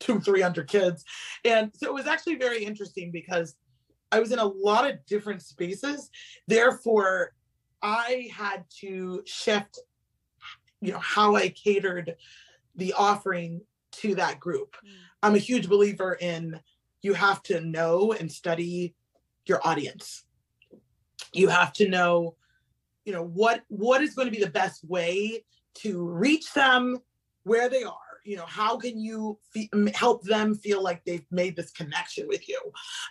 two 0.00 0.20
three 0.20 0.42
hundred 0.42 0.68
kids. 0.68 1.04
And 1.44 1.70
so 1.74 1.86
it 1.86 1.94
was 1.94 2.06
actually 2.06 2.34
very 2.34 2.64
interesting 2.64 3.12
because 3.12 3.54
i 4.10 4.18
was 4.18 4.32
in 4.32 4.40
a 4.40 4.44
lot 4.44 4.90
of 4.90 5.06
different 5.06 5.42
spaces. 5.42 6.10
Therefore 6.48 7.32
i 7.80 8.28
had 8.34 8.64
to 8.80 9.22
shift 9.24 9.78
you 10.82 10.92
know 10.92 10.98
how 10.98 11.36
i 11.36 11.48
catered 11.48 12.16
the 12.76 12.94
offering 12.94 13.62
to 13.92 14.14
that 14.16 14.40
group. 14.40 14.76
Mm. 14.84 14.90
I'm 15.22 15.34
a 15.34 15.38
huge 15.38 15.68
believer 15.68 16.16
in 16.20 16.60
you 17.02 17.14
have 17.14 17.42
to 17.44 17.60
know 17.60 18.12
and 18.12 18.30
study 18.30 18.94
your 19.46 19.66
audience. 19.66 20.24
You 21.32 21.48
have 21.48 21.72
to 21.74 21.88
know, 21.88 22.36
you 23.04 23.12
know, 23.12 23.24
what 23.24 23.62
what 23.68 24.02
is 24.02 24.14
going 24.14 24.26
to 24.26 24.36
be 24.36 24.42
the 24.42 24.50
best 24.50 24.84
way 24.88 25.44
to 25.76 26.08
reach 26.08 26.52
them 26.52 26.98
where 27.44 27.68
they 27.68 27.82
are. 27.82 27.94
You 28.24 28.36
know, 28.36 28.46
how 28.46 28.76
can 28.76 29.00
you 29.00 29.38
fe- 29.52 29.70
help 29.94 30.24
them 30.24 30.54
feel 30.54 30.82
like 30.82 31.04
they've 31.04 31.26
made 31.30 31.56
this 31.56 31.70
connection 31.70 32.28
with 32.28 32.48
you? 32.48 32.60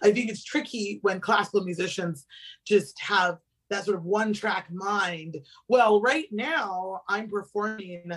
I 0.04 0.12
think 0.12 0.30
it's 0.30 0.44
tricky 0.44 1.00
when 1.02 1.20
classical 1.20 1.64
musicians 1.64 2.26
just 2.66 3.00
have 3.02 3.40
that 3.70 3.86
sort 3.86 3.98
of 3.98 4.06
one 4.06 4.34
track 4.34 4.68
mind. 4.72 5.38
Well, 5.68 6.02
right 6.02 6.28
now 6.32 7.02
I'm 7.08 7.28
performing 7.28 8.12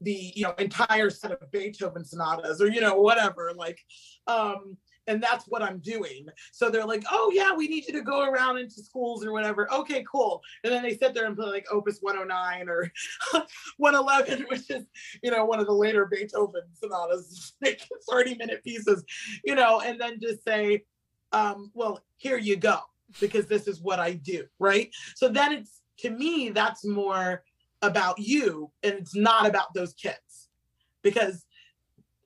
the 0.00 0.32
you 0.34 0.44
know 0.44 0.54
entire 0.58 1.10
set 1.10 1.32
of 1.32 1.50
beethoven 1.50 2.04
sonatas 2.04 2.60
or 2.60 2.68
you 2.68 2.80
know 2.80 2.94
whatever 2.94 3.52
like 3.54 3.78
um 4.26 4.76
and 5.06 5.22
that's 5.22 5.46
what 5.46 5.62
i'm 5.62 5.78
doing. 5.78 6.26
So 6.52 6.70
they're 6.70 6.84
like 6.84 7.04
oh 7.10 7.32
yeah 7.34 7.54
we 7.54 7.66
need 7.66 7.86
you 7.86 7.94
to 7.94 8.02
go 8.02 8.28
around 8.28 8.58
into 8.58 8.82
schools 8.82 9.24
or 9.24 9.32
whatever. 9.32 9.72
Okay 9.72 10.04
cool. 10.10 10.40
And 10.62 10.72
then 10.72 10.82
they 10.82 10.96
sit 10.96 11.14
there 11.14 11.26
and 11.26 11.36
play 11.36 11.46
like 11.46 11.66
opus 11.72 11.98
109 12.00 12.68
or 12.68 12.92
111 13.78 14.46
which 14.50 14.70
is 14.70 14.84
you 15.22 15.30
know 15.30 15.44
one 15.44 15.60
of 15.60 15.66
the 15.66 15.72
later 15.72 16.06
beethoven 16.06 16.62
sonatas. 16.74 17.54
Like 17.62 17.82
30 18.08 18.36
minute 18.36 18.62
pieces 18.62 19.04
you 19.44 19.54
know 19.54 19.80
and 19.80 20.00
then 20.00 20.20
just 20.20 20.44
say 20.44 20.84
um 21.32 21.70
well 21.74 22.00
here 22.16 22.38
you 22.38 22.56
go 22.56 22.78
because 23.20 23.46
this 23.46 23.66
is 23.66 23.80
what 23.80 23.98
i 23.98 24.12
do 24.12 24.44
right? 24.58 24.90
So 25.16 25.28
then 25.28 25.52
it's 25.52 25.80
to 25.98 26.10
me 26.10 26.50
that's 26.50 26.84
more 26.84 27.42
about 27.82 28.18
you 28.18 28.70
and 28.82 28.94
it's 28.94 29.14
not 29.14 29.46
about 29.46 29.72
those 29.74 29.94
kids 29.94 30.48
because 31.02 31.44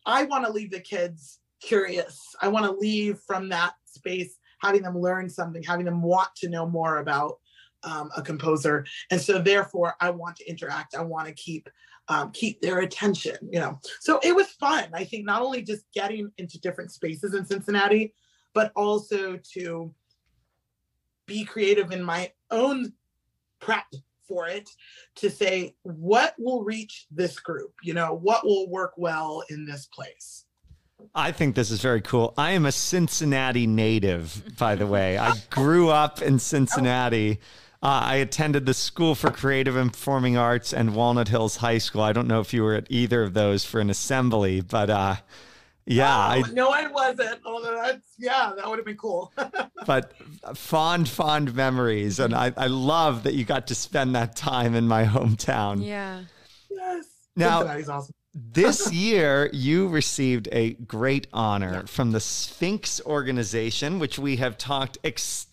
I 0.06 0.24
want 0.24 0.46
to 0.46 0.52
leave 0.52 0.70
the 0.70 0.80
kids 0.80 1.40
curious. 1.60 2.20
I 2.40 2.48
want 2.48 2.64
to 2.64 2.72
leave 2.72 3.18
from 3.26 3.48
that 3.50 3.74
space 3.84 4.38
having 4.60 4.82
them 4.82 4.98
learn 4.98 5.28
something, 5.28 5.62
having 5.62 5.84
them 5.84 6.02
want 6.02 6.28
to 6.36 6.48
know 6.48 6.66
more 6.66 6.98
about 6.98 7.38
um, 7.84 8.10
a 8.16 8.22
composer. 8.22 8.86
And 9.10 9.20
so 9.20 9.40
therefore 9.40 9.94
I 10.00 10.10
want 10.10 10.36
to 10.36 10.48
interact. 10.48 10.94
I 10.94 11.02
want 11.02 11.28
to 11.28 11.34
keep 11.34 11.68
um, 12.08 12.32
keep 12.32 12.60
their 12.60 12.80
attention, 12.80 13.36
you 13.50 13.60
know. 13.60 13.78
So 14.00 14.18
it 14.24 14.34
was 14.34 14.48
fun. 14.48 14.88
I 14.92 15.04
think 15.04 15.24
not 15.24 15.40
only 15.40 15.62
just 15.62 15.84
getting 15.94 16.30
into 16.36 16.60
different 16.60 16.90
spaces 16.90 17.34
in 17.34 17.46
Cincinnati, 17.46 18.12
but 18.54 18.72
also 18.74 19.38
to 19.54 19.94
be 21.26 21.44
creative 21.44 21.92
in 21.92 22.02
my 22.02 22.32
own 22.50 22.92
prep 23.60 23.86
for 24.26 24.48
it 24.48 24.68
to 25.16 25.30
say 25.30 25.74
what 25.82 26.34
will 26.38 26.62
reach 26.62 27.06
this 27.10 27.38
group 27.38 27.72
you 27.82 27.94
know 27.94 28.14
what 28.22 28.44
will 28.44 28.68
work 28.68 28.92
well 28.96 29.42
in 29.50 29.64
this 29.64 29.86
place 29.86 30.44
I 31.14 31.32
think 31.32 31.56
this 31.56 31.72
is 31.72 31.80
very 31.80 32.00
cool. 32.00 32.32
I 32.38 32.52
am 32.52 32.64
a 32.64 32.70
Cincinnati 32.70 33.66
native, 33.66 34.56
by 34.56 34.76
the 34.76 34.86
way. 34.86 35.18
I 35.18 35.34
grew 35.50 35.88
up 35.88 36.22
in 36.22 36.38
Cincinnati. 36.38 37.40
Uh, 37.82 38.00
I 38.04 38.14
attended 38.16 38.64
the 38.64 38.74
School 38.74 39.16
for 39.16 39.30
Creative 39.30 39.76
and 39.76 39.92
Performing 39.92 40.36
Arts 40.36 40.72
and 40.72 40.94
Walnut 40.94 41.28
Hills 41.28 41.56
High 41.56 41.78
School. 41.78 42.02
I 42.02 42.12
don't 42.12 42.28
know 42.28 42.38
if 42.38 42.54
you 42.54 42.62
were 42.62 42.74
at 42.74 42.86
either 42.88 43.24
of 43.24 43.34
those 43.34 43.64
for 43.64 43.80
an 43.80 43.90
assembly, 43.90 44.60
but 44.60 44.88
uh, 44.88 45.16
yeah. 45.86 46.16
Oh, 46.16 46.44
I, 46.44 46.52
no, 46.52 46.70
I 46.70 46.86
wasn't. 46.88 47.40
Although 47.44 47.74
that's, 47.74 48.14
yeah, 48.18 48.52
that 48.56 48.68
would 48.68 48.78
have 48.78 48.86
been 48.86 48.96
cool. 48.96 49.32
but 49.86 50.12
fond, 50.54 51.08
fond 51.08 51.54
memories. 51.54 52.20
And 52.20 52.34
I, 52.34 52.52
I 52.56 52.66
love 52.66 53.24
that 53.24 53.34
you 53.34 53.44
got 53.44 53.66
to 53.68 53.74
spend 53.74 54.14
that 54.14 54.36
time 54.36 54.74
in 54.74 54.86
my 54.86 55.04
hometown. 55.04 55.84
Yeah. 55.84 56.22
Yes. 56.70 57.06
Now, 57.36 57.60
Cincinnati's 57.60 57.88
awesome 57.88 58.14
this 58.34 58.92
year, 58.92 59.50
you 59.52 59.88
received 59.88 60.48
a 60.52 60.72
great 60.72 61.26
honor 61.32 61.80
yeah. 61.80 61.82
from 61.86 62.12
the 62.12 62.20
Sphinx 62.20 63.00
organization, 63.04 63.98
which 63.98 64.18
we 64.18 64.36
have 64.36 64.56
talked 64.56 64.98
extensively 65.02 65.51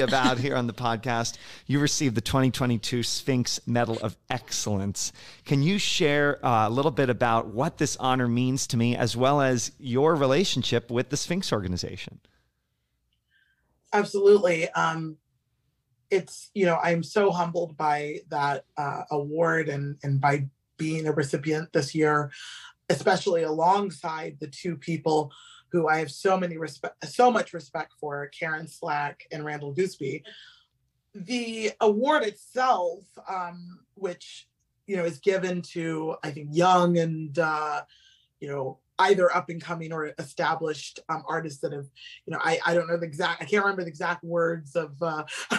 yes. 0.00 0.10
about 0.10 0.38
here 0.38 0.56
on 0.56 0.66
the 0.66 0.72
podcast. 0.86 1.38
You 1.66 1.80
received 1.80 2.14
the 2.14 2.20
2022 2.20 3.02
Sphinx 3.02 3.60
Medal 3.66 3.98
of 4.00 4.16
Excellence. 4.30 5.12
Can 5.44 5.62
you 5.62 5.78
share 5.78 6.44
uh, 6.44 6.68
a 6.68 6.70
little 6.70 6.90
bit 6.90 7.10
about 7.10 7.48
what 7.48 7.78
this 7.78 7.96
honor 7.96 8.28
means 8.28 8.66
to 8.68 8.76
me, 8.76 8.96
as 8.96 9.16
well 9.16 9.40
as 9.40 9.72
your 9.78 10.14
relationship 10.14 10.90
with 10.90 11.10
the 11.10 11.16
Sphinx 11.16 11.52
organization? 11.52 12.20
Absolutely. 13.92 14.68
Um, 14.70 15.18
it's 16.10 16.50
you 16.54 16.66
know 16.66 16.78
I'm 16.82 17.02
so 17.02 17.30
humbled 17.30 17.76
by 17.76 18.20
that 18.28 18.64
uh, 18.76 19.02
award 19.10 19.68
and 19.68 19.96
and 20.02 20.20
by 20.20 20.46
being 20.76 21.06
a 21.06 21.12
recipient 21.12 21.72
this 21.72 21.94
year, 21.94 22.30
especially 22.88 23.42
alongside 23.42 24.38
the 24.40 24.48
two 24.48 24.76
people 24.76 25.32
who 25.74 25.88
I 25.88 25.98
have 25.98 26.12
so 26.12 26.38
many 26.38 26.56
respect, 26.56 27.04
so 27.04 27.32
much 27.32 27.52
respect 27.52 27.94
for, 27.98 28.28
Karen 28.28 28.68
Slack 28.68 29.26
and 29.32 29.44
Randall 29.44 29.74
Goosby. 29.74 30.22
The 31.16 31.72
award 31.80 32.22
itself, 32.22 33.02
um, 33.28 33.80
which 33.94 34.46
you 34.86 34.96
know 34.96 35.04
is 35.04 35.18
given 35.18 35.62
to 35.62 36.14
I 36.22 36.30
think 36.30 36.50
young 36.52 36.98
and 36.98 37.36
uh, 37.36 37.82
you 38.38 38.48
know 38.48 38.78
either 38.98 39.34
up 39.34 39.48
and 39.48 39.60
coming 39.60 39.92
or 39.92 40.12
established 40.18 41.00
um, 41.08 41.24
artists 41.28 41.60
that 41.60 41.72
have, 41.72 41.86
you 42.26 42.32
know, 42.32 42.38
I, 42.42 42.58
I 42.64 42.74
don't 42.74 42.88
know 42.88 42.96
the 42.96 43.06
exact, 43.06 43.42
I 43.42 43.44
can't 43.44 43.64
remember 43.64 43.82
the 43.82 43.88
exact 43.88 44.22
words 44.22 44.76
of 44.76 44.94
uh, 45.02 45.24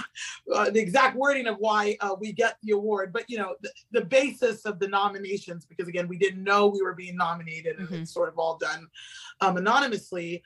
uh, 0.54 0.70
the 0.70 0.80
exact 0.80 1.18
wording 1.18 1.48
of 1.48 1.58
why 1.58 1.98
uh, 2.00 2.16
we 2.20 2.32
get 2.32 2.58
the 2.64 2.72
award, 2.72 3.12
but 3.12 3.30
you 3.30 3.38
know, 3.38 3.56
the, 3.62 3.72
the, 3.92 4.06
basis 4.06 4.66
of 4.66 4.80
the 4.80 4.88
nominations, 4.88 5.66
because 5.66 5.88
again, 5.88 6.08
we 6.08 6.18
didn't 6.18 6.44
know 6.44 6.68
we 6.68 6.82
were 6.82 6.94
being 6.94 7.18
nominated 7.18 7.78
and 7.78 7.88
mm-hmm. 7.88 8.02
it's 8.04 8.14
sort 8.14 8.30
of 8.30 8.38
all 8.38 8.58
done 8.58 8.88
um, 9.42 9.58
anonymously. 9.58 10.42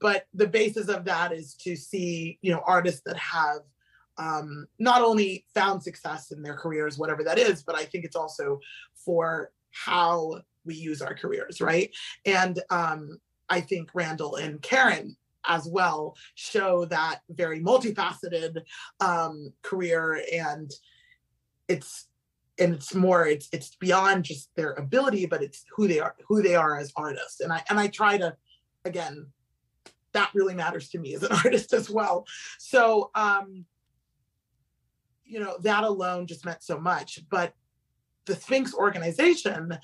But 0.00 0.26
the 0.34 0.46
basis 0.46 0.88
of 0.88 1.04
that 1.06 1.32
is 1.32 1.54
to 1.62 1.74
see, 1.76 2.38
you 2.42 2.52
know, 2.52 2.62
artists 2.66 3.02
that 3.06 3.16
have 3.16 3.60
um, 4.18 4.66
not 4.78 5.02
only 5.02 5.46
found 5.54 5.82
success 5.82 6.32
in 6.32 6.42
their 6.42 6.56
careers, 6.56 6.98
whatever 6.98 7.24
that 7.24 7.38
is, 7.38 7.62
but 7.62 7.76
I 7.76 7.84
think 7.84 8.04
it's 8.04 8.16
also 8.16 8.60
for 8.94 9.52
how 9.70 10.40
we 10.66 10.74
use 10.74 11.00
our 11.00 11.14
careers, 11.14 11.60
right? 11.60 11.94
And 12.24 12.60
um, 12.70 13.18
I 13.48 13.60
think 13.60 13.90
Randall 13.94 14.36
and 14.36 14.60
Karen 14.60 15.16
as 15.46 15.66
well 15.66 16.16
show 16.34 16.84
that 16.86 17.20
very 17.30 17.60
multifaceted 17.60 18.62
um, 19.00 19.52
career 19.62 20.22
and 20.32 20.70
it's 21.68 22.08
and 22.58 22.74
it's 22.74 22.94
more 22.94 23.26
it's 23.26 23.48
it's 23.52 23.76
beyond 23.76 24.24
just 24.24 24.50
their 24.56 24.72
ability 24.72 25.26
but 25.26 25.42
it's 25.42 25.64
who 25.76 25.86
they 25.86 26.00
are 26.00 26.14
who 26.26 26.42
they 26.42 26.54
are 26.54 26.78
as 26.78 26.92
artists. 26.96 27.40
And 27.40 27.52
i 27.52 27.62
and 27.68 27.78
i 27.78 27.86
try 27.88 28.18
to 28.18 28.34
again 28.84 29.26
that 30.12 30.30
really 30.34 30.54
matters 30.54 30.88
to 30.90 30.98
me 30.98 31.14
as 31.14 31.22
an 31.22 31.32
artist 31.44 31.72
as 31.72 31.90
well. 31.90 32.26
So 32.58 33.10
um 33.14 33.64
you 35.24 35.40
know 35.40 35.58
that 35.62 35.84
alone 35.84 36.26
just 36.26 36.44
meant 36.44 36.62
so 36.62 36.78
much. 36.78 37.20
But 37.30 37.52
the 38.26 38.36
sphinx 38.36 38.74
organization 38.74 39.78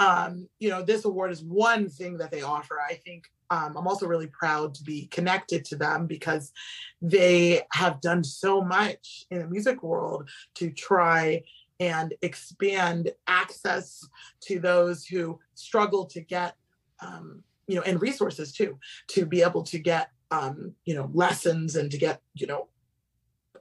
um, 0.00 0.48
you 0.58 0.70
know, 0.70 0.82
this 0.82 1.04
award 1.04 1.30
is 1.30 1.44
one 1.44 1.90
thing 1.90 2.16
that 2.16 2.30
they 2.30 2.40
offer. 2.40 2.80
I 2.80 2.94
think 2.94 3.30
um, 3.50 3.76
I'm 3.76 3.86
also 3.86 4.06
really 4.06 4.28
proud 4.28 4.74
to 4.74 4.82
be 4.82 5.06
connected 5.08 5.62
to 5.66 5.76
them 5.76 6.06
because 6.06 6.52
they 7.02 7.62
have 7.72 8.00
done 8.00 8.24
so 8.24 8.62
much 8.62 9.26
in 9.30 9.40
the 9.40 9.46
music 9.46 9.82
world 9.82 10.30
to 10.54 10.70
try 10.70 11.42
and 11.80 12.14
expand 12.22 13.10
access 13.26 14.06
to 14.42 14.58
those 14.58 15.04
who 15.04 15.38
struggle 15.54 16.06
to 16.06 16.22
get, 16.22 16.54
um, 17.00 17.42
you 17.66 17.74
know, 17.74 17.82
and 17.82 18.00
resources 18.00 18.52
too, 18.52 18.78
to 19.08 19.26
be 19.26 19.42
able 19.42 19.64
to 19.64 19.78
get, 19.78 20.08
um, 20.30 20.72
you 20.86 20.94
know, 20.94 21.10
lessons 21.12 21.76
and 21.76 21.90
to 21.90 21.98
get, 21.98 22.22
you 22.34 22.46
know, 22.46 22.68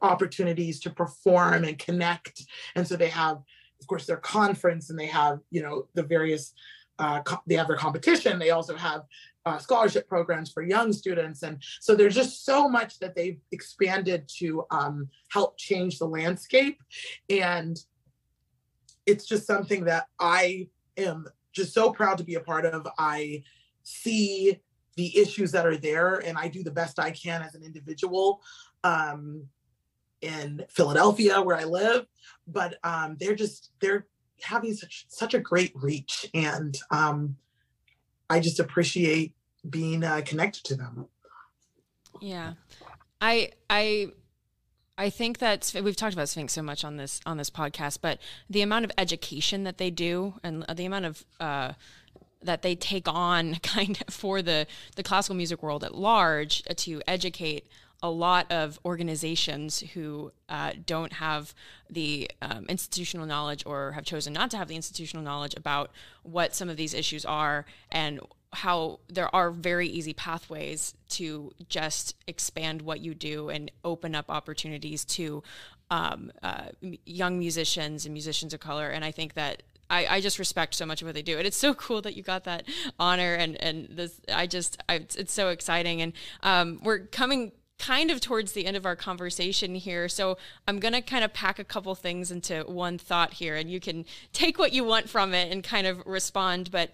opportunities 0.02 0.80
to 0.80 0.90
perform 0.90 1.66
and 1.66 1.78
connect. 1.80 2.46
And 2.76 2.88
so 2.88 2.96
they 2.96 3.10
have 3.10 3.42
of 3.82 3.88
course 3.88 4.06
their 4.06 4.18
conference 4.18 4.90
and 4.90 5.00
they 5.00 5.08
have 5.08 5.40
you 5.52 5.62
know 5.62 5.88
the 5.94 6.04
various 6.04 6.54
uh, 7.00 7.22
co- 7.22 7.42
they 7.48 7.56
have 7.56 7.68
their 7.68 7.78
competition. 7.78 8.38
They 8.38 8.52
also 8.52 8.76
have 8.76 9.04
uh, 9.46 9.58
scholarship 9.58 10.08
programs 10.08 10.52
for 10.52 10.62
young 10.62 10.94
students. 10.94 11.44
And 11.44 11.64
so 11.80 11.96
there's 11.96 12.14
just 12.14 12.46
so 12.46 12.68
much 12.68 13.00
that 13.00 13.16
they've 13.16 13.40
expanded 13.52 14.30
to 14.40 14.66
um, 14.70 15.10
help 15.32 15.58
change 15.58 15.98
the 15.98 16.06
landscape. 16.06 16.78
And 17.30 17.80
it's 19.06 19.26
just 19.26 19.48
something 19.48 19.86
that 19.86 20.06
i 20.20 20.68
am 20.96 21.26
just 21.52 21.74
so 21.74 21.92
proud 21.92 22.18
to 22.20 22.24
be 22.24 22.36
a 22.36 22.40
part 22.40 22.66
of. 22.66 22.88
I 23.00 23.44
see 23.84 24.60
the 24.96 25.18
issues 25.18 25.52
that 25.52 25.66
are 25.66 25.78
there 25.78 26.18
and 26.18 26.38
i 26.38 26.48
do 26.48 26.62
the 26.62 26.70
best 26.70 27.00
i 27.00 27.10
can 27.10 27.42
as 27.42 27.56
an 27.56 27.64
individual. 27.64 28.42
Um, 28.84 29.48
in 30.22 30.66
Philadelphia 30.70 31.42
where 31.42 31.56
I 31.56 31.64
live, 31.64 32.06
but 32.48 32.78
um, 32.84 33.18
they're 33.20 33.36
just 33.36 33.72
they're 33.80 34.06
having 34.42 34.74
such 34.74 35.06
such 35.10 35.34
a 35.34 35.40
great 35.40 35.72
reach, 35.76 36.30
and 36.34 36.78
um, 36.92 37.38
I 38.30 38.40
just 38.40 38.60
appreciate 38.60 39.34
being 39.70 40.04
uh, 40.04 40.22
connected 40.26 40.64
to 40.66 40.76
them. 40.76 41.08
Yeah, 42.22 42.54
I 43.22 43.52
I 43.70 44.12
I 44.98 45.10
think 45.10 45.40
that 45.40 45.74
we've 45.82 45.96
talked 45.96 46.14
about 46.14 46.28
Sphinx 46.28 46.54
so 46.54 46.62
much 46.62 46.84
on 46.84 46.98
this 46.98 47.22
on 47.26 47.38
this 47.38 47.50
podcast, 47.50 48.00
but 48.02 48.20
the 48.50 48.62
amount 48.62 48.86
of 48.86 48.92
education 48.98 49.64
that 49.64 49.78
they 49.78 49.90
do 49.90 50.34
and 50.44 50.66
the 50.76 50.86
amount 50.86 51.06
of 51.06 51.26
uh, 51.40 51.74
that 52.42 52.62
they 52.62 52.76
take 52.76 53.08
on 53.08 53.56
kind 53.64 54.04
of 54.08 54.14
for 54.14 54.42
the 54.42 54.68
the 54.96 55.04
classical 55.04 55.36
music 55.36 55.64
world 55.64 55.84
at 55.84 55.96
large 55.96 56.64
to 56.64 57.02
educate 57.08 57.68
a 58.02 58.10
lot 58.10 58.50
of 58.52 58.80
organizations 58.86 59.82
who 59.93 60.32
uh, 60.47 60.72
don't 60.86 61.14
have 61.14 61.54
the 61.89 62.30
um, 62.41 62.66
institutional 62.70 63.26
knowledge 63.26 63.64
or 63.66 63.91
have 63.91 64.06
chosen 64.06 64.32
not 64.34 64.50
to 64.52 64.58
have 64.58 64.68
the 64.68 64.76
institutional 64.76 65.24
knowledge 65.24 65.54
about 65.56 65.91
what 66.24 66.56
some 66.56 66.70
of 66.70 66.78
these 66.78 66.93
issues 66.93 67.26
are 67.26 67.66
and 67.91 68.20
how 68.54 69.00
there 69.08 69.34
are 69.36 69.52
very 69.52 69.88
easy 69.88 70.14
pathways 70.14 70.93
to 71.08 71.52
just 71.68 72.16
expand 72.28 72.82
what 72.82 73.00
you 73.00 73.14
do 73.14 73.50
and 73.50 73.72
open 73.84 74.16
up 74.16 74.26
opportunities 74.30 75.06
to 75.06 75.43
um, 75.91 76.32
uh, 76.41 76.70
young 77.06 77.38
musicians 77.38 78.06
and 78.06 78.14
musicians 78.14 78.54
of 78.54 78.60
color. 78.60 78.89
And 78.89 79.04
I 79.04 79.12
think 79.12 79.34
that 79.34 79.64
I, 79.89 80.06
I, 80.06 80.22
just 80.22 80.38
respect 80.38 80.76
so 80.76 80.86
much 80.86 81.02
of 81.02 81.08
what 81.08 81.16
they 81.16 81.24
do, 81.24 81.39
and 81.39 81.47
it's 81.47 81.58
so 81.58 81.74
cool 81.74 82.02
that 82.04 82.16
you 82.16 82.22
got 82.22 82.43
that 82.43 82.64
honor. 83.00 83.34
And 83.34 83.60
and 83.62 83.88
this, 83.89 84.22
I 84.32 84.45
just, 84.45 84.78
I, 84.88 85.06
it's 85.18 85.34
so 85.34 85.50
exciting. 85.50 86.02
And 86.04 86.14
um, 86.43 86.80
we're 86.84 87.00
coming 87.08 87.54
kind 87.80 88.12
of 88.12 88.22
towards 88.22 88.52
the 88.52 88.66
end 88.66 88.78
of 88.78 88.86
our 88.86 88.96
conversation 88.96 89.74
here. 89.74 90.08
So 90.08 90.38
I'm 90.68 90.80
going 90.80 90.94
to 90.94 91.02
kind 91.02 91.24
of 91.24 91.34
pack 91.34 91.58
a 91.58 91.64
couple 91.64 91.96
things 91.96 92.30
into 92.30 92.64
one 92.68 92.98
thought 92.98 93.34
here, 93.34 93.56
and 93.56 93.72
you 93.72 93.80
can 93.80 94.06
take 94.34 94.60
what 94.60 94.74
you 94.74 94.84
want 94.84 95.10
from 95.10 95.34
it 95.34 95.52
and 95.52 95.64
kind 95.64 95.88
of 95.88 96.06
respond. 96.06 96.70
But 96.72 96.92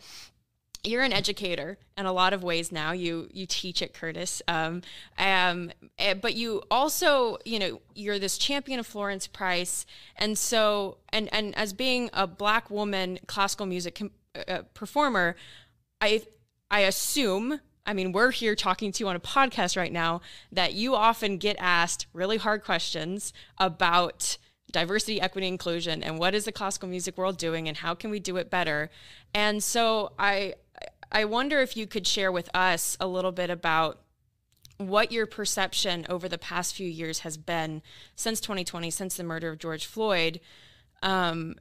you're 0.85 1.03
an 1.03 1.13
educator 1.13 1.77
in 1.97 2.05
a 2.05 2.13
lot 2.13 2.33
of 2.33 2.43
ways 2.43 2.71
now. 2.71 2.91
You 2.91 3.27
you 3.33 3.45
teach 3.45 3.81
at 3.81 3.93
Curtis, 3.93 4.41
um, 4.47 4.81
um, 5.17 5.71
eh, 5.97 6.13
but 6.13 6.35
you 6.35 6.61
also 6.69 7.37
you 7.45 7.59
know 7.59 7.81
you're 7.93 8.19
this 8.19 8.37
champion 8.37 8.79
of 8.79 8.87
Florence 8.87 9.27
Price, 9.27 9.85
and 10.15 10.37
so 10.37 10.97
and 11.09 11.33
and 11.33 11.55
as 11.57 11.73
being 11.73 12.09
a 12.13 12.27
black 12.27 12.69
woman 12.69 13.19
classical 13.27 13.65
music 13.65 14.01
uh, 14.47 14.61
performer, 14.73 15.35
I 15.99 16.21
I 16.69 16.81
assume 16.81 17.59
I 17.85 17.93
mean, 17.93 18.11
we're 18.11 18.31
here 18.31 18.55
talking 18.55 18.91
to 18.91 19.03
you 19.03 19.07
on 19.07 19.15
a 19.15 19.19
podcast 19.19 19.77
right 19.77 19.91
now 19.91 20.21
that 20.51 20.73
you 20.73 20.95
often 20.95 21.37
get 21.37 21.55
asked 21.59 22.07
really 22.13 22.37
hard 22.37 22.63
questions 22.63 23.31
about 23.57 24.37
diversity, 24.71 25.21
equity, 25.21 25.47
inclusion, 25.47 26.03
and 26.03 26.17
what 26.17 26.33
is 26.33 26.45
the 26.45 26.51
classical 26.51 26.89
music 26.89 27.17
world 27.17 27.37
doing 27.37 27.67
and 27.67 27.77
how 27.77 27.93
can 27.93 28.09
we 28.09 28.19
do 28.19 28.37
it 28.37 28.49
better? 28.49 28.89
And 29.33 29.63
so 29.63 30.13
I 30.17 30.55
I 31.11 31.25
wonder 31.25 31.59
if 31.59 31.77
you 31.77 31.87
could 31.87 32.07
share 32.07 32.31
with 32.31 32.49
us 32.53 32.97
a 32.99 33.07
little 33.07 33.31
bit 33.31 33.49
about 33.49 34.01
what 34.77 35.11
your 35.11 35.25
perception 35.25 36.05
over 36.09 36.27
the 36.27 36.37
past 36.37 36.75
few 36.75 36.87
years 36.87 37.19
has 37.19 37.37
been 37.37 37.81
since 38.15 38.41
2020, 38.41 38.91
since 38.91 39.15
the 39.15 39.23
murder 39.23 39.49
of 39.49 39.59
George 39.59 39.85
Floyd, 39.85 40.41
um, 41.01 41.55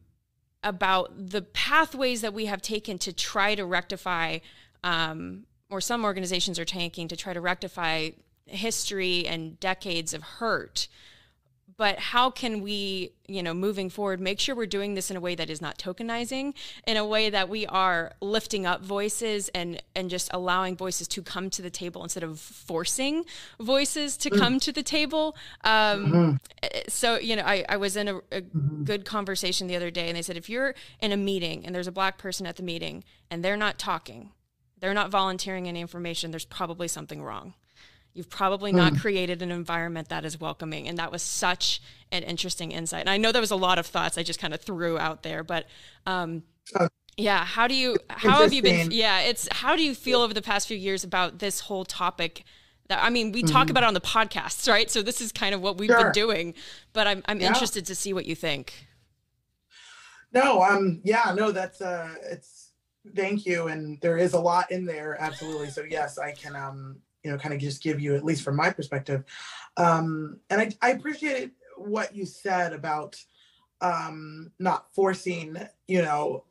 about 0.65 1.13
the 1.17 1.43
pathways 1.43 2.23
that 2.23 2.35
we 2.35 2.47
have 2.47 2.63
taken 2.63 2.99
to 2.99 3.13
try 3.13 3.55
to 3.55 3.65
rectify 3.65 4.39
um, 4.83 5.45
or 5.71 5.81
some 5.81 6.05
organizations 6.05 6.59
are 6.59 6.65
taking 6.65 7.09
to 7.09 7.17
try 7.17 7.33
to 7.33 7.41
rectify 7.41 8.11
history 8.47 9.27
and 9.27 9.59
decades 9.61 10.13
of 10.15 10.23
hurt 10.23 10.89
but 11.77 11.99
how 11.99 12.31
can 12.31 12.63
we 12.63 13.13
you 13.27 13.43
know 13.43 13.55
moving 13.55 13.89
forward 13.89 14.21
make 14.21 14.39
sure 14.39 14.55
we're 14.55 14.67
doing 14.67 14.95
this 14.95 15.11
in 15.11 15.17
a 15.17 15.21
way 15.21 15.35
that 15.35 15.51
is 15.51 15.61
not 15.61 15.79
tokenizing 15.79 16.53
in 16.87 16.97
a 16.97 17.07
way 17.07 17.31
that 17.31 17.49
we 17.49 17.67
are 17.67 18.13
lifting 18.21 18.67
up 18.67 18.83
voices 18.83 19.49
and 19.55 19.83
and 19.95 20.11
just 20.11 20.31
allowing 20.33 20.77
voices 20.77 21.09
to 21.09 21.23
come 21.23 21.51
to 21.51 21.63
the 21.63 21.71
table 21.71 22.03
instead 22.03 22.23
of 22.23 22.39
forcing 22.39 23.25
voices 23.61 24.17
to 24.17 24.31
mm. 24.31 24.39
come 24.39 24.61
to 24.61 24.73
the 24.73 24.83
table 24.83 25.37
um, 25.65 26.13
mm-hmm. 26.13 26.79
so 26.89 27.19
you 27.19 27.37
know 27.37 27.43
I, 27.43 27.65
I 27.69 27.77
was 27.77 27.97
in 27.97 28.09
a, 28.09 28.17
a 28.17 28.43
mm-hmm. 28.43 28.85
good 28.85 29.05
conversation 29.05 29.67
the 29.67 29.77
other 29.77 29.91
day 29.91 30.09
and 30.09 30.17
they 30.17 30.23
said 30.23 30.37
if 30.37 30.49
you're 30.49 30.75
in 31.01 31.13
a 31.13 31.17
meeting 31.17 31.65
and 31.65 31.75
there's 31.75 31.89
a 31.89 31.93
black 31.93 32.19
person 32.19 32.47
at 32.47 32.57
the 32.57 32.63
meeting 32.63 33.05
and 33.31 33.45
they're 33.45 33.57
not 33.57 33.79
talking 33.79 34.31
they're 34.85 34.93
not 34.93 35.11
volunteering 35.11 35.67
any 35.67 35.81
information, 35.81 36.31
there's 36.31 36.45
probably 36.45 36.89
something 36.89 37.23
wrong. 37.23 37.55
You've 38.13 38.29
probably 38.29 38.71
not 38.71 38.93
mm. 38.93 39.01
created 39.01 39.41
an 39.41 39.51
environment 39.51 40.11
that 40.11 40.27
is 40.27 40.39
welcoming. 40.39 40.89
And 40.89 40.99
that 40.99 41.11
was 41.11 41.23
such 41.23 41.81
an 42.13 42.23
interesting 42.23 42.71
insight. 42.71 43.01
And 43.01 43.09
I 43.09 43.17
know 43.17 43.33
there 43.33 43.41
was 43.41 43.51
a 43.51 43.57
lot 43.57 43.79
of 43.79 43.87
thoughts 43.87 44.19
I 44.19 44.23
just 44.23 44.39
kind 44.39 44.53
of 44.53 44.61
threw 44.61 44.99
out 44.99 45.23
there, 45.23 45.43
but 45.43 45.65
um, 46.05 46.43
uh, 46.79 46.89
yeah, 47.17 47.47
how 47.47 47.67
do 47.67 47.75
you, 47.75 47.97
how 48.11 48.43
have 48.43 48.53
you 48.53 48.61
been? 48.61 48.91
Yeah, 48.91 49.21
it's 49.21 49.49
how 49.51 49.75
do 49.75 49.83
you 49.83 49.95
feel 49.95 50.21
over 50.21 50.35
the 50.35 50.43
past 50.43 50.69
few 50.69 50.77
years 50.77 51.03
about 51.03 51.39
this 51.39 51.61
whole 51.61 51.87
topic 51.87 52.45
That, 52.89 53.03
I 53.03 53.09
mean, 53.09 53.33
we 53.33 53.43
talk 53.43 53.63
mm-hmm. 53.63 53.71
about 53.71 53.85
it 53.85 53.87
on 53.87 53.95
the 53.95 54.01
podcasts, 54.01 54.69
right? 54.69 54.91
So 54.91 55.01
this 55.01 55.21
is 55.21 55.33
kind 55.33 55.55
of 55.55 55.63
what 55.63 55.79
we've 55.79 55.89
sure. 55.89 56.05
been 56.05 56.13
doing, 56.13 56.55
but 56.93 57.07
I'm, 57.07 57.23
I'm 57.27 57.41
yeah. 57.41 57.49
interested 57.49 57.87
to 57.87 57.95
see 57.95 58.13
what 58.13 58.27
you 58.27 58.35
think. 58.35 58.87
No, 60.33 60.63
um, 60.63 61.01
yeah, 61.05 61.33
no, 61.35 61.53
that's, 61.53 61.81
uh, 61.81 62.15
it's, 62.31 62.54
thank 63.15 63.47
you. 63.47 63.69
And 63.69 64.01
there 64.01 64.19
is 64.19 64.33
a 64.33 64.41
lot 64.41 64.71
in 64.71 64.85
there. 64.85 65.17
Absolutely. 65.21 65.71
So 65.71 65.85
yes, 65.89 66.19
I 66.19 66.33
can, 66.33 66.57
um, 66.57 66.97
you 67.23 67.31
know, 67.31 67.39
kind 67.39 67.55
of 67.55 67.61
just 67.61 67.83
give 67.83 68.01
you, 68.01 68.15
at 68.15 68.25
least 68.25 68.43
from 68.43 68.57
my 68.57 68.71
perspective. 68.71 69.25
Um, 69.77 70.41
and 70.51 70.61
I, 70.61 70.71
I 70.83 70.91
appreciate 70.93 71.53
what 71.77 72.15
you 72.15 72.27
said 72.27 72.73
about, 72.73 73.17
um, 73.81 74.53
not 74.59 74.87
forcing, 74.95 75.57
you 75.87 76.03
know, 76.03 76.45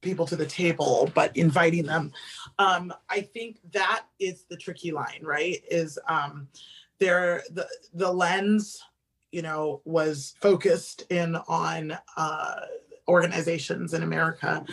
people 0.00 0.26
to 0.26 0.36
the 0.36 0.46
table, 0.46 1.10
but 1.14 1.36
inviting 1.36 1.86
them. 1.86 2.12
Um, 2.58 2.92
I 3.08 3.22
think 3.22 3.58
that 3.72 4.04
is 4.20 4.44
the 4.48 4.56
tricky 4.56 4.92
line, 4.92 5.20
right? 5.22 5.62
Is 5.70 5.98
um, 6.08 6.46
there 7.00 7.42
the 7.50 7.66
the 7.94 8.12
lens, 8.12 8.80
you 9.32 9.42
know, 9.42 9.80
was 9.84 10.34
focused 10.40 11.06
in 11.10 11.36
on 11.48 11.96
uh, 12.16 12.60
organizations 13.08 13.94
in 13.94 14.02
America 14.02 14.64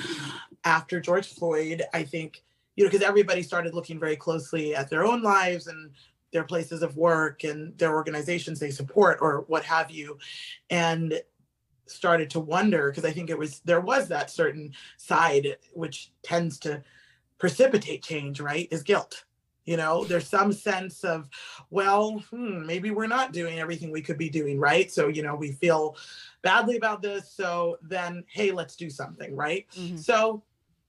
after 0.63 0.99
George 0.99 1.27
Floyd. 1.27 1.83
I 1.93 2.03
think 2.03 2.43
you 2.75 2.83
know 2.83 2.89
because 2.89 3.05
everybody 3.05 3.43
started 3.43 3.73
looking 3.73 3.99
very 3.99 4.15
closely 4.15 4.75
at 4.75 4.89
their 4.89 5.05
own 5.05 5.21
lives 5.21 5.67
and 5.67 5.91
their 6.31 6.43
places 6.43 6.81
of 6.81 6.95
work 6.95 7.43
and 7.43 7.77
their 7.77 7.93
organizations 7.93 8.59
they 8.59 8.71
support 8.71 9.17
or 9.21 9.43
what 9.47 9.65
have 9.65 9.91
you 9.91 10.17
and 10.69 11.21
started 11.85 12.29
to 12.29 12.39
wonder 12.39 12.89
because 12.89 13.03
I 13.03 13.11
think 13.11 13.29
it 13.29 13.37
was 13.37 13.59
there 13.65 13.81
was 13.81 14.07
that 14.07 14.31
certain 14.31 14.73
side 14.97 15.57
which 15.73 16.11
tends 16.23 16.57
to 16.59 16.81
precipitate 17.37 18.03
change, 18.03 18.39
right? 18.39 18.67
Is 18.71 18.83
guilt. 18.83 19.25
You 19.65 19.77
know, 19.77 20.05
there's 20.05 20.27
some 20.27 20.51
sense 20.51 21.03
of, 21.03 21.29
well, 21.69 22.23
hmm, 22.31 22.65
maybe 22.65 22.89
we're 22.89 23.07
not 23.07 23.31
doing 23.31 23.59
everything 23.59 23.91
we 23.91 24.01
could 24.01 24.17
be 24.17 24.29
doing, 24.29 24.59
right? 24.59 24.91
So, 24.91 25.07
you 25.07 25.21
know, 25.21 25.35
we 25.35 25.51
feel 25.51 25.97
badly 26.41 26.77
about 26.77 27.01
this. 27.01 27.31
So 27.31 27.77
then, 27.81 28.23
hey, 28.27 28.51
let's 28.51 28.75
do 28.75 28.89
something, 28.89 29.35
right? 29.35 29.67
Mm-hmm. 29.77 29.97
So, 29.97 30.41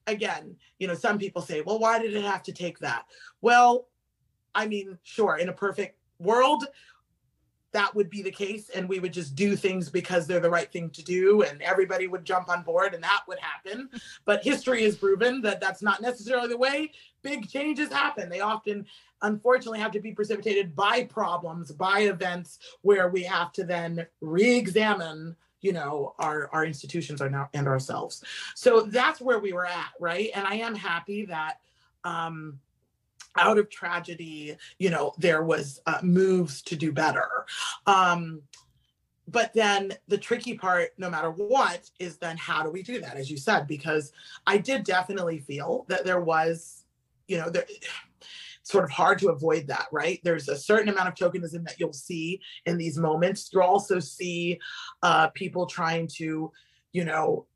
again, 0.06 0.56
you 0.78 0.86
know, 0.86 0.94
some 0.94 1.18
people 1.18 1.42
say, 1.42 1.60
well, 1.60 1.78
why 1.78 1.98
did 1.98 2.14
it 2.14 2.24
have 2.24 2.42
to 2.44 2.52
take 2.52 2.78
that? 2.80 3.04
Well, 3.40 3.88
I 4.54 4.66
mean, 4.66 4.98
sure, 5.02 5.36
in 5.36 5.48
a 5.48 5.52
perfect 5.52 5.98
world, 6.18 6.64
that 7.72 7.94
would 7.94 8.10
be 8.10 8.22
the 8.22 8.30
case 8.30 8.68
and 8.70 8.88
we 8.88 9.00
would 9.00 9.12
just 9.12 9.34
do 9.34 9.56
things 9.56 9.88
because 9.88 10.26
they're 10.26 10.40
the 10.40 10.50
right 10.50 10.70
thing 10.70 10.90
to 10.90 11.02
do 11.02 11.42
and 11.42 11.60
everybody 11.62 12.06
would 12.06 12.24
jump 12.24 12.50
on 12.50 12.62
board 12.62 12.94
and 12.94 13.02
that 13.02 13.22
would 13.26 13.38
happen. 13.38 13.88
But 14.24 14.44
history 14.44 14.84
has 14.84 14.96
proven 14.96 15.40
that 15.42 15.60
that's 15.60 15.82
not 15.82 16.00
necessarily 16.00 16.48
the 16.48 16.56
way. 16.56 16.92
Big 17.22 17.48
changes 17.48 17.90
happen. 17.90 18.28
They 18.28 18.40
often 18.40 18.86
unfortunately 19.22 19.78
have 19.80 19.90
to 19.92 20.00
be 20.00 20.12
precipitated 20.12 20.76
by 20.76 21.04
problems 21.04 21.72
by 21.72 22.00
events 22.00 22.58
where 22.82 23.08
we 23.08 23.22
have 23.22 23.52
to 23.52 23.64
then 23.64 24.06
re-examine 24.20 25.34
you 25.62 25.72
know 25.72 26.14
our 26.18 26.50
our 26.52 26.64
institutions 26.64 27.20
are 27.22 27.30
now 27.30 27.48
and 27.54 27.66
ourselves 27.66 28.22
so 28.54 28.82
that's 28.82 29.20
where 29.20 29.38
we 29.38 29.52
were 29.52 29.66
at 29.66 29.90
right 29.98 30.30
and 30.34 30.46
i 30.46 30.54
am 30.54 30.74
happy 30.74 31.24
that 31.24 31.60
um 32.04 32.58
out 33.36 33.58
of 33.58 33.70
tragedy, 33.70 34.56
you 34.78 34.90
know, 34.90 35.14
there 35.18 35.42
was 35.42 35.80
uh, 35.86 36.00
moves 36.02 36.62
to 36.62 36.76
do 36.76 36.92
better. 36.92 37.46
Um, 37.86 38.42
but 39.28 39.52
then 39.54 39.94
the 40.08 40.18
tricky 40.18 40.54
part, 40.54 40.90
no 40.98 41.08
matter 41.08 41.30
what, 41.30 41.88
is 41.98 42.16
then 42.16 42.36
how 42.36 42.62
do 42.62 42.70
we 42.70 42.82
do 42.82 43.00
that, 43.00 43.16
as 43.16 43.30
you 43.30 43.36
said? 43.36 43.66
Because 43.66 44.12
I 44.46 44.58
did 44.58 44.84
definitely 44.84 45.38
feel 45.38 45.86
that 45.88 46.04
there 46.04 46.20
was, 46.20 46.84
you 47.28 47.38
know, 47.38 47.48
there, 47.48 47.66
sort 48.62 48.84
of 48.84 48.90
hard 48.90 49.18
to 49.18 49.30
avoid 49.30 49.66
that, 49.68 49.86
right? 49.92 50.20
There's 50.24 50.48
a 50.48 50.56
certain 50.56 50.88
amount 50.88 51.08
of 51.08 51.14
tokenism 51.14 51.64
that 51.64 51.78
you'll 51.78 51.92
see 51.92 52.40
in 52.66 52.78
these 52.78 52.98
moments. 52.98 53.50
You'll 53.52 53.62
also 53.62 53.98
see 53.98 54.58
uh, 55.02 55.28
people 55.28 55.66
trying 55.66 56.08
to, 56.18 56.52
you 56.92 57.04
know, 57.04 57.46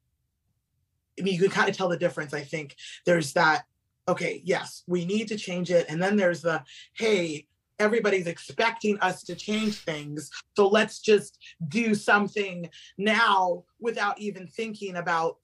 I 1.18 1.22
mean, 1.22 1.34
you 1.34 1.40
can 1.40 1.50
kind 1.50 1.68
of 1.68 1.76
tell 1.76 1.88
the 1.88 1.96
difference. 1.96 2.34
I 2.34 2.42
think 2.42 2.76
there's 3.07 3.32
that 3.34 3.64
okay, 4.09 4.40
yes, 4.44 4.82
we 4.86 5.04
need 5.04 5.28
to 5.28 5.36
change 5.36 5.70
it. 5.70 5.86
And 5.88 6.02
then 6.02 6.16
there's 6.16 6.42
the, 6.42 6.62
hey, 6.94 7.46
everybody's 7.78 8.26
expecting 8.26 8.98
us 9.00 9.22
to 9.24 9.34
change 9.34 9.78
things. 9.78 10.30
So 10.57 10.68
let's 10.68 11.00
just 11.00 11.38
do 11.68 11.94
something 11.94 12.70
now 12.96 13.64
without 13.80 14.18
even 14.18 14.46
thinking 14.46 14.96
about 14.96 15.38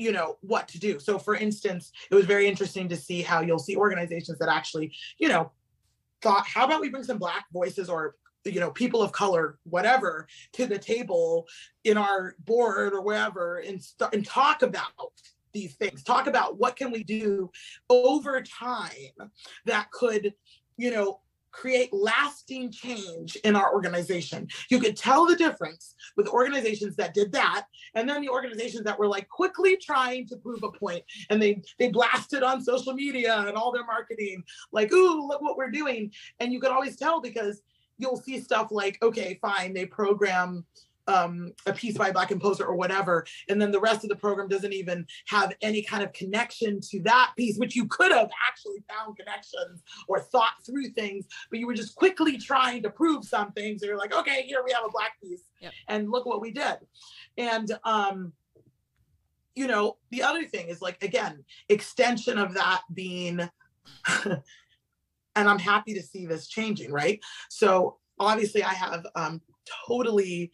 you 0.00 0.12
know 0.12 0.38
what 0.40 0.66
to 0.68 0.78
do. 0.78 0.98
So 0.98 1.18
for 1.18 1.34
instance 1.34 1.92
it 2.10 2.14
was 2.14 2.24
very 2.24 2.46
interesting 2.46 2.88
to 2.88 2.96
see 2.96 3.22
how 3.22 3.40
you'll 3.40 3.58
see 3.58 3.76
organizations 3.76 4.38
that 4.38 4.48
actually 4.48 4.92
you 5.18 5.28
know 5.28 5.52
thought 6.22 6.46
how 6.46 6.64
about 6.64 6.80
we 6.80 6.88
bring 6.88 7.04
some 7.04 7.18
black 7.18 7.46
voices 7.52 7.88
or 7.88 8.16
you 8.44 8.60
know 8.60 8.70
people 8.70 9.02
of 9.02 9.12
color 9.12 9.58
whatever 9.64 10.26
to 10.52 10.66
the 10.66 10.78
table 10.78 11.46
in 11.84 11.98
our 11.98 12.34
board 12.40 12.92
or 12.94 13.02
wherever 13.02 13.58
and, 13.58 13.82
st- 13.82 14.14
and 14.14 14.24
talk 14.24 14.62
about 14.62 15.12
these 15.52 15.74
things. 15.74 16.02
Talk 16.02 16.26
about 16.26 16.58
what 16.58 16.76
can 16.76 16.92
we 16.92 17.02
do 17.02 17.50
over 17.88 18.40
time 18.40 19.30
that 19.66 19.90
could 19.90 20.32
you 20.76 20.90
know 20.90 21.20
create 21.52 21.92
lasting 21.92 22.70
change 22.70 23.36
in 23.44 23.56
our 23.56 23.72
organization. 23.72 24.48
You 24.70 24.80
could 24.80 24.96
tell 24.96 25.26
the 25.26 25.36
difference 25.36 25.94
with 26.16 26.28
organizations 26.28 26.96
that 26.96 27.14
did 27.14 27.32
that 27.32 27.66
and 27.94 28.08
then 28.08 28.20
the 28.20 28.28
organizations 28.28 28.84
that 28.84 28.98
were 28.98 29.08
like 29.08 29.28
quickly 29.28 29.76
trying 29.76 30.26
to 30.28 30.36
prove 30.36 30.62
a 30.62 30.70
point 30.70 31.02
and 31.28 31.40
they 31.40 31.62
they 31.78 31.88
blasted 31.88 32.42
on 32.42 32.62
social 32.62 32.92
media 32.92 33.44
and 33.46 33.56
all 33.56 33.72
their 33.72 33.84
marketing 33.84 34.42
like 34.72 34.92
ooh 34.92 35.26
look 35.26 35.42
what 35.42 35.56
we're 35.56 35.70
doing. 35.70 36.12
And 36.38 36.52
you 36.52 36.60
could 36.60 36.70
always 36.70 36.96
tell 36.96 37.20
because 37.20 37.62
you'll 37.98 38.16
see 38.16 38.40
stuff 38.40 38.68
like 38.70 38.98
okay 39.02 39.38
fine 39.42 39.74
they 39.74 39.86
program 39.86 40.64
um, 41.10 41.52
a 41.66 41.72
piece 41.72 41.98
by 41.98 42.08
a 42.08 42.12
Black 42.12 42.28
Composer 42.28 42.64
or 42.64 42.76
whatever, 42.76 43.26
and 43.48 43.60
then 43.60 43.70
the 43.70 43.80
rest 43.80 44.04
of 44.04 44.10
the 44.10 44.16
program 44.16 44.48
doesn't 44.48 44.72
even 44.72 45.06
have 45.26 45.52
any 45.60 45.82
kind 45.82 46.02
of 46.02 46.12
connection 46.12 46.80
to 46.80 47.00
that 47.02 47.32
piece, 47.36 47.58
which 47.58 47.74
you 47.74 47.86
could 47.86 48.12
have 48.12 48.30
actually 48.48 48.82
found 48.88 49.16
connections 49.16 49.82
or 50.08 50.20
thought 50.20 50.54
through 50.64 50.88
things, 50.90 51.26
but 51.50 51.58
you 51.58 51.66
were 51.66 51.74
just 51.74 51.94
quickly 51.96 52.38
trying 52.38 52.82
to 52.82 52.90
prove 52.90 53.24
something. 53.24 53.78
So 53.78 53.86
you're 53.86 53.98
like, 53.98 54.14
okay, 54.14 54.42
here 54.42 54.62
we 54.64 54.72
have 54.72 54.84
a 54.86 54.90
black 54.90 55.20
piece, 55.20 55.42
yep. 55.60 55.72
and 55.88 56.10
look 56.10 56.26
what 56.26 56.40
we 56.40 56.52
did. 56.52 56.78
And 57.36 57.70
um, 57.84 58.32
you 59.54 59.66
know, 59.66 59.96
the 60.10 60.22
other 60.22 60.44
thing 60.44 60.68
is 60.68 60.80
like 60.80 61.02
again, 61.02 61.44
extension 61.68 62.38
of 62.38 62.54
that 62.54 62.82
being. 62.94 63.40
and 64.24 65.48
I'm 65.48 65.58
happy 65.58 65.94
to 65.94 66.02
see 66.02 66.26
this 66.26 66.46
changing, 66.46 66.92
right? 66.92 67.20
So 67.48 67.98
obviously, 68.18 68.62
I 68.62 68.74
have 68.74 69.06
um, 69.16 69.40
totally 69.86 70.52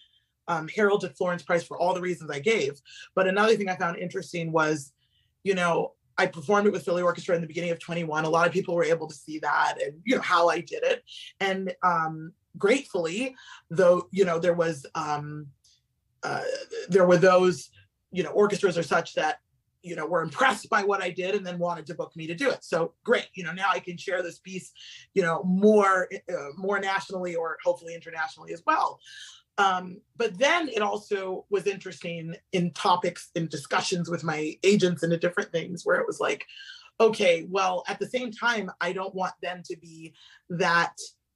um, 0.48 0.68
heralded 0.68 1.16
Florence 1.16 1.42
Price 1.42 1.64
for 1.64 1.78
all 1.78 1.94
the 1.94 2.00
reasons 2.00 2.30
I 2.30 2.40
gave. 2.40 2.80
But 3.14 3.26
another 3.26 3.56
thing 3.56 3.68
I 3.68 3.76
found 3.76 3.98
interesting 3.98 4.52
was, 4.52 4.92
you 5.44 5.54
know, 5.54 5.92
I 6.18 6.26
performed 6.26 6.66
it 6.66 6.72
with 6.72 6.84
Philly 6.84 7.02
Orchestra 7.02 7.34
in 7.34 7.42
the 7.42 7.46
beginning 7.46 7.70
of 7.70 7.78
21. 7.78 8.24
A 8.24 8.28
lot 8.28 8.46
of 8.46 8.52
people 8.52 8.74
were 8.74 8.84
able 8.84 9.06
to 9.06 9.14
see 9.14 9.38
that 9.40 9.76
and 9.82 10.00
you 10.04 10.16
know 10.16 10.22
how 10.22 10.48
I 10.48 10.60
did 10.60 10.82
it. 10.82 11.02
And 11.40 11.74
um, 11.82 12.32
gratefully, 12.56 13.34
though, 13.70 14.08
you 14.10 14.24
know, 14.24 14.38
there 14.38 14.54
was 14.54 14.86
um, 14.94 15.48
uh, 16.22 16.42
there 16.88 17.06
were 17.06 17.18
those, 17.18 17.70
you 18.12 18.22
know, 18.22 18.30
orchestras 18.30 18.78
are 18.78 18.82
such 18.82 19.14
that 19.14 19.38
you 19.82 19.94
know 19.94 20.06
were 20.06 20.22
impressed 20.22 20.68
by 20.68 20.82
what 20.82 21.00
I 21.00 21.10
did 21.10 21.36
and 21.36 21.46
then 21.46 21.58
wanted 21.58 21.86
to 21.86 21.94
book 21.94 22.16
me 22.16 22.26
to 22.26 22.34
do 22.34 22.50
it. 22.50 22.64
So 22.64 22.94
great, 23.04 23.28
you 23.34 23.44
know, 23.44 23.52
now 23.52 23.68
I 23.70 23.78
can 23.78 23.96
share 23.96 24.22
this 24.22 24.40
piece, 24.40 24.72
you 25.14 25.22
know, 25.22 25.42
more 25.44 26.08
uh, 26.28 26.48
more 26.56 26.80
nationally 26.80 27.36
or 27.36 27.58
hopefully 27.64 27.94
internationally 27.94 28.52
as 28.52 28.62
well. 28.66 28.98
Um, 29.58 30.00
but 30.16 30.38
then 30.38 30.68
it 30.68 30.82
also 30.82 31.46
was 31.50 31.66
interesting 31.66 32.34
in 32.52 32.72
topics 32.72 33.30
in 33.34 33.48
discussions 33.48 34.10
with 34.10 34.22
my 34.22 34.56
agents 34.62 35.02
and 35.02 35.10
the 35.10 35.16
different 35.16 35.50
things 35.50 35.84
where 35.84 35.98
it 35.98 36.06
was 36.06 36.20
like, 36.20 36.46
okay, 37.00 37.46
well, 37.48 37.84
at 37.88 37.98
the 37.98 38.06
same 38.06 38.30
time, 38.30 38.70
I 38.80 38.92
don't 38.92 39.14
want 39.14 39.34
them 39.42 39.62
to 39.66 39.76
be 39.76 40.14
that 40.50 40.94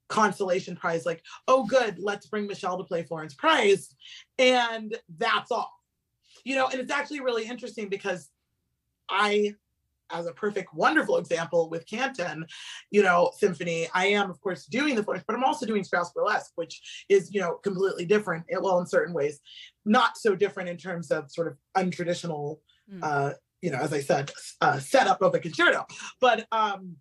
consolation 0.09 0.77
prize, 0.77 1.07
like, 1.07 1.23
oh, 1.49 1.65
good, 1.65 1.99
let's 1.99 2.27
bring 2.27 2.47
Michelle 2.47 2.79
to 2.79 2.85
play 2.85 3.03
Florence 3.03 3.35
Price. 3.35 3.95
And 4.39 4.97
that's 5.19 5.51
all. 5.51 5.73
You 6.45 6.57
know, 6.57 6.69
and 6.69 6.81
it's 6.81 6.93
actually 6.93 7.21
really 7.21 7.45
interesting 7.45 7.89
because 7.89 8.29
I 9.09 9.55
as 10.13 10.27
a 10.27 10.33
perfect, 10.33 10.75
wonderful 10.75 11.19
example 11.19 11.69
with 11.71 11.87
Canton, 11.87 12.47
you 12.91 13.03
know, 13.03 13.31
symphony. 13.37 13.89
I 13.95 14.07
am, 14.07 14.31
of 14.31 14.41
course, 14.41 14.67
doing 14.67 14.95
the 14.95 15.03
Florence, 15.03 15.25
but 15.27 15.37
I'm 15.37 15.45
also 15.45 15.67
doing 15.67 15.85
Strauss 15.85 16.13
burlesque, 16.13 16.53
which 16.57 17.05
is, 17.09 17.33
you 17.33 17.41
know, 17.41 17.55
completely 17.63 18.05
different. 18.05 18.45
Eh, 18.51 18.59
well, 18.61 18.79
in 18.79 18.87
certain 18.87 19.15
ways, 19.15 19.41
not 19.85 20.17
so 20.17 20.35
different 20.35 20.69
in 20.69 20.77
terms 20.77 21.11
of 21.11 21.31
sort 21.31 21.49
of 21.49 21.57
untraditional, 21.77 22.59
mm. 22.93 23.01
uh, 23.03 23.35
you 23.63 23.71
know, 23.71 23.79
as 23.79 23.93
I 23.93 24.01
said, 24.01 24.31
uh, 24.61 24.79
setup 24.79 25.23
of 25.23 25.35
a 25.35 25.39
concerto. 25.39 25.87
But 26.21 26.47
um, 26.53 26.97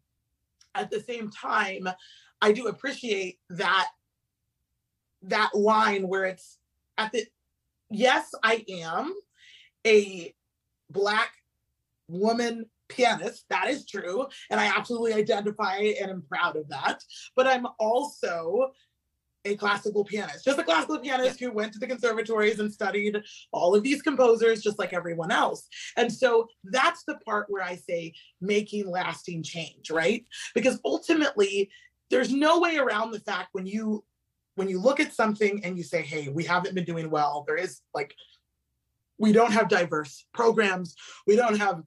at 0.76 0.92
the 0.92 1.00
same 1.00 1.30
time, 1.30 1.88
I 2.42 2.52
do 2.52 2.68
appreciate 2.68 3.40
that 3.50 3.88
that 5.24 5.54
line 5.54 6.08
where 6.08 6.24
it's 6.26 6.58
at 6.98 7.12
the 7.12 7.26
yes, 7.90 8.32
I 8.44 8.64
am 8.70 9.14
a 9.86 10.34
black 10.90 11.32
woman 12.08 12.66
pianist. 12.90 13.46
That 13.50 13.70
is 13.70 13.86
true. 13.86 14.28
And 14.50 14.60
I 14.60 14.66
absolutely 14.76 15.14
identify 15.14 15.78
and 15.78 16.12
am 16.12 16.24
proud 16.28 16.56
of 16.56 16.68
that. 16.70 17.04
But 17.36 17.48
I'm 17.48 17.68
also 17.80 18.72
a 19.46 19.56
classical 19.56 20.04
pianist, 20.04 20.44
just 20.44 20.60
a 20.60 20.64
classical 20.64 21.00
pianist 21.00 21.40
yeah. 21.40 21.48
who 21.48 21.54
went 21.54 21.72
to 21.74 21.80
the 21.80 21.88
conservatories 21.88 22.60
and 22.60 22.72
studied 22.72 23.22
all 23.54 23.74
of 23.74 23.84
these 23.84 24.02
composers, 24.02 24.62
just 24.62 24.78
like 24.78 24.94
everyone 24.94 25.32
else. 25.32 25.68
And 25.96 26.12
so 26.12 26.48
that's 26.66 27.04
the 27.06 27.16
part 27.26 27.46
where 27.50 27.64
I 27.64 27.76
say 27.76 28.14
making 28.42 28.90
lasting 28.90 29.44
change, 29.44 29.90
right? 29.92 30.26
Because 30.54 30.80
ultimately, 30.84 31.70
there's 32.10 32.34
no 32.34 32.60
way 32.60 32.78
around 32.78 33.12
the 33.12 33.20
fact 33.20 33.50
when 33.52 33.66
you 33.66 34.04
when 34.56 34.68
you 34.68 34.82
look 34.82 35.00
at 35.00 35.14
something 35.14 35.64
and 35.64 35.78
you 35.78 35.84
say, 35.84 36.02
hey, 36.02 36.28
we 36.28 36.44
haven't 36.44 36.76
been 36.76 36.84
doing 36.84 37.10
well, 37.10 37.46
there 37.48 37.56
is 37.56 37.80
like 37.94 38.14
we 39.18 39.32
don't 39.32 39.54
have 39.54 39.70
diverse 39.70 40.26
programs, 40.34 40.96
we 41.28 41.36
don't 41.38 41.58
have 41.58 41.82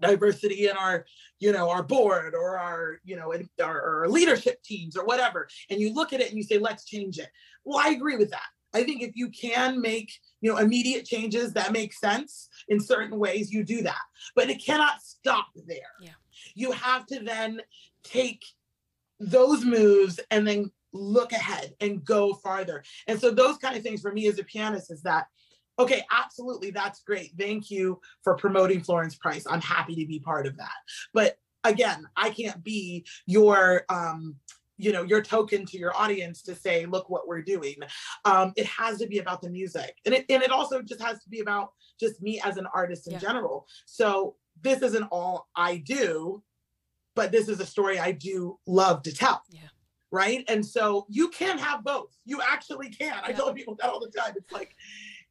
diversity 0.00 0.68
in 0.68 0.76
our 0.76 1.04
you 1.38 1.52
know 1.52 1.70
our 1.70 1.82
board 1.82 2.34
or 2.34 2.58
our 2.58 3.00
you 3.04 3.16
know 3.16 3.32
our, 3.62 4.02
our, 4.02 4.08
leadership 4.08 4.62
teams 4.62 4.96
or 4.96 5.04
whatever. 5.04 5.48
And 5.70 5.80
you 5.80 5.94
look 5.94 6.12
at 6.12 6.20
it 6.20 6.28
and 6.28 6.36
you 6.36 6.42
say 6.42 6.58
let's 6.58 6.84
change 6.84 7.18
it. 7.18 7.28
Well 7.64 7.78
i 7.78 7.90
agree 7.90 8.16
with 8.16 8.30
that. 8.30 8.48
I 8.74 8.84
think 8.84 9.02
if 9.02 9.12
you 9.14 9.28
can 9.28 9.80
make 9.80 10.12
you 10.40 10.50
know 10.50 10.58
immediate 10.58 11.04
changes 11.04 11.52
that 11.52 11.72
make 11.72 11.92
sense 11.92 12.48
in 12.68 12.80
certain 12.80 13.18
ways 13.18 13.52
you 13.52 13.64
do 13.64 13.82
that. 13.82 14.00
But 14.34 14.50
it 14.50 14.64
cannot 14.64 15.02
stop 15.02 15.46
there. 15.66 15.78
Yeah. 16.00 16.10
you 16.54 16.72
have 16.72 17.06
to 17.06 17.20
then 17.20 17.60
take 18.02 18.42
those 19.20 19.64
moves 19.64 20.18
and 20.30 20.46
then 20.46 20.70
look 20.92 21.32
ahead 21.32 21.74
and 21.80 22.04
go 22.04 22.34
farther. 22.34 22.82
And 23.06 23.20
so 23.20 23.30
those 23.30 23.56
kind 23.58 23.76
of 23.76 23.82
things 23.82 24.00
for 24.00 24.12
me 24.12 24.26
as 24.26 24.38
a 24.38 24.44
pianist 24.44 24.90
is 24.90 25.02
that 25.02 25.26
Okay, 25.78 26.02
absolutely. 26.10 26.70
That's 26.70 27.02
great. 27.02 27.32
Thank 27.38 27.70
you 27.70 28.00
for 28.22 28.36
promoting 28.36 28.82
Florence 28.82 29.14
Price. 29.14 29.44
I'm 29.48 29.60
happy 29.60 29.94
to 29.96 30.06
be 30.06 30.20
part 30.20 30.46
of 30.46 30.56
that. 30.58 30.70
But 31.14 31.38
again, 31.64 32.06
I 32.16 32.30
can't 32.30 32.62
be 32.62 33.06
your 33.26 33.84
um, 33.88 34.36
you 34.78 34.92
know 34.92 35.02
your 35.02 35.22
token 35.22 35.64
to 35.66 35.78
your 35.78 35.96
audience 35.96 36.42
to 36.42 36.54
say 36.54 36.86
look 36.86 37.08
what 37.08 37.28
we're 37.28 37.42
doing 37.42 37.76
um, 38.24 38.52
it 38.56 38.66
has 38.66 38.98
to 38.98 39.06
be 39.06 39.18
about 39.18 39.40
the 39.40 39.48
music 39.48 39.96
and 40.04 40.14
it, 40.14 40.26
and 40.28 40.42
it 40.42 40.50
also 40.50 40.82
just 40.82 41.00
has 41.00 41.22
to 41.22 41.28
be 41.28 41.40
about 41.40 41.72
just 42.00 42.20
me 42.20 42.40
as 42.44 42.56
an 42.56 42.66
artist 42.74 43.06
in 43.06 43.12
yeah. 43.12 43.18
general 43.18 43.66
so 43.86 44.34
this 44.60 44.82
isn't 44.82 45.04
all 45.12 45.48
i 45.54 45.76
do 45.76 46.42
but 47.14 47.30
this 47.30 47.48
is 47.48 47.60
a 47.60 47.66
story 47.66 47.98
i 47.98 48.10
do 48.10 48.58
love 48.66 49.02
to 49.02 49.14
tell 49.14 49.42
yeah 49.50 49.60
right 50.10 50.44
and 50.48 50.64
so 50.64 51.06
you 51.08 51.28
can 51.28 51.58
have 51.58 51.84
both 51.84 52.16
you 52.24 52.40
actually 52.42 52.88
can 52.88 53.20
i 53.22 53.32
tell 53.32 53.52
people 53.54 53.76
that 53.78 53.88
all 53.88 54.00
the 54.00 54.10
time 54.10 54.32
it's 54.36 54.52
like 54.52 54.74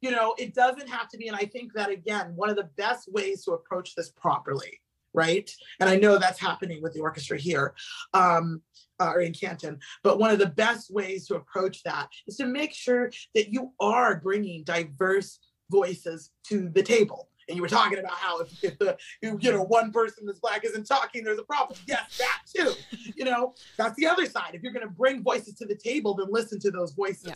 you 0.02 0.10
know, 0.10 0.34
it 0.36 0.54
doesn't 0.54 0.88
have 0.88 1.08
to 1.08 1.16
be. 1.16 1.28
And 1.28 1.36
I 1.36 1.46
think 1.46 1.72
that, 1.74 1.88
again, 1.88 2.32
one 2.34 2.50
of 2.50 2.56
the 2.56 2.68
best 2.76 3.10
ways 3.10 3.44
to 3.44 3.52
approach 3.52 3.94
this 3.94 4.10
properly, 4.10 4.80
right? 5.14 5.50
And 5.80 5.88
I 5.88 5.96
know 5.96 6.18
that's 6.18 6.40
happening 6.40 6.82
with 6.82 6.92
the 6.92 7.00
orchestra 7.00 7.38
here 7.38 7.72
um, 8.12 8.60
uh, 9.00 9.12
or 9.14 9.20
in 9.20 9.32
Canton, 9.32 9.78
but 10.02 10.18
one 10.18 10.32
of 10.32 10.40
the 10.40 10.46
best 10.46 10.92
ways 10.92 11.26
to 11.28 11.36
approach 11.36 11.84
that 11.84 12.08
is 12.26 12.36
to 12.36 12.46
make 12.46 12.74
sure 12.74 13.10
that 13.34 13.50
you 13.50 13.72
are 13.80 14.20
bringing 14.20 14.64
diverse 14.64 15.38
voices 15.70 16.30
to 16.48 16.68
the 16.68 16.82
table. 16.82 17.28
And 17.48 17.56
you 17.56 17.62
were 17.62 17.68
talking 17.68 17.98
about 17.98 18.12
how 18.12 18.40
if, 18.40 18.64
if 18.64 18.78
the 18.78 18.96
you 19.20 19.36
know 19.50 19.64
one 19.64 19.90
person 19.90 20.26
that's 20.26 20.38
black 20.38 20.64
isn't 20.64 20.84
talking, 20.84 21.24
there's 21.24 21.40
a 21.40 21.44
problem. 21.44 21.76
Yes, 21.88 22.18
that 22.18 22.42
too. 22.56 22.72
You 23.16 23.24
know, 23.24 23.54
that's 23.76 23.96
the 23.96 24.06
other 24.06 24.26
side. 24.26 24.54
If 24.54 24.62
you're 24.62 24.72
going 24.72 24.86
to 24.86 24.92
bring 24.92 25.24
voices 25.24 25.54
to 25.56 25.66
the 25.66 25.74
table, 25.74 26.14
then 26.14 26.28
listen 26.30 26.60
to 26.60 26.70
those 26.70 26.92
voices. 26.92 27.26
Yeah 27.26 27.34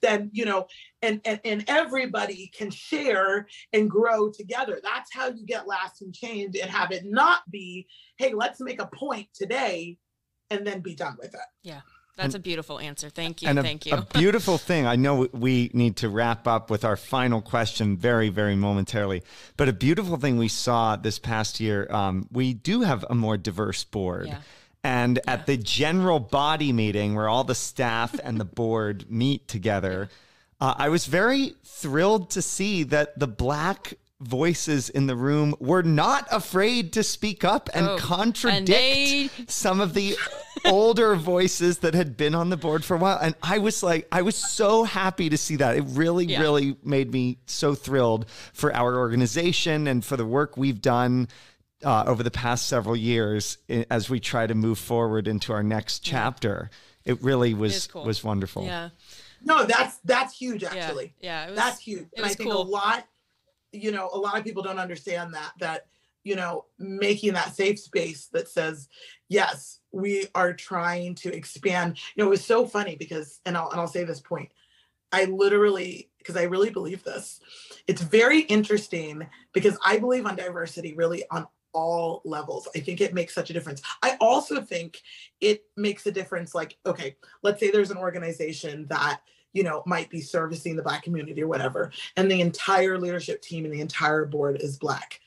then 0.00 0.30
you 0.32 0.44
know 0.44 0.66
and, 1.00 1.20
and 1.24 1.40
and 1.44 1.64
everybody 1.68 2.50
can 2.56 2.70
share 2.70 3.46
and 3.72 3.90
grow 3.90 4.30
together 4.30 4.80
that's 4.82 5.12
how 5.12 5.28
you 5.28 5.44
get 5.46 5.66
lasting 5.66 6.12
change 6.12 6.56
and 6.56 6.70
have 6.70 6.92
it 6.92 7.04
not 7.04 7.42
be 7.50 7.86
hey 8.18 8.32
let's 8.34 8.60
make 8.60 8.80
a 8.80 8.90
point 8.94 9.28
today 9.34 9.96
and 10.50 10.66
then 10.66 10.80
be 10.80 10.94
done 10.94 11.16
with 11.18 11.34
it 11.34 11.40
yeah 11.62 11.80
that's 12.16 12.34
and, 12.34 12.42
a 12.42 12.44
beautiful 12.44 12.78
answer. 12.78 13.08
Thank 13.08 13.42
you. 13.42 13.48
And 13.48 13.58
a, 13.58 13.62
Thank 13.62 13.86
you. 13.86 13.94
a 13.94 14.02
beautiful 14.02 14.58
thing. 14.58 14.86
I 14.86 14.96
know 14.96 15.28
we 15.32 15.70
need 15.72 15.96
to 15.98 16.10
wrap 16.10 16.46
up 16.46 16.70
with 16.70 16.84
our 16.84 16.96
final 16.96 17.40
question 17.40 17.96
very, 17.96 18.28
very 18.28 18.54
momentarily. 18.54 19.22
But 19.56 19.68
a 19.68 19.72
beautiful 19.72 20.18
thing 20.18 20.36
we 20.36 20.48
saw 20.48 20.96
this 20.96 21.18
past 21.18 21.58
year, 21.58 21.86
um, 21.90 22.28
we 22.30 22.52
do 22.52 22.82
have 22.82 23.04
a 23.08 23.14
more 23.14 23.38
diverse 23.38 23.84
board. 23.84 24.26
Yeah. 24.26 24.38
And 24.84 25.20
at 25.28 25.46
the 25.46 25.56
general 25.56 26.18
body 26.18 26.72
meeting 26.72 27.14
where 27.14 27.28
all 27.28 27.44
the 27.44 27.54
staff 27.54 28.18
and 28.22 28.40
the 28.40 28.44
board 28.44 29.06
meet 29.10 29.46
together, 29.48 30.08
uh, 30.60 30.74
I 30.76 30.88
was 30.88 31.06
very 31.06 31.54
thrilled 31.64 32.30
to 32.30 32.42
see 32.42 32.82
that 32.84 33.18
the 33.18 33.28
black 33.28 33.94
voices 34.22 34.88
in 34.88 35.06
the 35.06 35.16
room 35.16 35.54
were 35.58 35.82
not 35.82 36.26
afraid 36.30 36.92
to 36.92 37.02
speak 37.02 37.44
up 37.44 37.68
and 37.74 37.88
oh, 37.88 37.96
contradict 37.96 38.68
and 38.68 38.68
they... 38.68 39.30
some 39.48 39.80
of 39.80 39.94
the 39.94 40.16
older 40.64 41.16
voices 41.16 41.78
that 41.78 41.94
had 41.94 42.16
been 42.16 42.34
on 42.34 42.48
the 42.48 42.56
board 42.56 42.84
for 42.84 42.94
a 42.94 42.98
while. 42.98 43.18
And 43.20 43.34
I 43.42 43.58
was 43.58 43.82
like, 43.82 44.06
I 44.12 44.22
was 44.22 44.36
so 44.36 44.84
happy 44.84 45.28
to 45.28 45.36
see 45.36 45.56
that. 45.56 45.76
It 45.76 45.84
really, 45.88 46.26
yeah. 46.26 46.40
really 46.40 46.76
made 46.84 47.12
me 47.12 47.38
so 47.46 47.74
thrilled 47.74 48.26
for 48.52 48.74
our 48.74 48.96
organization 48.96 49.88
and 49.88 50.04
for 50.04 50.16
the 50.16 50.26
work 50.26 50.56
we've 50.56 50.80
done 50.80 51.28
uh, 51.84 52.04
over 52.06 52.22
the 52.22 52.30
past 52.30 52.66
several 52.66 52.96
years 52.96 53.58
as 53.90 54.08
we 54.08 54.20
try 54.20 54.46
to 54.46 54.54
move 54.54 54.78
forward 54.78 55.28
into 55.28 55.52
our 55.52 55.62
next 55.62 56.00
chapter. 56.00 56.70
Yeah. 57.04 57.12
It 57.12 57.22
really 57.22 57.54
was 57.54 57.88
cool. 57.88 58.04
was 58.04 58.22
wonderful. 58.22 58.64
Yeah. 58.64 58.90
No, 59.44 59.64
that's 59.64 59.98
that's 60.04 60.36
huge 60.36 60.62
actually. 60.62 61.14
Yeah, 61.20 61.44
yeah 61.44 61.50
was, 61.50 61.56
that's 61.56 61.80
huge. 61.80 62.06
And 62.16 62.24
I 62.24 62.28
think 62.30 62.50
cool. 62.50 62.62
a 62.62 62.64
lot, 62.64 63.06
you 63.72 63.90
know, 63.90 64.08
a 64.12 64.18
lot 64.18 64.38
of 64.38 64.44
people 64.44 64.62
don't 64.62 64.78
understand 64.78 65.34
that 65.34 65.52
that 65.58 65.86
you 66.24 66.36
know 66.36 66.66
making 66.78 67.32
that 67.34 67.54
safe 67.54 67.78
space 67.78 68.26
that 68.26 68.48
says 68.48 68.88
yes 69.28 69.80
we 69.90 70.26
are 70.34 70.52
trying 70.52 71.14
to 71.14 71.34
expand 71.34 71.98
you 72.14 72.22
know 72.22 72.28
it 72.28 72.30
was 72.30 72.44
so 72.44 72.66
funny 72.66 72.96
because 72.96 73.40
and 73.44 73.56
i'll, 73.56 73.70
and 73.70 73.80
I'll 73.80 73.88
say 73.88 74.04
this 74.04 74.20
point 74.20 74.50
i 75.10 75.24
literally 75.24 76.10
because 76.18 76.36
i 76.36 76.44
really 76.44 76.70
believe 76.70 77.02
this 77.04 77.40
it's 77.86 78.02
very 78.02 78.40
interesting 78.40 79.26
because 79.52 79.76
i 79.84 79.98
believe 79.98 80.26
on 80.26 80.36
diversity 80.36 80.94
really 80.94 81.24
on 81.30 81.46
all 81.72 82.22
levels. 82.24 82.68
I 82.74 82.80
think 82.80 83.00
it 83.00 83.14
makes 83.14 83.34
such 83.34 83.50
a 83.50 83.52
difference. 83.52 83.82
I 84.02 84.16
also 84.20 84.60
think 84.60 85.00
it 85.40 85.64
makes 85.76 86.06
a 86.06 86.12
difference. 86.12 86.54
Like, 86.54 86.76
okay, 86.86 87.16
let's 87.42 87.60
say 87.60 87.70
there's 87.70 87.90
an 87.90 87.96
organization 87.96 88.86
that 88.88 89.20
you 89.52 89.62
know 89.62 89.82
might 89.86 90.10
be 90.10 90.20
servicing 90.20 90.76
the 90.76 90.82
black 90.82 91.02
community 91.02 91.42
or 91.42 91.48
whatever 91.48 91.92
and 92.16 92.30
the 92.30 92.40
entire 92.40 92.98
leadership 92.98 93.42
team 93.42 93.64
and 93.64 93.74
the 93.74 93.80
entire 93.80 94.24
board 94.24 94.56
is 94.60 94.78
black 94.78 95.20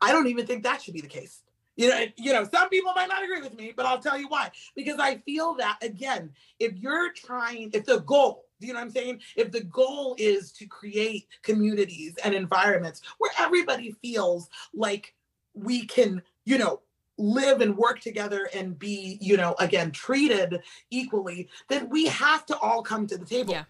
i 0.00 0.12
don't 0.12 0.26
even 0.26 0.46
think 0.46 0.62
that 0.62 0.82
should 0.82 0.94
be 0.94 1.00
the 1.00 1.08
case 1.08 1.42
you 1.76 1.88
know 1.88 2.04
you 2.18 2.32
know 2.32 2.44
some 2.44 2.68
people 2.68 2.92
might 2.94 3.08
not 3.08 3.22
agree 3.22 3.40
with 3.40 3.56
me 3.56 3.72
but 3.74 3.86
i'll 3.86 3.98
tell 3.98 4.18
you 4.18 4.28
why 4.28 4.50
because 4.76 4.98
i 4.98 5.16
feel 5.18 5.54
that 5.54 5.78
again 5.82 6.30
if 6.58 6.76
you're 6.76 7.12
trying 7.12 7.70
if 7.72 7.86
the 7.86 8.00
goal 8.00 8.44
do 8.60 8.66
you 8.66 8.72
know 8.72 8.78
what 8.78 8.84
i'm 8.84 8.90
saying 8.90 9.20
if 9.36 9.50
the 9.50 9.64
goal 9.64 10.14
is 10.18 10.52
to 10.52 10.66
create 10.66 11.26
communities 11.42 12.16
and 12.22 12.34
environments 12.34 13.00
where 13.18 13.30
everybody 13.38 13.92
feels 14.02 14.50
like 14.74 15.14
we 15.54 15.86
can, 15.86 16.22
you 16.44 16.58
know, 16.58 16.80
live 17.18 17.60
and 17.60 17.76
work 17.76 18.00
together 18.00 18.48
and 18.54 18.78
be, 18.78 19.18
you 19.20 19.36
know, 19.36 19.54
again, 19.58 19.90
treated 19.90 20.60
equally, 20.90 21.48
then 21.68 21.88
we 21.88 22.06
have 22.06 22.46
to 22.46 22.58
all 22.58 22.82
come 22.82 23.06
to 23.06 23.18
the 23.18 23.26
table. 23.26 23.52
Yeah. 23.52 23.64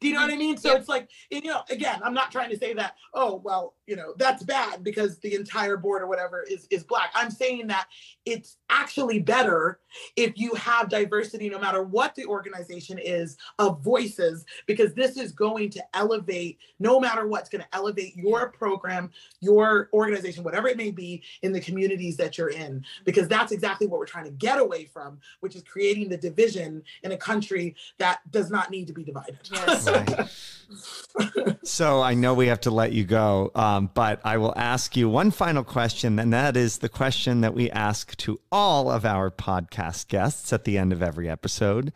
Do 0.00 0.08
you 0.08 0.14
know 0.14 0.20
what 0.20 0.32
I 0.32 0.36
mean? 0.36 0.58
So 0.58 0.76
it's 0.76 0.88
like, 0.88 1.08
you 1.30 1.42
know, 1.42 1.62
again, 1.70 2.00
I'm 2.04 2.12
not 2.12 2.30
trying 2.30 2.50
to 2.50 2.58
say 2.58 2.74
that, 2.74 2.96
oh, 3.14 3.40
well, 3.42 3.74
you 3.86 3.96
know, 3.96 4.12
that's 4.18 4.42
bad 4.42 4.84
because 4.84 5.18
the 5.20 5.34
entire 5.34 5.76
board 5.76 6.02
or 6.02 6.06
whatever 6.06 6.42
is 6.42 6.66
is 6.70 6.84
black. 6.84 7.10
I'm 7.14 7.30
saying 7.30 7.68
that 7.68 7.86
it's 8.26 8.58
actually 8.68 9.20
better 9.20 9.78
if 10.16 10.36
you 10.36 10.54
have 10.54 10.88
diversity 10.88 11.48
no 11.48 11.58
matter 11.58 11.82
what 11.82 12.14
the 12.14 12.26
organization 12.26 12.98
is 12.98 13.36
of 13.58 13.82
voices 13.82 14.44
because 14.66 14.92
this 14.94 15.16
is 15.16 15.32
going 15.32 15.70
to 15.70 15.82
elevate 15.94 16.58
no 16.78 17.00
matter 17.00 17.26
what's 17.26 17.48
going 17.48 17.62
to 17.62 17.68
elevate 17.76 18.14
your 18.16 18.50
program, 18.50 19.10
your 19.40 19.88
organization, 19.92 20.44
whatever 20.44 20.68
it 20.68 20.76
may 20.76 20.90
be 20.90 21.22
in 21.42 21.52
the 21.52 21.60
communities 21.60 22.16
that 22.16 22.36
you're 22.36 22.50
in 22.50 22.84
because 23.04 23.28
that's 23.28 23.52
exactly 23.52 23.86
what 23.86 23.98
we're 23.98 24.06
trying 24.06 24.24
to 24.24 24.30
get 24.32 24.58
away 24.58 24.84
from, 24.84 25.18
which 25.40 25.56
is 25.56 25.62
creating 25.62 26.08
the 26.08 26.16
division 26.16 26.82
in 27.02 27.12
a 27.12 27.16
country 27.16 27.74
that 27.98 28.20
does 28.30 28.50
not 28.50 28.70
need 28.70 28.86
to 28.86 28.92
be 28.92 29.04
divided. 29.04 29.38
Yes. 29.50 29.85
So 31.62 32.00
I 32.00 32.14
know 32.14 32.32
we 32.34 32.46
have 32.46 32.60
to 32.62 32.70
let 32.70 32.92
you 32.92 33.04
go, 33.04 33.50
um, 33.54 33.90
but 33.92 34.20
I 34.24 34.36
will 34.38 34.54
ask 34.56 34.96
you 34.96 35.08
one 35.08 35.30
final 35.30 35.64
question, 35.64 36.18
and 36.18 36.32
that 36.32 36.56
is 36.56 36.78
the 36.78 36.88
question 36.88 37.40
that 37.40 37.54
we 37.54 37.70
ask 37.70 38.16
to 38.18 38.40
all 38.52 38.90
of 38.90 39.04
our 39.04 39.30
podcast 39.30 40.08
guests 40.08 40.52
at 40.52 40.64
the 40.64 40.78
end 40.78 40.92
of 40.92 41.02
every 41.02 41.28
episode. 41.28 41.92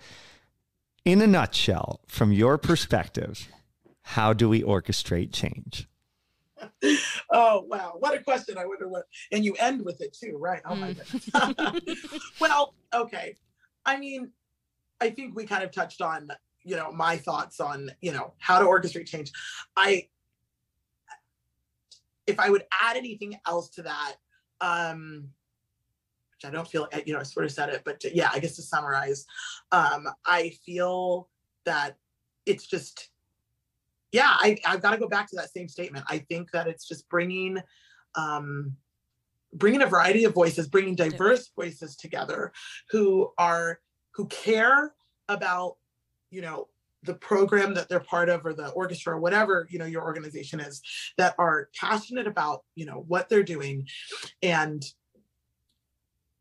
In 1.04 1.22
a 1.22 1.26
nutshell, 1.26 2.00
from 2.08 2.32
your 2.32 2.58
perspective, 2.58 3.48
how 4.02 4.32
do 4.32 4.48
we 4.48 4.62
orchestrate 4.62 5.32
change? 5.32 5.88
oh 7.30 7.64
wow 7.68 7.94
what 8.00 8.14
a 8.14 8.22
question 8.22 8.58
i 8.58 8.66
wonder 8.66 8.86
what 8.86 9.04
and 9.32 9.46
you 9.46 9.54
end 9.58 9.82
with 9.82 10.02
it 10.02 10.12
too 10.12 10.36
right 10.38 10.60
oh 10.66 10.74
my 10.74 10.92
mm. 10.92 11.82
goodness 11.82 12.22
well 12.40 12.74
okay 12.92 13.34
i 13.86 13.96
mean 13.96 14.30
i 15.00 15.08
think 15.08 15.34
we 15.34 15.46
kind 15.46 15.64
of 15.64 15.70
touched 15.70 16.02
on 16.02 16.28
you 16.70 16.76
know 16.76 16.90
my 16.92 17.16
thoughts 17.16 17.60
on 17.60 17.90
you 18.00 18.12
know 18.12 18.32
how 18.38 18.58
to 18.58 18.64
orchestrate 18.64 19.06
change 19.06 19.32
i 19.76 20.06
if 22.26 22.38
i 22.38 22.48
would 22.48 22.64
add 22.82 22.96
anything 22.96 23.36
else 23.46 23.68
to 23.68 23.82
that 23.82 24.16
um, 24.62 25.30
which 26.40 26.48
I 26.48 26.54
don't 26.54 26.68
feel 26.68 26.88
you 27.04 27.14
know, 27.14 27.20
I 27.20 27.24
sort 27.24 27.46
of 27.46 27.52
said 27.52 27.68
it, 27.70 27.82
but 27.84 28.00
to, 28.00 28.14
yeah, 28.14 28.30
I 28.32 28.38
guess 28.38 28.56
to 28.56 28.62
summarize, 28.62 29.26
um, 29.72 30.08
I 30.26 30.50
feel 30.64 31.28
that 31.64 31.96
it's 32.46 32.66
just, 32.66 33.10
yeah, 34.12 34.34
I, 34.38 34.58
I've 34.66 34.82
got 34.82 34.92
to 34.92 34.98
go 34.98 35.08
back 35.08 35.28
to 35.30 35.36
that 35.36 35.52
same 35.52 35.68
statement. 35.68 36.04
I 36.08 36.18
think 36.18 36.50
that 36.52 36.66
it's 36.66 36.88
just 36.88 37.08
bringing, 37.08 37.58
um, 38.14 38.76
bringing 39.52 39.82
a 39.82 39.86
variety 39.86 40.24
of 40.24 40.34
voices, 40.34 40.68
bringing 40.68 40.94
diverse 40.94 41.50
voices 41.54 41.96
together 41.96 42.52
who 42.90 43.30
are, 43.38 43.80
who 44.12 44.26
care 44.26 44.94
about, 45.28 45.76
you 46.30 46.42
know, 46.42 46.68
the 47.02 47.14
program 47.14 47.72
that 47.74 47.88
they're 47.88 48.00
part 48.00 48.28
of 48.28 48.44
or 48.44 48.52
the 48.52 48.68
orchestra 48.70 49.14
or 49.14 49.18
whatever 49.18 49.66
you 49.70 49.78
know 49.78 49.86
your 49.86 50.02
organization 50.02 50.60
is 50.60 50.82
that 51.16 51.34
are 51.38 51.70
passionate 51.74 52.26
about 52.26 52.62
you 52.74 52.84
know 52.84 53.06
what 53.08 53.26
they're 53.30 53.42
doing 53.42 53.86
and 54.42 54.84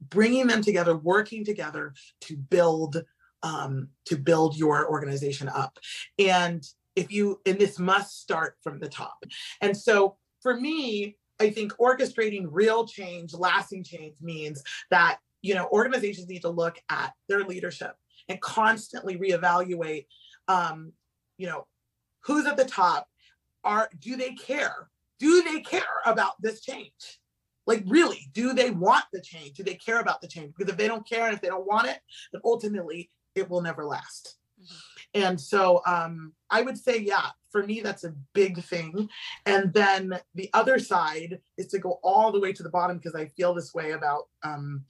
bringing 0.01 0.47
them 0.47 0.61
together 0.61 0.97
working 0.97 1.45
together 1.45 1.93
to 2.19 2.35
build 2.35 3.01
um, 3.41 3.87
to 4.03 4.17
build 4.17 4.57
your 4.57 4.89
organization 4.89 5.47
up. 5.47 5.79
And 6.17 6.61
if 6.97 7.09
you 7.09 7.39
and 7.45 7.57
this 7.57 7.79
must 7.79 8.19
start 8.21 8.57
from 8.61 8.79
the 8.79 8.89
top. 8.89 9.23
And 9.61 9.75
so 9.75 10.17
for 10.41 10.59
me 10.59 11.15
i 11.39 11.49
think 11.49 11.73
orchestrating 11.73 12.47
real 12.49 12.85
change 12.85 13.33
lasting 13.33 13.83
change 13.83 14.15
means 14.21 14.63
that 14.89 15.19
you 15.41 15.53
know 15.53 15.67
organizations 15.71 16.27
need 16.27 16.41
to 16.41 16.49
look 16.49 16.77
at 16.89 17.13
their 17.27 17.43
leadership 17.43 17.95
and 18.29 18.39
constantly 18.39 19.17
reevaluate 19.17 20.05
um, 20.49 20.93
you 21.37 21.47
know, 21.47 21.65
who's 22.21 22.45
at 22.45 22.57
the 22.57 22.65
top? 22.65 23.07
Are 23.63 23.89
do 23.99 24.15
they 24.17 24.33
care? 24.33 24.89
Do 25.19 25.43
they 25.43 25.61
care 25.61 25.81
about 26.05 26.33
this 26.41 26.61
change? 26.61 27.19
Like 27.65 27.83
really, 27.87 28.29
do 28.33 28.53
they 28.53 28.71
want 28.71 29.05
the 29.13 29.21
change? 29.21 29.53
Do 29.53 29.63
they 29.63 29.75
care 29.75 29.99
about 29.99 30.21
the 30.21 30.27
change? 30.27 30.53
Because 30.55 30.71
if 30.71 30.77
they 30.77 30.87
don't 30.87 31.07
care 31.07 31.25
and 31.25 31.33
if 31.33 31.41
they 31.41 31.49
don't 31.49 31.67
want 31.67 31.87
it, 31.87 31.99
then 32.31 32.41
ultimately 32.43 33.09
it 33.35 33.49
will 33.49 33.61
never 33.61 33.85
last. 33.85 34.37
Mm-hmm. 34.61 35.21
And 35.21 35.41
so 35.41 35.81
um, 35.85 36.33
I 36.49 36.61
would 36.61 36.77
say, 36.77 36.99
yeah, 36.99 37.27
for 37.51 37.63
me, 37.63 37.81
that's 37.81 38.03
a 38.03 38.13
big 38.33 38.63
thing. 38.63 39.09
And 39.45 39.73
then 39.73 40.19
the 40.35 40.49
other 40.53 40.79
side 40.79 41.39
is 41.57 41.67
to 41.67 41.79
go 41.79 41.99
all 42.03 42.31
the 42.31 42.39
way 42.39 42.53
to 42.53 42.63
the 42.63 42.69
bottom 42.69 42.97
because 42.97 43.15
I 43.15 43.27
feel 43.27 43.53
this 43.53 43.73
way 43.73 43.91
about, 43.91 44.29
um, 44.43 44.85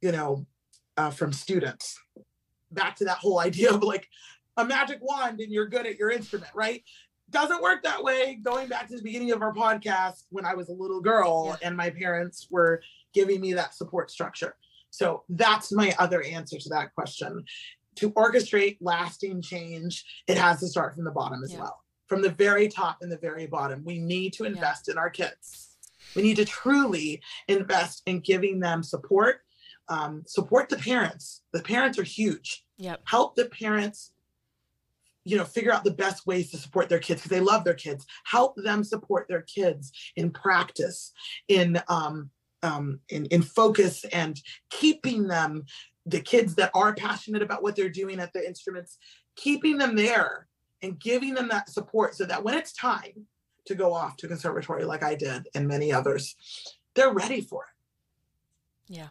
you 0.00 0.12
know, 0.12 0.46
uh, 0.96 1.10
from 1.10 1.32
students. 1.32 1.98
Back 2.74 2.96
to 2.96 3.04
that 3.06 3.18
whole 3.18 3.40
idea 3.40 3.70
of 3.70 3.82
like, 3.82 4.08
a 4.56 4.64
magic 4.64 5.00
wand 5.02 5.40
and 5.40 5.52
you're 5.52 5.66
good 5.66 5.84
at 5.86 5.98
your 5.98 6.10
instrument, 6.10 6.52
right? 6.54 6.84
Doesn't 7.30 7.62
work 7.62 7.82
that 7.82 8.02
way. 8.02 8.38
Going 8.40 8.68
back 8.68 8.86
to 8.88 8.96
the 8.96 9.02
beginning 9.02 9.32
of 9.32 9.42
our 9.42 9.52
podcast, 9.52 10.24
when 10.30 10.44
I 10.44 10.54
was 10.54 10.68
a 10.68 10.72
little 10.72 11.00
girl 11.00 11.46
yeah. 11.48 11.66
and 11.66 11.76
my 11.76 11.90
parents 11.90 12.46
were 12.50 12.80
giving 13.12 13.40
me 13.40 13.54
that 13.54 13.74
support 13.74 14.10
structure. 14.10 14.54
So 14.90 15.24
that's 15.28 15.72
my 15.72 15.92
other 15.98 16.22
answer 16.22 16.58
to 16.58 16.68
that 16.68 16.94
question. 16.94 17.44
To 17.96 18.12
orchestrate 18.12 18.78
lasting 18.80 19.42
change, 19.42 20.04
it 20.28 20.38
has 20.38 20.60
to 20.60 20.68
start 20.68 20.94
from 20.94 21.04
the 21.04 21.10
bottom 21.10 21.42
as 21.42 21.52
yeah. 21.52 21.60
well. 21.60 21.80
From 22.06 22.22
the 22.22 22.30
very 22.30 22.68
top 22.68 22.98
and 23.00 23.10
the 23.10 23.18
very 23.18 23.46
bottom, 23.46 23.82
we 23.84 23.98
need 23.98 24.34
to 24.34 24.44
invest 24.44 24.86
yeah. 24.86 24.92
in 24.92 24.98
our 24.98 25.10
kids. 25.10 25.76
We 26.14 26.22
need 26.22 26.36
to 26.36 26.44
truly 26.44 27.22
invest 27.48 28.02
in 28.06 28.20
giving 28.20 28.60
them 28.60 28.84
support. 28.84 29.40
Um, 29.88 30.22
support 30.26 30.68
the 30.68 30.76
parents. 30.76 31.42
The 31.52 31.62
parents 31.62 31.98
are 31.98 32.04
huge. 32.04 32.63
Yep. 32.78 33.02
Help 33.06 33.36
the 33.36 33.46
parents 33.46 34.12
you 35.24 35.36
know 35.36 35.44
figure 35.44 35.72
out 35.72 35.84
the 35.84 35.90
best 35.90 36.26
ways 36.26 36.50
to 36.50 36.58
support 36.58 36.88
their 36.88 36.98
kids 36.98 37.22
because 37.22 37.30
they 37.30 37.44
love 37.44 37.64
their 37.64 37.74
kids. 37.74 38.06
Help 38.24 38.54
them 38.56 38.84
support 38.84 39.26
their 39.28 39.42
kids 39.42 39.92
in 40.16 40.30
practice 40.30 41.12
in 41.48 41.80
um, 41.88 42.30
um 42.62 43.00
in, 43.08 43.26
in 43.26 43.42
focus 43.42 44.04
and 44.12 44.40
keeping 44.70 45.26
them 45.26 45.64
the 46.06 46.20
kids 46.20 46.54
that 46.56 46.70
are 46.74 46.94
passionate 46.94 47.42
about 47.42 47.62
what 47.62 47.76
they're 47.76 47.88
doing 47.88 48.20
at 48.20 48.32
the 48.32 48.46
instruments 48.46 48.98
keeping 49.36 49.78
them 49.78 49.96
there 49.96 50.46
and 50.82 51.00
giving 51.00 51.34
them 51.34 51.48
that 51.48 51.68
support 51.68 52.14
so 52.14 52.24
that 52.24 52.44
when 52.44 52.54
it's 52.54 52.72
time 52.74 53.26
to 53.66 53.74
go 53.74 53.92
off 53.94 54.16
to 54.16 54.28
conservatory 54.28 54.84
like 54.84 55.02
i 55.02 55.14
did 55.14 55.48
and 55.54 55.66
many 55.66 55.92
others 55.92 56.36
they're 56.94 57.12
ready 57.12 57.40
for 57.40 57.64
it. 57.64 58.94
Yeah 58.94 59.08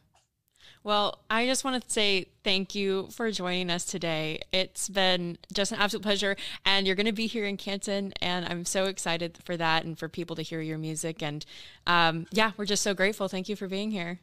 well, 0.84 1.20
I 1.30 1.46
just 1.46 1.64
want 1.64 1.82
to 1.82 1.90
say 1.90 2.28
thank 2.44 2.76
you 2.76 3.08
for 3.12 3.32
joining 3.32 3.70
us 3.70 3.86
today. 3.86 4.42
It's 4.52 4.90
been 4.90 5.38
just 5.54 5.72
an 5.72 5.80
absolute 5.80 6.04
pleasure. 6.04 6.36
And 6.66 6.86
you're 6.86 6.96
going 6.96 7.06
to 7.06 7.14
be 7.14 7.28
here 7.28 7.46
in 7.46 7.56
Canton. 7.56 8.14
And 8.22 8.46
I'm 8.46 8.66
so 8.66 8.86
excited 8.86 9.40
for 9.46 9.56
that 9.56 9.86
and 9.86 9.98
for 9.98 10.10
people 10.10 10.36
to 10.36 10.42
hear 10.42 10.60
your 10.60 10.78
music. 10.78 11.24
And 11.24 11.46
um, 11.88 12.28
yeah, 12.32 12.52
we're 12.58 12.66
just 12.66 12.84
so 12.84 12.94
grateful. 12.94 13.30
Thank 13.30 13.48
you 13.48 13.56
for 13.56 13.68
being 13.68 13.92
here. 13.92 14.20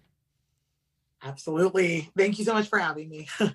Absolutely. 1.22 2.10
Thank 2.16 2.38
you 2.38 2.44
so 2.44 2.54
much 2.54 2.68
for 2.68 2.78
having 2.78 3.08
me. 3.08 3.28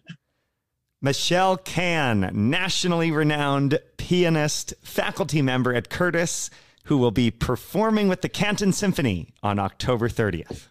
Michelle 1.02 1.58
Cann, 1.58 2.32
nationally 2.34 3.12
renowned 3.12 3.80
pianist, 3.98 4.74
faculty 4.82 5.42
member 5.42 5.74
at 5.74 5.90
Curtis, 5.90 6.50
who 6.86 6.98
will 6.98 7.12
be 7.12 7.30
performing 7.30 8.08
with 8.08 8.22
the 8.22 8.30
Canton 8.30 8.72
Symphony 8.72 9.34
on 9.44 9.60
October 9.60 10.10
30th. 10.10 10.70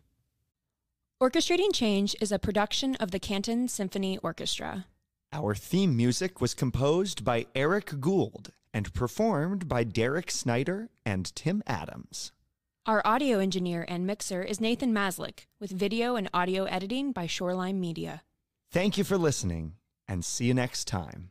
Orchestrating 1.24 1.72
Change 1.72 2.14
is 2.20 2.30
a 2.30 2.38
production 2.38 2.96
of 2.96 3.10
the 3.10 3.18
Canton 3.18 3.66
Symphony 3.66 4.18
Orchestra. 4.18 4.84
Our 5.32 5.54
theme 5.54 5.96
music 5.96 6.38
was 6.38 6.52
composed 6.52 7.24
by 7.24 7.46
Eric 7.54 7.98
Gould 7.98 8.52
and 8.74 8.92
performed 8.92 9.66
by 9.66 9.84
Derek 9.84 10.30
Snyder 10.30 10.90
and 11.02 11.34
Tim 11.34 11.62
Adams. 11.66 12.32
Our 12.84 13.00
audio 13.06 13.38
engineer 13.38 13.86
and 13.88 14.06
mixer 14.06 14.42
is 14.42 14.60
Nathan 14.60 14.92
Maslick, 14.92 15.46
with 15.58 15.70
video 15.70 16.14
and 16.14 16.28
audio 16.34 16.64
editing 16.64 17.10
by 17.10 17.26
Shoreline 17.26 17.80
Media. 17.80 18.20
Thank 18.70 18.98
you 18.98 19.04
for 19.04 19.16
listening, 19.16 19.76
and 20.06 20.22
see 20.26 20.44
you 20.44 20.52
next 20.52 20.86
time. 20.86 21.30